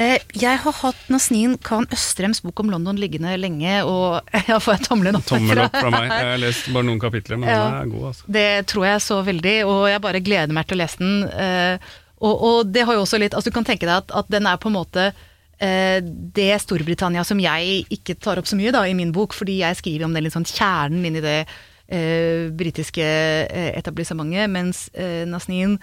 Eh, 0.00 0.18
jeg 0.40 0.56
har 0.62 0.72
hatt 0.72 1.00
Nasneen 1.12 1.58
Khan 1.60 1.84
Østrems 1.92 2.40
bok 2.40 2.62
om 2.62 2.70
London 2.72 2.96
liggende 2.96 3.34
lenge, 3.36 3.74
og 3.84 4.22
ja, 4.48 4.56
får 4.62 4.78
jeg 4.78 4.86
tommelen 4.86 5.18
opp 5.18 5.26
Tommel 5.28 5.60
opp 5.66 5.74
fra 5.76 5.90
meg. 5.92 6.06
Jeg 6.08 6.28
har 6.30 6.40
lest 6.46 6.70
bare 6.72 6.86
noen 6.88 7.02
kapitler, 7.02 7.36
men 7.42 7.50
Ja. 7.52 7.58
den 7.66 7.80
er 7.82 7.90
god, 7.92 8.06
altså. 8.12 8.30
Det 8.38 8.46
tror 8.72 8.86
jeg 8.88 9.02
så 9.04 9.18
veldig, 9.26 9.56
og 9.68 9.82
jeg 9.92 10.00
bare 10.06 10.22
gleder 10.24 10.56
meg 10.56 10.66
til 10.70 10.78
å 10.78 10.82
lese 10.84 11.02
den. 11.02 11.18
eh, 11.28 11.90
Og, 12.22 12.34
og 12.46 12.72
det 12.72 12.84
har 12.86 12.94
jo 12.94 13.02
også 13.02 13.18
litt 13.18 13.34
Altså 13.34 13.50
du 13.50 13.54
kan 13.56 13.64
tenke 13.66 13.82
deg 13.84 13.96
at, 13.98 14.12
at 14.14 14.28
den 14.30 14.46
er 14.46 14.56
på 14.62 14.70
en 14.70 14.76
måte 14.78 15.08
eh, 15.60 15.98
det 16.38 16.52
Storbritannia 16.62 17.24
som 17.26 17.40
jeg 17.42 17.82
ikke 17.90 18.14
tar 18.22 18.38
opp 18.40 18.46
så 18.48 18.54
mye 18.56 18.70
da 18.72 18.84
i 18.88 18.94
min 18.94 19.10
bok, 19.12 19.34
fordi 19.34 19.58
jeg 19.60 19.76
skriver 19.82 20.06
om 20.06 20.14
den 20.14 20.24
litt 20.24 20.32
sånn 20.36 20.46
kjernen 20.48 21.04
inn 21.04 21.18
i 21.18 21.24
det 21.24 21.40
eh, 21.92 22.48
britiske 22.56 23.04
eh, 23.04 23.72
etablissementet, 23.78 24.50
mens 24.52 24.86
eh, 24.94 25.22
Nasneen 25.28 25.76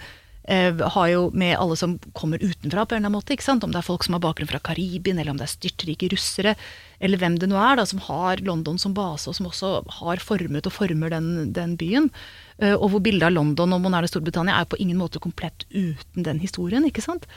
eh, 0.48 0.74
har 0.94 1.08
jo 1.12 1.28
med 1.36 1.56
alle 1.58 1.76
som 1.78 1.96
kommer 2.16 2.42
utenfra 2.42 2.84
på 2.84 2.96
en 2.96 3.00
eller 3.00 3.10
annen 3.10 3.18
måte, 3.18 3.34
ikke 3.36 3.46
sant? 3.46 3.64
om 3.64 3.72
det 3.72 3.80
er 3.80 3.86
folk 3.86 4.06
som 4.06 4.16
har 4.16 4.24
bakgrunn 4.24 4.50
fra 4.50 4.62
Karibien, 4.70 5.18
eller 5.18 5.34
om 5.34 5.40
det 5.40 5.46
er 5.46 5.54
styrtrike 5.54 6.10
russere, 6.12 6.56
eller 7.00 7.20
hvem 7.20 7.38
det 7.40 7.50
nå 7.50 7.58
er 7.60 7.80
da, 7.80 7.86
som 7.88 8.02
har 8.08 8.42
London 8.46 8.80
som 8.80 8.96
base, 8.96 9.30
og 9.30 9.38
som 9.38 9.50
også 9.50 9.72
har 10.00 10.24
formet 10.24 10.68
og 10.68 10.76
former 10.76 11.14
den, 11.14 11.30
den 11.56 11.78
byen. 11.80 12.10
Eh, 12.58 12.74
og 12.74 12.90
hvor 12.92 13.04
bildet 13.06 13.30
av 13.30 13.36
London 13.36 13.76
og 13.76 13.84
moderne 13.86 14.10
Storbritannia 14.10 14.58
er 14.58 14.68
på 14.70 14.80
ingen 14.82 15.00
måte 15.00 15.22
komplett 15.22 15.66
uten 15.70 16.26
den 16.26 16.42
historien, 16.42 16.86
ikke 16.88 17.04
sant? 17.04 17.30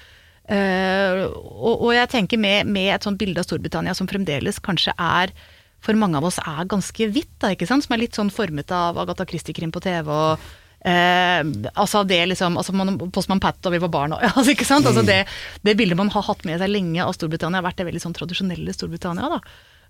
Og, 0.44 1.72
og 1.72 1.94
jeg 1.96 2.10
tenker 2.12 2.36
med, 2.36 2.68
med 2.68 2.90
et 2.92 3.06
sånt 3.08 3.16
bilde 3.16 3.40
av 3.40 3.46
Storbritannia 3.48 3.94
som 3.96 4.10
fremdeles 4.12 4.58
kanskje 4.60 4.92
er 5.00 5.32
for 5.84 6.00
mange 6.00 6.16
av 6.20 6.26
oss 6.30 6.40
er 6.40 6.66
ganske 6.72 7.08
hvitt, 7.12 7.34
da, 7.44 7.52
ikke 7.54 7.68
sant? 7.68 7.84
som 7.86 7.94
er 7.96 8.04
litt 8.06 8.16
sånn 8.16 8.32
formet 8.32 8.72
av 8.72 8.98
Agatha 9.04 9.26
Christie-krim 9.28 9.72
på 9.76 9.84
TV. 9.84 10.10
og 10.12 10.52
Eh, 10.84 11.40
altså 11.80 12.02
det 12.04 12.18
liksom, 12.28 12.58
altså 12.60 12.74
man, 12.76 12.98
Postman 13.16 13.40
Pat 13.40 13.56
da 13.64 13.70
vi 13.72 13.78
var 13.80 13.88
barn. 13.88 14.12
og- 14.18 14.20
Altså, 14.36 14.52
ikke 14.52 14.66
sant? 14.68 14.84
Altså 14.86 15.00
det, 15.08 15.22
det 15.64 15.78
bildet 15.80 15.96
man 15.96 16.10
har 16.12 16.26
hatt 16.28 16.44
med 16.44 16.60
seg 16.60 16.68
lenge 16.74 17.00
av 17.06 17.14
Storbritannia, 17.16 17.62
har 17.62 17.70
vært 17.70 17.78
det 17.80 17.86
veldig 17.88 18.02
sånn 18.04 18.16
tradisjonelle 18.18 18.74
Storbritannia. 18.76 19.30
da. 19.32 19.40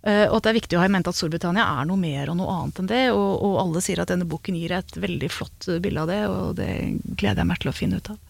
Eh, 0.05 0.27
og 0.29 0.35
at 0.37 0.43
det 0.45 0.51
er 0.51 0.59
viktig 0.59 0.77
å 0.77 0.83
ha 0.83 0.85
i 0.85 0.91
mente 0.93 1.09
at 1.09 1.17
Storbritannia 1.17 1.65
er 1.81 1.87
noe 1.89 1.97
mer 1.97 2.29
og 2.29 2.37
noe 2.37 2.53
annet 2.59 2.83
enn 2.83 2.91
det. 2.93 3.01
Og, 3.09 3.41
og 3.41 3.57
alle 3.63 3.81
sier 3.81 4.03
at 4.05 4.13
denne 4.13 4.29
boken 4.29 4.53
gir 4.61 4.75
et 4.77 4.93
veldig 5.01 5.31
flott 5.33 5.65
bilde 5.81 6.03
av 6.05 6.11
det, 6.13 6.21
og 6.29 6.55
det 6.61 6.69
gleder 7.17 7.41
jeg 7.41 7.49
meg 7.55 7.63
til 7.65 7.73
å 7.73 7.77
finne 7.79 7.97
ut 7.97 8.13
av. 8.13 8.21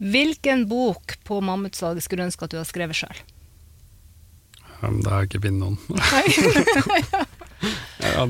Hvilken 0.00 0.64
bok 0.68 1.18
på 1.28 1.42
Mammutsalget 1.44 2.04
skulle 2.08 2.24
du 2.24 2.30
ønske 2.30 2.44
at 2.48 2.52
du 2.52 2.58
hadde 2.58 2.68
skrevet 2.72 2.96
sjøl? 2.96 3.20
Um, 4.82 5.00
Da 5.02 5.10
har 5.10 5.20
jeg 5.24 5.30
ikke 5.30 5.42
funnet 5.46 5.60
noen. 5.62 5.76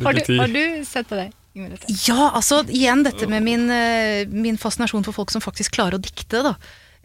Har, 0.04 0.12
du- 0.14 0.38
har 0.38 0.48
du 0.52 0.85
sett 0.87 1.09
på 1.11 1.16
deg? 1.18 1.32
Ja, 2.06 2.30
altså 2.37 2.61
igjen 2.68 3.02
dette 3.06 3.26
med 3.32 3.42
min, 3.42 3.70
eh, 3.72 4.26
min 4.28 4.59
fascinasjon 4.61 5.04
for 5.06 5.16
folk 5.16 5.30
som 5.32 5.40
faktisk 5.40 5.72
klarer 5.78 5.96
å 5.96 6.02
dikte. 6.02 6.42
da. 6.44 6.52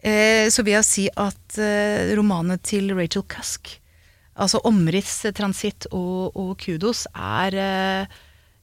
Eh, 0.02 0.48
Så 0.52 0.62
vil 0.62 0.74
jeg 0.76 0.84
si 0.84 1.08
at 1.16 1.58
eh, 1.58 2.12
romanene 2.18 2.58
til 2.62 2.92
Rachel 2.94 3.22
Cusk, 3.22 3.78
altså 4.36 4.60
'Omriss', 4.64 5.24
'Transitt' 5.32 5.86
og, 5.90 6.36
og 6.36 6.56
'Kudos', 6.58 7.06
er 7.16 7.54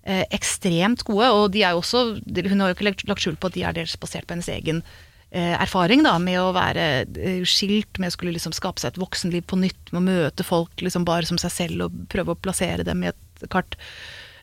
eh, 0.06 0.24
ekstremt 0.32 1.04
gode. 1.04 1.28
Og 1.34 1.52
de 1.52 1.64
er 1.64 1.72
jo 1.72 1.82
også, 1.82 2.22
hun 2.50 2.60
har 2.60 2.70
jo 2.70 2.76
ikke 2.78 2.86
lagt, 2.90 3.08
lagt 3.08 3.22
skjul 3.22 3.36
på 3.38 3.48
at 3.50 3.54
de 3.54 3.64
er 3.64 3.74
dels 3.74 3.96
basert 3.98 4.28
på 4.28 4.34
hennes 4.38 4.50
egen 4.50 4.84
eh, 4.84 5.09
erfaring 5.32 6.02
da, 6.04 6.16
med 6.20 6.40
å 6.42 6.52
være 6.56 6.86
eh, 7.06 7.42
skilt, 7.46 8.00
med 8.02 8.10
å 8.10 8.16
skulle 8.16 8.34
liksom 8.34 8.56
skape 8.56 8.82
seg 8.82 8.96
et 8.96 9.02
voksenliv 9.02 9.46
på 9.46 9.60
nytt, 9.62 9.92
med 9.92 10.02
å 10.02 10.06
møte 10.08 10.46
folk 10.48 10.82
liksom 10.82 11.06
bare 11.06 11.28
som 11.30 11.38
seg 11.42 11.54
selv 11.54 11.86
og 11.86 12.00
prøve 12.10 12.34
å 12.34 12.40
plassere 12.40 12.86
dem 12.88 13.04
i 13.06 13.12
et 13.12 13.44
kart. 13.54 13.78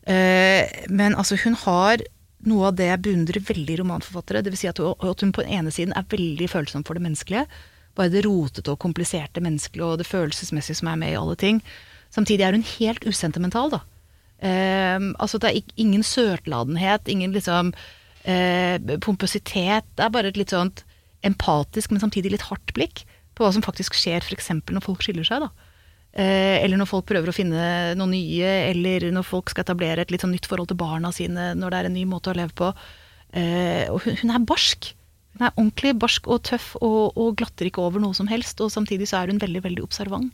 Eh, 0.06 0.62
men 0.88 1.16
altså, 1.18 1.38
hun 1.42 1.58
har 1.64 2.04
noe 2.46 2.68
av 2.68 2.76
det 2.78 2.86
jeg 2.92 3.02
beundrer 3.02 3.42
veldig 3.42 3.74
i 3.74 3.80
romanforfattere. 3.80 4.44
Dvs. 4.46 4.60
Si 4.62 4.68
at, 4.70 4.78
hun- 4.78 5.32
på 5.34 5.42
den 5.42 5.56
ene 5.58 5.72
siden 5.74 5.96
er 5.96 6.06
veldig 6.06 6.46
følsom 6.52 6.84
for 6.86 6.94
det 6.94 7.02
menneskelige. 7.02 7.46
Bare 7.96 8.12
det 8.12 8.22
rotete 8.26 8.70
og 8.70 8.78
kompliserte 8.78 9.42
menneskelige 9.42 9.88
og 9.88 9.98
det 9.98 10.06
følelsesmessige 10.06 10.78
som 10.78 10.88
er 10.92 10.96
med 11.00 11.14
i 11.14 11.18
alle 11.18 11.34
ting. 11.40 11.62
Samtidig 12.14 12.44
er 12.46 12.52
hun 12.54 12.62
helt 12.76 13.06
usentimental, 13.08 13.72
da. 13.72 13.80
Eh, 14.38 15.00
altså 15.18 15.40
det 15.42 15.50
er 15.50 15.62
ingen 15.80 16.04
søtladenhet, 16.04 17.08
ingen 17.08 17.32
liksom 17.34 17.72
eh, 18.26 18.98
pompøsitet. 19.02 19.86
Det 19.96 20.04
er 20.04 20.12
bare 20.12 20.32
et 20.32 20.40
litt 20.40 20.54
sånt 20.54 20.84
empatisk, 21.26 21.92
men 21.92 22.02
samtidig 22.02 22.34
litt 22.34 22.48
hardt 22.50 22.74
blikk 22.76 23.04
på 23.36 23.44
hva 23.44 23.52
som 23.52 23.64
faktisk 23.64 23.96
skjer 23.96 24.24
f.eks. 24.24 24.52
når 24.72 24.84
folk 24.84 25.04
skiller 25.04 25.26
seg. 25.26 25.46
da. 25.46 25.72
Eh, 26.16 26.62
eller 26.64 26.80
når 26.80 26.88
folk 26.88 27.08
prøver 27.10 27.28
å 27.28 27.36
finne 27.36 27.94
noe 27.98 28.08
nye, 28.08 28.52
eller 28.70 29.10
når 29.12 29.26
folk 29.28 29.52
skal 29.52 29.66
etablere 29.66 30.06
et 30.06 30.12
litt 30.12 30.24
sånn 30.24 30.32
nytt 30.32 30.48
forhold 30.48 30.70
til 30.70 30.80
barna 30.80 31.12
sine, 31.12 31.50
når 31.58 31.72
det 31.72 31.80
er 31.80 31.88
en 31.90 31.98
ny 31.98 32.04
måte 32.08 32.32
å 32.32 32.36
leve 32.38 32.56
på. 32.56 32.70
Eh, 33.36 33.84
og 33.92 34.00
hun, 34.06 34.16
hun 34.22 34.32
er 34.32 34.46
barsk. 34.48 34.94
Hun 35.36 35.44
er 35.44 35.52
ordentlig 35.58 35.92
barsk 36.00 36.30
og 36.32 36.40
tøff 36.48 36.70
og, 36.80 37.18
og 37.20 37.34
glatter 37.36 37.68
ikke 37.68 37.84
over 37.84 38.00
noe 38.00 38.16
som 38.16 38.30
helst. 38.32 38.62
Og 38.64 38.72
samtidig 38.72 39.10
så 39.10 39.20
er 39.20 39.34
hun 39.34 39.42
veldig, 39.42 39.60
veldig 39.68 39.84
observant. 39.84 40.32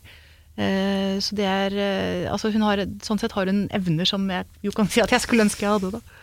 Eh, 0.55 1.19
så 1.23 1.35
det 1.35 1.47
er 1.49 1.73
Altså 2.29 2.51
hun 2.53 2.61
har 2.61 2.83
Sånn 3.01 3.17
sett 3.17 3.33
har 3.33 3.49
hun 3.49 3.63
evner 3.73 4.05
som 4.05 4.27
jeg 4.29 4.45
jo 4.61 4.69
kan 4.77 4.85
si 4.85 5.01
at 5.01 5.09
jeg 5.09 5.23
skulle 5.25 5.47
ønske 5.47 5.65
jeg 5.65 5.73
hadde, 5.73 5.97
da. 5.97 6.22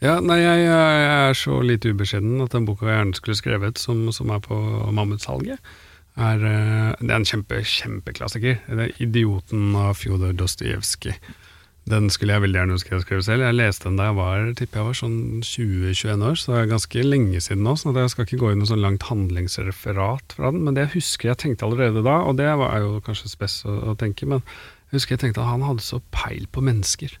Ja, 0.00 0.14
nei, 0.24 0.38
jeg, 0.40 0.64
jeg 0.64 1.08
er 1.12 1.34
så 1.36 1.58
lite 1.60 1.90
ubeskjeden 1.92 2.40
at 2.40 2.54
den 2.54 2.64
boka 2.64 2.86
jeg 2.88 2.96
gjerne 2.96 3.18
skulle 3.18 3.36
skrevet, 3.36 3.80
som, 3.82 4.06
som 4.16 4.30
er 4.32 4.40
på 4.40 4.56
Mammutsalget, 4.96 5.60
er, 6.16 6.40
eh, 6.40 6.94
det 7.02 7.10
er 7.10 7.18
en 7.18 7.28
kjempe, 7.28 7.60
kjempeklassiker. 7.60 8.62
Det 8.64 8.86
er 8.86 8.96
'Idioten' 8.96 9.76
av 9.76 9.94
Fjodor 10.00 10.32
Dostojevskij. 10.32 11.18
Den 11.90 12.10
skulle 12.12 12.34
jeg 12.36 12.44
veldig 12.44 12.58
gjerne 12.60 12.74
ønske 12.76 12.92
jeg 12.92 13.04
skrev 13.04 13.22
selv. 13.26 13.44
Jeg 13.44 13.56
leste 13.56 13.88
den 13.88 13.96
da 13.98 14.08
jeg 14.10 14.16
var 14.18 14.50
tipper 14.56 14.80
jeg 14.80 14.88
var 14.88 14.98
sånn 14.98 15.20
20-21 15.44 16.26
år, 16.28 16.36
så 16.38 16.52
det 16.52 16.58
er 16.60 16.74
ganske 16.74 17.06
lenge 17.06 17.40
siden 17.40 17.64
nå. 17.66 17.76
Så 17.76 17.94
jeg 17.96 18.12
skal 18.12 18.28
ikke 18.28 18.40
gå 18.42 18.50
i 18.52 18.58
noe 18.60 18.68
sånn 18.68 18.84
langt 18.84 19.08
handlingsreferat 19.08 20.36
fra 20.36 20.52
den. 20.52 20.64
Men 20.64 20.76
det 20.76 20.86
jeg 20.86 20.94
husker 21.00 21.32
jeg 21.32 21.40
tenkte 21.44 21.66
allerede 21.66 22.04
da, 22.06 22.20
og 22.24 22.36
det 22.40 22.48
var 22.60 22.76
jo 22.84 23.00
kanskje 23.04 23.32
spes 23.32 23.64
å, 23.64 23.76
å 23.92 23.96
tenke, 24.00 24.28
men 24.28 24.44
jeg 24.90 25.00
husker 25.00 25.16
jeg 25.16 25.24
tenkte 25.24 25.44
at 25.44 25.52
han 25.52 25.66
hadde 25.66 25.84
så 25.84 26.00
peil 26.14 26.46
på 26.52 26.64
mennesker. 26.64 27.16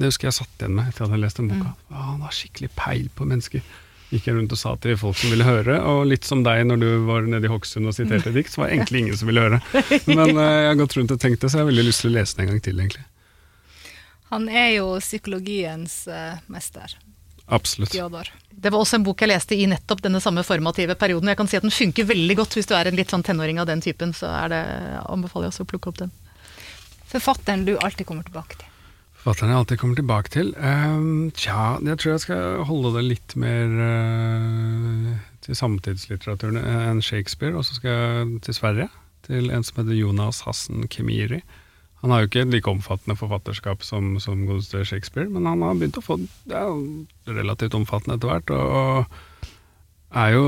Det 0.00 0.08
husker 0.08 0.30
jeg 0.30 0.38
satt 0.40 0.62
igjen 0.62 0.76
med 0.78 0.88
etter 0.88 1.04
at 1.04 1.06
jeg 1.06 1.12
hadde 1.12 1.22
lest 1.26 1.40
den 1.40 1.50
boka. 1.52 1.74
Å, 1.90 2.02
han 2.08 2.24
har 2.24 2.36
skikkelig 2.36 2.70
peil 2.78 3.08
på 3.16 3.28
mennesker. 3.28 3.64
Gikk 4.10 4.26
jeg 4.26 4.34
rundt 4.34 4.54
og 4.56 4.58
sa 4.58 4.72
til 4.82 4.96
folk 4.98 5.18
som 5.20 5.30
ville 5.30 5.46
høre, 5.46 5.76
og 5.86 6.00
litt 6.10 6.26
som 6.26 6.40
deg 6.42 6.64
når 6.66 6.80
du 6.82 6.88
var 7.06 7.28
nede 7.30 7.46
i 7.46 7.52
Hokksund 7.52 7.86
og 7.86 7.94
siterte 7.94 8.32
dikt, 8.34 8.50
så 8.50 8.64
var 8.64 8.70
det 8.70 8.80
egentlig 8.80 9.04
ingen 9.04 9.20
som 9.20 9.30
ville 9.30 9.44
høre. 9.44 9.60
Men 10.10 10.32
uh, 10.34 10.42
jeg 10.42 10.72
har 10.72 10.80
gått 10.80 10.96
rundt 10.98 11.14
og 11.14 11.20
tenkt 11.22 11.44
det, 11.44 11.50
så 11.52 11.60
jeg 11.60 11.66
har 11.66 11.70
veldig 11.70 11.86
lyst 11.86 12.02
til 12.02 12.10
å 12.10 12.16
lese 12.16 12.38
den 12.38 12.46
en 12.46 12.50
gang 12.50 12.64
til, 12.64 12.82
egentlig. 12.82 13.06
Han 14.32 14.48
er 14.50 14.68
jo 14.80 14.88
psykologiens 15.02 16.00
uh, 16.10 16.42
mester, 16.50 16.96
Absolutt. 17.50 17.94
Det 18.50 18.70
var 18.70 18.78
også 18.78 19.00
en 19.00 19.04
bok 19.04 19.22
jeg 19.24 19.30
leste 19.32 19.56
i 19.58 19.64
nettopp 19.66 20.04
denne 20.04 20.20
samme 20.22 20.44
formative 20.46 20.94
perioden. 20.94 21.32
Jeg 21.32 21.38
kan 21.40 21.48
si 21.50 21.58
at 21.58 21.64
den 21.66 21.74
funker 21.74 22.06
veldig 22.06 22.36
godt 22.38 22.54
hvis 22.54 22.70
du 22.70 22.76
er 22.78 22.86
en 22.86 22.98
litt 22.98 23.10
sånn 23.10 23.24
tenåring 23.26 23.58
av 23.58 23.66
den 23.66 23.82
typen. 23.82 24.12
Så 24.14 24.30
er 24.30 24.52
det, 24.52 24.60
anbefaler 25.10 25.48
jeg 25.48 25.54
også 25.56 25.66
å 25.66 25.70
plukke 25.72 25.90
opp 25.90 25.98
den. 26.04 26.12
Forfatteren 27.10 27.66
du 27.66 27.74
alltid 27.78 28.06
kommer 28.06 28.26
tilbake 28.28 28.60
til. 28.60 28.69
Forfatteren 29.20 29.50
jeg 29.52 29.60
alltid 29.60 29.78
kommer 29.82 29.98
tilbake 29.98 30.30
til? 30.32 30.54
Um, 30.56 31.28
tja, 31.36 31.76
jeg 31.84 32.00
tror 32.00 32.14
jeg 32.14 32.22
skal 32.22 32.62
holde 32.64 32.94
det 32.94 33.02
litt 33.04 33.34
mer 33.36 33.74
uh, 33.76 35.10
til 35.44 35.58
samtidslitteraturen 35.58 36.56
enn 36.56 37.02
Shakespeare. 37.04 37.52
Og 37.52 37.66
så 37.68 37.76
skal 37.76 37.92
jeg 37.92 38.38
til 38.46 38.56
Sverige, 38.56 38.86
til 39.26 39.52
en 39.52 39.66
som 39.66 39.82
heter 39.82 39.98
Jonas 39.98 40.40
Hassen 40.46 40.88
Kemiri. 40.88 41.42
Han 42.00 42.14
har 42.14 42.22
jo 42.22 42.30
ikke 42.30 42.46
et 42.46 42.54
like 42.54 42.72
omfattende 42.72 43.18
forfatterskap 43.20 43.84
som, 43.84 44.14
som 44.24 44.46
godeste 44.48 44.86
Shakespeare, 44.88 45.28
men 45.28 45.44
han 45.44 45.60
har 45.60 45.76
begynt 45.76 46.00
å 46.00 46.04
få 46.06 46.16
det 46.48 46.64
relativt 47.28 47.76
omfattende 47.76 48.16
etter 48.16 48.32
hvert, 48.32 48.54
og, 48.56 49.04
og 49.44 50.16
er 50.16 50.32
jo 50.32 50.46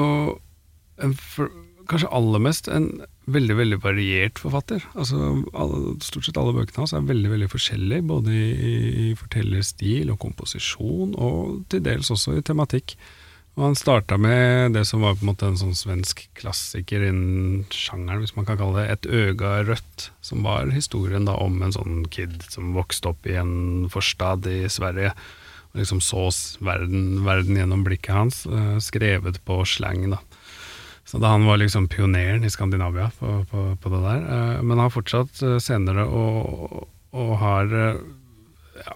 en 1.05 1.12
for, 1.20 1.53
kanskje 1.93 2.09
aller 2.16 2.41
mest 2.41 2.73
en 2.73 2.89
veldig 3.31 3.57
veldig 3.59 3.79
variert 3.83 4.41
forfatter. 4.43 4.85
Altså, 4.99 5.18
alle, 5.55 5.97
stort 6.03 6.27
sett 6.27 6.39
alle 6.41 6.55
bøkene 6.57 6.83
hans 6.83 6.95
er 6.97 7.07
veldig 7.07 7.33
veldig 7.35 7.51
forskjellige, 7.53 8.07
både 8.11 8.35
i, 8.35 8.77
i 9.09 9.09
fortellerstil 9.18 10.12
og 10.12 10.20
komposisjon, 10.23 11.14
og 11.14 11.66
til 11.73 11.85
dels 11.87 12.11
også 12.14 12.39
i 12.39 12.47
tematikk. 12.47 12.97
Og 13.53 13.66
han 13.66 13.77
starta 13.77 14.16
med 14.16 14.73
det 14.73 14.87
som 14.89 15.03
var 15.05 15.18
på 15.18 15.27
en 15.27 15.29
måte 15.29 15.45
en 15.51 15.59
sånn 15.61 15.77
svensk 15.77 16.25
klassiker 16.39 17.05
innen 17.05 17.66
sjangeren, 17.68 18.23
hvis 18.25 18.33
man 18.39 18.49
kan 18.49 18.57
kalle 18.61 18.81
det, 18.81 18.95
Et 18.95 19.11
øga 19.12 19.59
rødt, 19.68 20.09
som 20.25 20.43
var 20.47 20.73
historien 20.73 21.29
da 21.29 21.37
om 21.37 21.61
en 21.61 21.75
sånn 21.75 22.07
kid 22.09 22.41
som 22.49 22.73
vokste 22.73 23.12
opp 23.12 23.29
i 23.29 23.37
en 23.37 23.91
forstad 23.93 24.49
i 24.49 24.64
Sverige. 24.73 25.12
Og 25.73 25.83
liksom 25.83 26.01
så 26.05 26.31
verden, 26.64 27.27
verden 27.27 27.61
gjennom 27.61 27.85
blikket 27.85 28.16
hans, 28.16 28.43
uh, 28.49 28.81
skrevet 28.81 29.41
på 29.45 29.61
slang. 29.68 30.09
da. 30.16 30.23
Så 31.09 31.18
da 31.18 31.32
han 31.34 31.46
var 31.46 31.59
liksom 31.61 31.88
pioneren 31.90 32.44
i 32.44 32.50
Skandinavia 32.50 33.11
på, 33.18 33.44
på, 33.50 33.64
på 33.80 33.92
det 33.92 34.03
der. 34.05 34.20
Uh, 34.26 34.61
men 34.62 34.82
har 34.82 34.92
fortsatt 34.94 35.42
uh, 35.42 35.57
senere 35.62 36.07
og, 36.07 36.86
og 37.12 37.32
har 37.42 37.72
ja, 37.72 38.94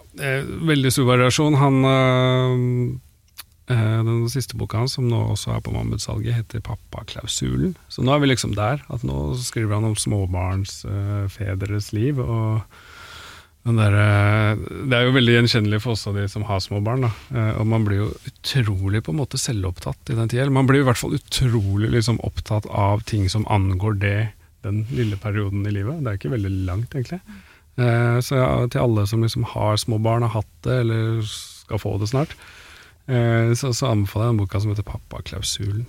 veldig 0.71 0.93
stor 0.95 1.11
variasjon. 1.11 1.59
Han 1.61 3.01
den 3.67 4.29
siste 4.31 4.55
boka 4.55 4.79
hans, 4.79 4.93
som 4.95 5.09
nå 5.11 5.19
også 5.33 5.57
er 5.57 5.63
på 5.67 5.73
Mammutsalget, 5.75 6.37
heter 6.37 6.63
'Pappaklausulen'. 6.63 7.75
Så 7.91 7.99
nå 8.07 8.15
er 8.15 8.21
vi 8.23 8.29
liksom 8.31 8.55
der, 8.55 8.79
at 8.95 9.03
nå 9.03 9.35
skriver 9.43 9.75
han 9.75 9.89
om 9.91 9.97
småbarnsfedres 9.99 11.91
liv. 11.93 12.21
og 12.23 12.63
der, 13.75 13.95
det 14.87 14.95
er 14.95 15.09
jo 15.09 15.15
veldig 15.17 15.33
gjenkjennelig 15.41 15.81
for 15.83 15.97
oss 15.97 16.07
av 16.07 16.15
de 16.15 16.29
som 16.31 16.45
har 16.47 16.61
små 16.63 16.79
barn. 16.87 17.03
Da. 17.03 17.11
Eh, 17.35 17.53
og 17.59 17.67
man 17.67 17.87
blir 17.87 18.05
jo 18.05 18.09
utrolig 18.29 19.01
på 19.03 19.11
en 19.11 19.19
måte 19.19 19.41
selvopptatt 19.43 20.13
i 20.13 20.19
den 20.19 20.31
tida. 20.31 20.47
Man 20.55 20.69
blir 20.69 20.85
i 20.85 20.87
hvert 20.87 21.01
fall 21.01 21.17
utrolig 21.19 21.91
liksom, 21.91 22.21
opptatt 22.27 22.69
av 22.71 23.03
ting 23.11 23.27
som 23.33 23.47
angår 23.51 23.99
det 24.05 24.19
den 24.67 24.85
lille 24.95 25.19
perioden 25.19 25.67
i 25.67 25.75
livet. 25.75 25.99
Det 25.99 26.13
er 26.13 26.21
ikke 26.21 26.35
veldig 26.37 26.53
langt, 26.69 26.95
egentlig. 26.95 27.19
Eh, 27.77 28.19
så 28.23 28.39
ja, 28.39 28.51
til 28.71 28.85
alle 28.85 29.07
som 29.11 29.27
liksom 29.27 29.49
har 29.51 29.83
små 29.83 29.99
barn, 30.03 30.23
har 30.23 30.37
hatt 30.39 30.55
det, 30.67 30.81
eller 30.85 31.27
skal 31.27 31.83
få 31.83 31.97
det 31.99 32.13
snart, 32.13 32.39
eh, 33.11 33.51
så, 33.59 33.73
så 33.75 33.91
anbefaler 33.91 34.29
jeg 34.29 34.37
den 34.37 34.43
boka 34.45 34.63
som 34.63 34.73
heter 34.73 34.87
'Pappaklausulen'. 34.87 35.89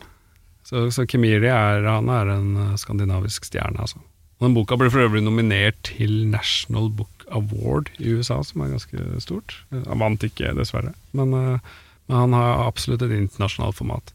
Så, 0.68 0.90
så 0.92 1.06
Kemiri 1.08 1.48
er, 1.48 1.86
han 1.88 2.10
er 2.12 2.34
en 2.34 2.74
skandinavisk 2.76 3.46
stjerne, 3.48 3.86
altså. 3.86 4.02
Den 4.42 4.54
boka 4.54 4.76
ble 4.78 4.90
for 4.94 5.06
øvrig 5.06 5.24
nominert 5.24 5.80
til 5.88 6.28
National 6.30 6.92
Book 6.94 7.17
Award 7.36 7.92
i 8.00 8.14
USA, 8.16 8.40
som 8.46 8.64
er 8.64 8.74
ganske 8.76 9.22
stort. 9.24 9.56
Han 9.74 10.04
vant 10.04 10.24
ikke, 10.24 10.54
dessverre, 10.58 10.94
men, 11.18 11.34
eh, 11.36 11.74
men 12.08 12.18
han 12.18 12.36
har 12.38 12.68
absolutt 12.68 13.04
et 13.06 13.16
internasjonalt 13.16 13.78
format 13.80 14.14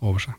over 0.00 0.22
seg. 0.24 0.36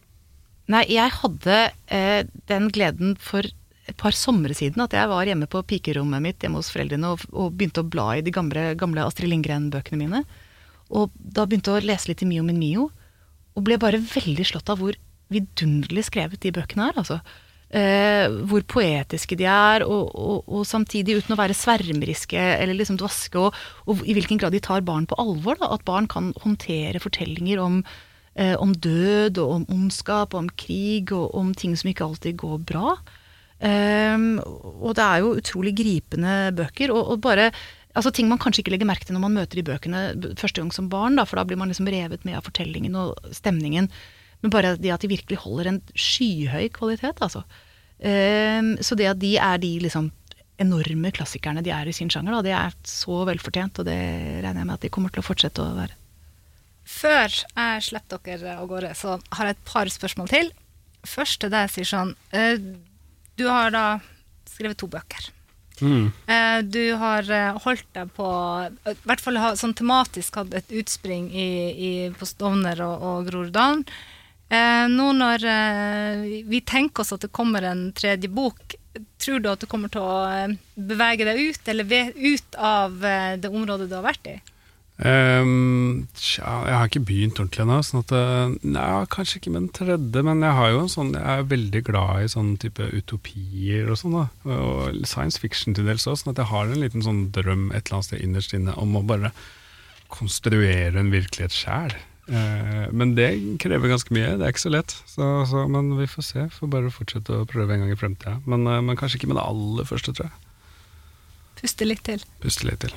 Nei, 0.72 0.86
jeg 0.90 1.14
hadde 1.20 1.58
eh, 1.92 2.24
den 2.50 2.70
gleden 2.74 3.18
for 3.20 3.46
et 3.90 3.98
par 4.00 4.16
somre 4.16 4.54
siden 4.56 4.84
at 4.84 4.94
jeg 4.96 5.10
var 5.10 5.28
hjemme 5.28 5.50
på 5.52 5.64
pikerommet 5.68 6.24
mitt 6.24 6.44
hjemme 6.44 6.62
hos 6.62 6.70
foreldrene 6.72 7.12
og, 7.16 7.26
og 7.34 7.54
begynte 7.58 7.84
å 7.84 7.90
bla 7.92 8.12
i 8.16 8.24
de 8.24 8.34
gamle, 8.34 8.72
gamle 8.80 9.04
Astrid 9.04 9.32
Lindgren-bøkene 9.34 10.00
mine. 10.00 10.24
Og 10.92 11.12
da 11.16 11.48
begynte 11.48 11.74
å 11.76 11.84
lese 11.84 12.12
litt 12.12 12.24
i 12.24 12.30
Mio 12.30 12.46
min 12.46 12.60
Mio, 12.62 12.90
og 13.56 13.66
ble 13.68 13.78
bare 13.82 14.00
veldig 14.00 14.46
slått 14.48 14.70
av 14.72 14.80
hvor 14.80 14.96
vidunderlig 15.32 16.06
skrevet 16.08 16.44
de 16.44 16.54
bøkene 16.56 16.90
er. 16.90 17.00
altså. 17.02 17.20
Eh, 17.72 18.26
hvor 18.52 18.66
poetiske 18.68 19.38
de 19.40 19.46
er, 19.48 19.86
og, 19.86 20.10
og, 20.12 20.40
og, 20.44 20.66
samtidig 20.68 21.22
uten 21.22 21.38
å 21.38 21.40
være 21.40 21.56
svermeriske 21.56 22.36
eller 22.36 22.76
liksom 22.76 22.98
dvaske, 23.00 23.40
og, 23.40 23.56
og, 23.88 24.02
i 24.04 24.16
hvilken 24.18 24.42
grad 24.42 24.52
de 24.52 24.60
tar 24.60 24.84
barn 24.84 25.08
på 25.08 25.16
alvor. 25.22 25.56
Da, 25.62 25.70
at 25.72 25.86
barn 25.88 26.10
kan 26.12 26.34
håndtere 26.44 27.00
fortellinger 27.00 27.64
om, 27.64 27.80
eh, 28.36 28.58
om 28.60 28.76
død 28.76 29.40
og 29.40 29.56
om 29.56 29.66
ondskap 29.72 30.36
og 30.36 30.44
om 30.44 30.52
krig 30.60 31.16
og 31.16 31.32
om 31.32 31.56
ting 31.56 31.78
som 31.80 31.94
ikke 31.94 32.10
alltid 32.10 32.42
går 32.44 32.60
bra. 32.68 32.98
Eh, 33.64 34.20
og 34.52 34.92
det 35.00 35.08
er 35.08 35.24
jo 35.24 35.38
utrolig 35.40 35.78
gripende 35.80 36.52
bøker. 36.58 36.92
og, 36.92 37.22
bare 37.24 37.54
altså 37.96 38.12
Ting 38.12 38.28
man 38.28 38.40
kanskje 38.40 38.66
ikke 38.66 38.76
legger 38.76 38.88
merke 38.90 39.08
til 39.08 39.16
når 39.16 39.30
man 39.30 39.40
møter 39.40 39.60
de 39.60 39.68
bøkene 39.68 40.36
første 40.36 40.60
gang 40.60 40.76
som 40.76 40.92
barn, 40.92 41.16
da, 41.16 41.24
for 41.24 41.40
da 41.40 41.48
blir 41.48 41.60
man 41.60 41.72
liksom 41.72 41.88
revet 41.88 42.28
med 42.28 42.36
av 42.36 42.44
fortellingen 42.52 43.00
og 43.00 43.32
stemningen. 43.32 43.88
Men 44.42 44.54
bare 44.54 44.76
det 44.80 44.94
at 44.94 45.04
de 45.04 45.12
virkelig 45.12 45.42
holder 45.44 45.70
en 45.70 45.82
skyhøy 45.94 46.72
kvalitet, 46.74 47.22
altså. 47.22 47.44
Um, 48.02 48.74
så 48.82 48.98
det 48.98 49.12
at 49.12 49.20
de 49.22 49.36
er 49.38 49.60
de 49.62 49.76
liksom 49.84 50.10
enorme 50.62 51.12
klassikerne 51.14 51.62
de 51.66 51.74
er 51.74 51.90
i 51.90 51.94
sin 51.94 52.10
sjanger, 52.10 52.34
da, 52.34 52.42
det 52.46 52.54
er 52.58 52.78
så 52.88 53.24
velfortjent, 53.30 53.82
og 53.82 53.88
det 53.88 53.98
regner 54.42 54.62
jeg 54.62 54.70
med 54.70 54.78
at 54.78 54.86
de 54.86 54.92
kommer 54.94 55.14
til 55.14 55.22
å 55.22 55.26
fortsette 55.26 55.64
å 55.64 55.76
være. 55.78 55.98
Før 56.92 57.30
jeg 57.30 57.84
slipper 57.86 58.22
dere 58.26 58.58
av 58.58 58.70
gårde, 58.70 58.94
så 58.98 59.20
har 59.38 59.50
jeg 59.50 59.58
et 59.58 59.68
par 59.70 59.90
spørsmål 59.94 60.32
til. 60.32 60.50
Først 61.08 61.42
til 61.42 61.54
deg, 61.54 61.70
Sishan. 61.74 62.16
Uh, 62.34 62.58
du 63.38 63.48
har 63.50 63.74
da 63.74 63.86
skrevet 64.50 64.78
to 64.82 64.90
bøker. 64.92 65.30
Mm. 65.82 66.12
Uh, 66.30 66.60
du 66.62 66.82
har 67.02 67.26
uh, 67.26 67.58
holdt 67.64 67.88
deg 67.96 68.12
på 68.14 68.26
I 68.86 68.94
hvert 69.02 69.24
fall 69.24 69.40
sånn 69.58 69.74
tematisk 69.74 70.36
hatt 70.38 70.54
et 70.54 70.74
utspring 70.78 71.32
i, 71.34 71.48
i, 71.74 71.92
på 72.14 72.28
Stovner 72.30 72.84
og, 72.86 73.06
og 73.08 73.30
Groruddalen. 73.30 73.86
Eh, 74.52 74.86
nå 74.92 75.12
når 75.16 75.48
eh, 75.48 76.24
vi 76.50 76.60
tenker 76.68 77.06
oss 77.06 77.14
at 77.16 77.24
det 77.24 77.32
kommer 77.32 77.64
en 77.64 77.90
tredje 77.96 78.28
bok, 78.28 78.76
tror 79.22 79.40
du 79.40 79.48
at 79.48 79.62
du 79.64 79.68
kommer 79.72 79.92
til 79.92 80.04
å 80.04 80.16
eh, 80.28 80.58
bevege 80.76 81.28
deg 81.28 81.40
ut, 81.40 81.70
eller 81.72 82.16
ut 82.18 82.58
av 82.60 82.98
det 83.40 83.52
området 83.52 83.88
du 83.88 83.96
har 83.96 84.10
vært 84.10 84.34
i? 84.34 84.40
Um, 85.02 86.04
tja, 86.14 86.60
jeg 86.68 86.76
har 86.78 86.90
ikke 86.90 87.02
begynt 87.08 87.40
ordentlig 87.40 87.64
ennå. 87.64 87.80
Sånn 87.82 88.04
kanskje 89.10 89.40
ikke 89.40 89.54
med 89.56 89.64
den 89.64 89.72
tredje, 89.74 90.26
men 90.28 90.44
jeg, 90.46 90.58
har 90.60 90.76
jo 90.76 90.84
en 90.84 90.92
sånn, 90.94 91.16
jeg 91.16 91.40
er 91.40 91.48
veldig 91.56 91.82
glad 91.88 92.26
i 92.26 92.30
sånn 92.36 92.52
type 92.62 92.92
utopier 92.92 93.90
og 93.90 93.98
sånn. 94.04 94.20
Og 94.46 95.02
science 95.08 95.42
fiction 95.42 95.74
til 95.74 95.90
dels 95.90 96.06
òg. 96.06 96.20
Sånn 96.22 96.36
at 96.36 96.44
jeg 96.44 96.52
har 96.52 96.70
en 96.70 96.84
liten 96.84 97.08
sånn 97.08 97.24
drøm 97.34 97.72
et 97.72 97.88
eller 97.88 98.02
annet 98.02 98.12
sted 98.12 98.22
innerst 98.28 98.54
inne 98.58 98.78
om 98.78 99.00
å 99.00 99.06
bare 99.16 99.34
konstruere 100.12 101.00
en 101.00 101.14
virkelighet 101.16 101.56
sjæl. 101.56 101.98
Eh, 102.32 102.88
men 102.96 103.16
det 103.18 103.30
krever 103.60 103.92
ganske 103.92 104.14
mye. 104.16 104.36
Det 104.40 104.46
er 104.46 104.54
ikke 104.54 104.64
så 104.64 104.72
lett. 104.72 104.96
Så, 105.10 105.28
så, 105.50 105.66
men 105.72 105.92
vi 106.00 106.08
får 106.10 106.28
se. 106.28 106.48
Får 106.56 106.72
bare 106.72 106.94
fortsette 106.94 107.42
å 107.42 107.48
prøve 107.50 107.76
en 107.76 107.86
gang 107.86 107.94
i 107.94 108.00
fremtida. 108.00 108.38
Men, 108.48 108.66
eh, 108.68 108.80
men, 108.80 108.98
kanskje 109.00 109.20
ikke 109.20 109.32
med 109.34 109.40
det 109.40 109.48
aller 109.48 109.88
første, 109.90 110.16
tror 110.16 110.30
jeg. 110.30 110.38
Puste 111.62 111.88
litt 111.88 112.04
til. 112.08 112.24
Puste 112.42 112.68
litt 112.70 112.84
til. 112.86 112.96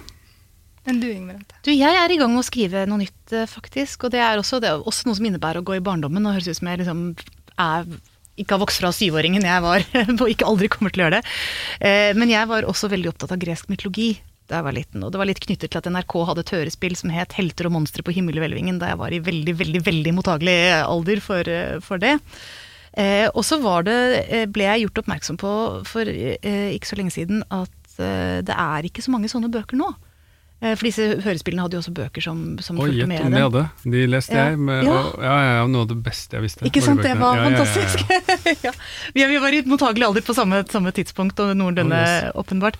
Men 0.85 1.01
du, 1.01 1.09
Ingrid? 1.11 1.55
Du, 1.65 1.73
jeg 1.73 1.99
er 1.99 2.13
i 2.13 2.19
gang 2.21 2.31
med 2.33 2.45
å 2.45 2.47
skrive 2.47 2.85
noe 2.89 3.03
nytt, 3.03 3.23
eh, 3.35 3.49
faktisk. 3.51 4.07
Og 4.07 4.15
det 4.15 4.23
er 4.23 4.41
også, 4.41 4.61
det 4.63 4.71
er 4.71 4.85
også 4.85 5.09
noe 5.09 5.19
som 5.19 5.31
innebærer 5.31 5.63
å 5.63 5.67
gå 5.67 5.79
i 5.79 5.85
barndommen. 5.85 6.29
Og 6.29 6.37
høres 6.37 6.51
ut 6.53 6.61
som 6.61 6.71
jeg 6.71 6.85
liksom 6.85 7.07
er 7.59 7.89
ikke 8.35 8.57
har 8.57 8.65
vokst 8.65 8.81
fra 8.83 8.91
syvåringen 8.91 9.45
jeg 9.47 9.63
var, 9.63 9.85
og 10.23 10.31
ikke 10.31 10.47
aldri 10.47 10.67
kommer 10.71 10.91
til 10.91 11.05
å 11.05 11.07
gjøre 11.07 11.21
det. 11.21 11.35
Men 12.19 12.33
jeg 12.33 12.49
var 12.51 12.67
også 12.67 12.91
veldig 12.91 13.13
opptatt 13.13 13.31
av 13.31 13.39
gresk 13.39 13.69
mytologi 13.71 14.09
da 14.51 14.59
jeg 14.59 14.67
var 14.67 14.77
liten. 14.77 15.05
Og 15.05 15.13
det 15.13 15.21
var 15.21 15.29
litt 15.31 15.41
knyttet 15.41 15.73
til 15.73 15.81
at 15.81 15.89
NRK 15.89 16.19
hadde 16.29 16.45
et 16.45 16.55
hørespill 16.57 16.97
som 17.01 17.11
het 17.15 17.33
'Helter 17.33 17.71
og 17.71 17.77
monstre 17.79 18.05
på 18.05 18.13
himmelhvelvingen', 18.13 18.79
da 18.79 18.93
jeg 18.93 19.01
var 19.01 19.13
i 19.13 19.23
veldig, 19.25 19.55
veldig 19.59 19.83
veldig 19.87 20.15
mottagelig 20.15 20.59
alder 20.85 21.21
for, 21.21 21.45
for 21.81 21.99
det. 21.99 22.19
Eh, 22.95 23.27
og 23.35 23.43
så 23.43 23.59
eh, 23.91 24.47
ble 24.47 24.67
jeg 24.69 24.87
gjort 24.87 25.03
oppmerksom 25.03 25.39
på 25.41 25.53
for 25.89 26.07
eh, 26.07 26.71
ikke 26.77 26.87
så 26.87 26.99
lenge 27.01 27.11
siden 27.11 27.43
at 27.51 27.99
eh, 27.99 28.39
det 28.47 28.55
er 28.55 28.87
ikke 28.87 29.03
så 29.03 29.11
mange 29.11 29.31
sånne 29.33 29.51
bøker 29.51 29.77
nå. 29.81 29.89
Eh, 30.63 30.77
for 30.79 30.87
disse 30.87 31.09
hørespillene 31.25 31.65
hadde 31.65 31.75
jo 31.75 31.83
også 31.83 31.95
bøker 31.97 32.23
som, 32.23 32.45
som 32.63 32.79
Oi, 32.79 32.93
fulgte 32.93 33.09
med. 33.11 33.19
Oi, 33.19 33.27
det 33.27 33.35
de 33.35 33.43
hadde. 33.43 33.65
De 33.97 34.05
leste 34.13 34.37
ja. 34.37 34.45
jeg. 34.47 34.61
Med, 34.69 34.87
ja. 34.87 35.01
Og, 35.01 35.25
ja, 35.27 35.39
ja, 35.49 35.65
noe 35.73 35.89
av 35.89 35.91
det 35.91 35.99
beste 36.07 36.39
jeg 36.39 36.47
visste. 36.47 36.69
Ikke 36.71 36.85
sant, 36.85 37.03
det 37.03 37.17
var 37.19 37.43
fantastisk. 37.43 38.07
ja, 38.69 38.75
Vi 39.17 39.43
var 39.43 39.59
i 39.59 39.65
mottagelig 39.67 40.09
alder 40.13 40.25
på 40.29 40.37
samme, 40.37 40.63
samme 40.71 40.95
tidspunkt, 40.95 41.43
og 41.43 41.57
noen 41.59 41.81
denne 41.81 41.99
oh, 41.99 42.15
yes. 42.15 42.39
åpenbart. 42.45 42.79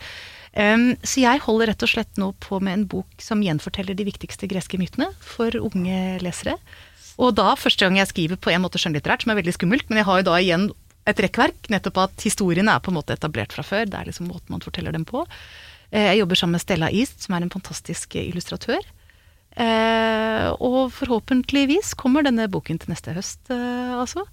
Um, 0.55 0.93
så 1.03 1.25
jeg 1.25 1.43
holder 1.43 1.73
rett 1.73 1.83
og 1.83 1.91
slett 1.91 2.21
nå 2.21 2.29
på 2.39 2.61
med 2.63 2.77
en 2.77 2.87
bok 2.87 3.23
som 3.23 3.43
gjenforteller 3.43 3.97
de 3.99 4.07
viktigste 4.07 4.47
greske 4.51 4.79
mytene 4.79 5.09
for 5.19 5.55
unge 5.59 6.21
lesere. 6.23 6.55
Og 7.19 7.35
da 7.39 7.55
første 7.59 7.87
gang 7.87 7.99
jeg 7.99 8.11
skriver 8.11 8.39
på 8.39 8.53
en 8.55 8.63
måte 8.63 8.79
skjønnlitterært, 8.79 9.25
som 9.25 9.35
er 9.35 9.41
veldig 9.41 9.55
skummelt, 9.57 9.89
men 9.91 10.01
jeg 10.01 10.09
har 10.09 10.21
jo 10.21 10.27
da 10.31 10.39
igjen 10.39 10.69
et 11.11 11.21
rekkverk, 11.21 11.69
nettopp 11.75 11.99
at 12.07 12.27
historiene 12.27 12.73
er 12.73 12.83
på 12.83 12.93
en 12.93 12.99
måte 13.01 13.17
etablert 13.17 13.55
fra 13.55 13.67
før. 13.67 13.89
Det 13.91 13.99
er 13.99 14.09
liksom 14.09 14.31
måten 14.31 14.55
man 14.55 14.63
forteller 14.65 14.95
dem 14.95 15.07
på. 15.09 15.25
Uh, 15.91 16.05
jeg 16.07 16.21
jobber 16.23 16.39
sammen 16.39 16.59
med 16.59 16.65
Stella 16.65 16.91
East, 16.91 17.27
som 17.27 17.35
er 17.35 17.47
en 17.47 17.55
fantastisk 17.55 18.15
illustratør. 18.23 18.87
Uh, 19.55 20.51
og 20.59 20.95
forhåpentligvis 20.95 21.93
kommer 21.99 22.27
denne 22.27 22.49
boken 22.51 22.81
til 22.83 22.95
neste 22.95 23.15
høst, 23.15 23.43
uh, 23.51 24.01
altså. 24.01 24.25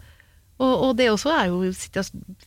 Og, 0.61 0.73
og 0.85 0.91
det 0.99 1.09
også 1.09 1.31
er 1.33 1.49
jo 1.49 1.63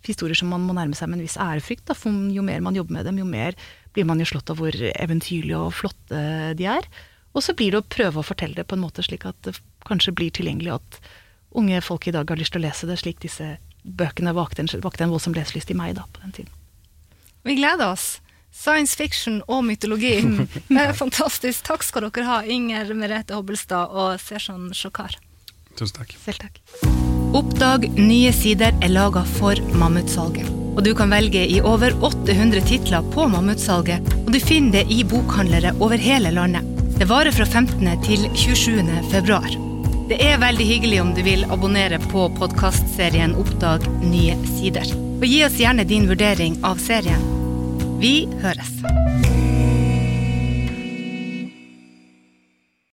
historier 0.06 0.38
som 0.38 0.52
man 0.52 0.62
må 0.62 0.76
nærme 0.76 0.94
seg 0.94 1.10
med 1.10 1.18
en 1.18 1.26
viss 1.26 1.38
ærefrykt. 1.40 1.86
Da, 1.88 1.96
for 1.98 2.14
jo 2.30 2.44
mer 2.46 2.62
man 2.62 2.76
jobber 2.78 2.98
med 2.98 3.08
dem, 3.08 3.18
jo 3.18 3.26
mer 3.26 3.58
blir 3.94 4.06
man 4.06 4.22
jo 4.22 4.28
slått 4.28 4.52
av 4.52 4.60
hvor 4.60 4.74
eventyrlige 4.74 5.58
og 5.58 5.74
flotte 5.74 6.22
de 6.58 6.68
er. 6.70 6.86
Og 7.34 7.42
så 7.42 7.54
blir 7.58 7.74
det 7.74 7.82
å 7.82 7.90
prøve 7.96 8.22
å 8.22 8.26
fortelle 8.26 8.54
det 8.58 8.66
på 8.70 8.78
en 8.78 8.84
måte 8.84 9.02
slik 9.02 9.26
at 9.26 9.38
det 9.46 9.56
kanskje 9.88 10.14
blir 10.14 10.34
tilgjengelig, 10.34 10.78
at 10.78 11.00
unge 11.58 11.80
folk 11.84 12.06
i 12.06 12.14
dag 12.14 12.30
har 12.30 12.38
lyst 12.38 12.54
til 12.54 12.62
å 12.62 12.66
lese 12.66 12.88
det 12.90 12.98
slik 13.02 13.22
disse 13.22 13.56
bøkene 13.84 14.32
vakte 14.34 14.64
en, 14.64 14.70
vakte 14.82 15.04
en 15.04 15.12
voldsom 15.12 15.34
leselyst 15.36 15.70
i 15.74 15.78
meg 15.78 15.96
da, 15.98 16.06
på 16.14 16.22
den 16.22 16.36
tiden. 16.38 16.60
Vi 17.44 17.58
gleder 17.58 17.92
oss. 17.92 18.20
Science 18.54 18.94
fiction 18.96 19.40
og 19.50 19.64
mytologi. 19.66 20.14
Fantastisk. 21.02 21.66
Takk 21.66 21.82
skal 21.84 22.06
dere 22.06 22.28
ha, 22.30 22.40
Inger 22.46 22.94
Merete 22.94 23.34
Hobbelstad 23.34 23.90
og 23.90 24.14
Sersan 24.22 24.70
Sjokar. 24.76 25.18
Tusen 25.74 25.98
takk. 25.98 26.14
Selv 26.22 26.46
takk. 26.46 27.03
Oppdag 27.34 27.88
nye 27.98 28.30
sider 28.32 28.76
er 28.78 28.92
laga 28.94 29.24
for 29.26 29.58
Mammutsalget. 29.74 30.46
Og 30.74 30.84
du 30.86 30.92
kan 30.94 31.10
velge 31.10 31.40
i 31.50 31.56
over 31.66 31.90
800 32.06 32.62
titler 32.68 33.02
på 33.10 33.26
Mammutsalget, 33.32 34.06
og 34.20 34.30
du 34.30 34.38
finner 34.38 34.76
det 34.76 34.94
i 34.94 35.00
bokhandlere 35.02 35.72
over 35.82 35.98
hele 35.98 36.30
landet. 36.30 36.62
Det 36.94 37.08
varer 37.10 37.34
fra 37.34 37.46
15. 37.46 37.90
til 38.06 38.28
27. 38.38 38.86
februar. 39.10 39.50
Det 40.06 40.20
er 40.22 40.38
veldig 40.38 40.68
hyggelig 40.68 41.02
om 41.02 41.10
du 41.16 41.24
vil 41.26 41.42
abonnere 41.50 41.98
på 42.06 42.28
podkastserien 42.38 43.34
Oppdag 43.42 43.88
nye 44.04 44.38
sider. 44.54 44.94
Og 45.18 45.26
gi 45.26 45.42
oss 45.48 45.58
gjerne 45.58 45.90
din 45.90 46.06
vurdering 46.06 46.60
av 46.62 46.78
serien. 46.86 47.30
Vi 47.98 48.28
høres. 48.46 49.33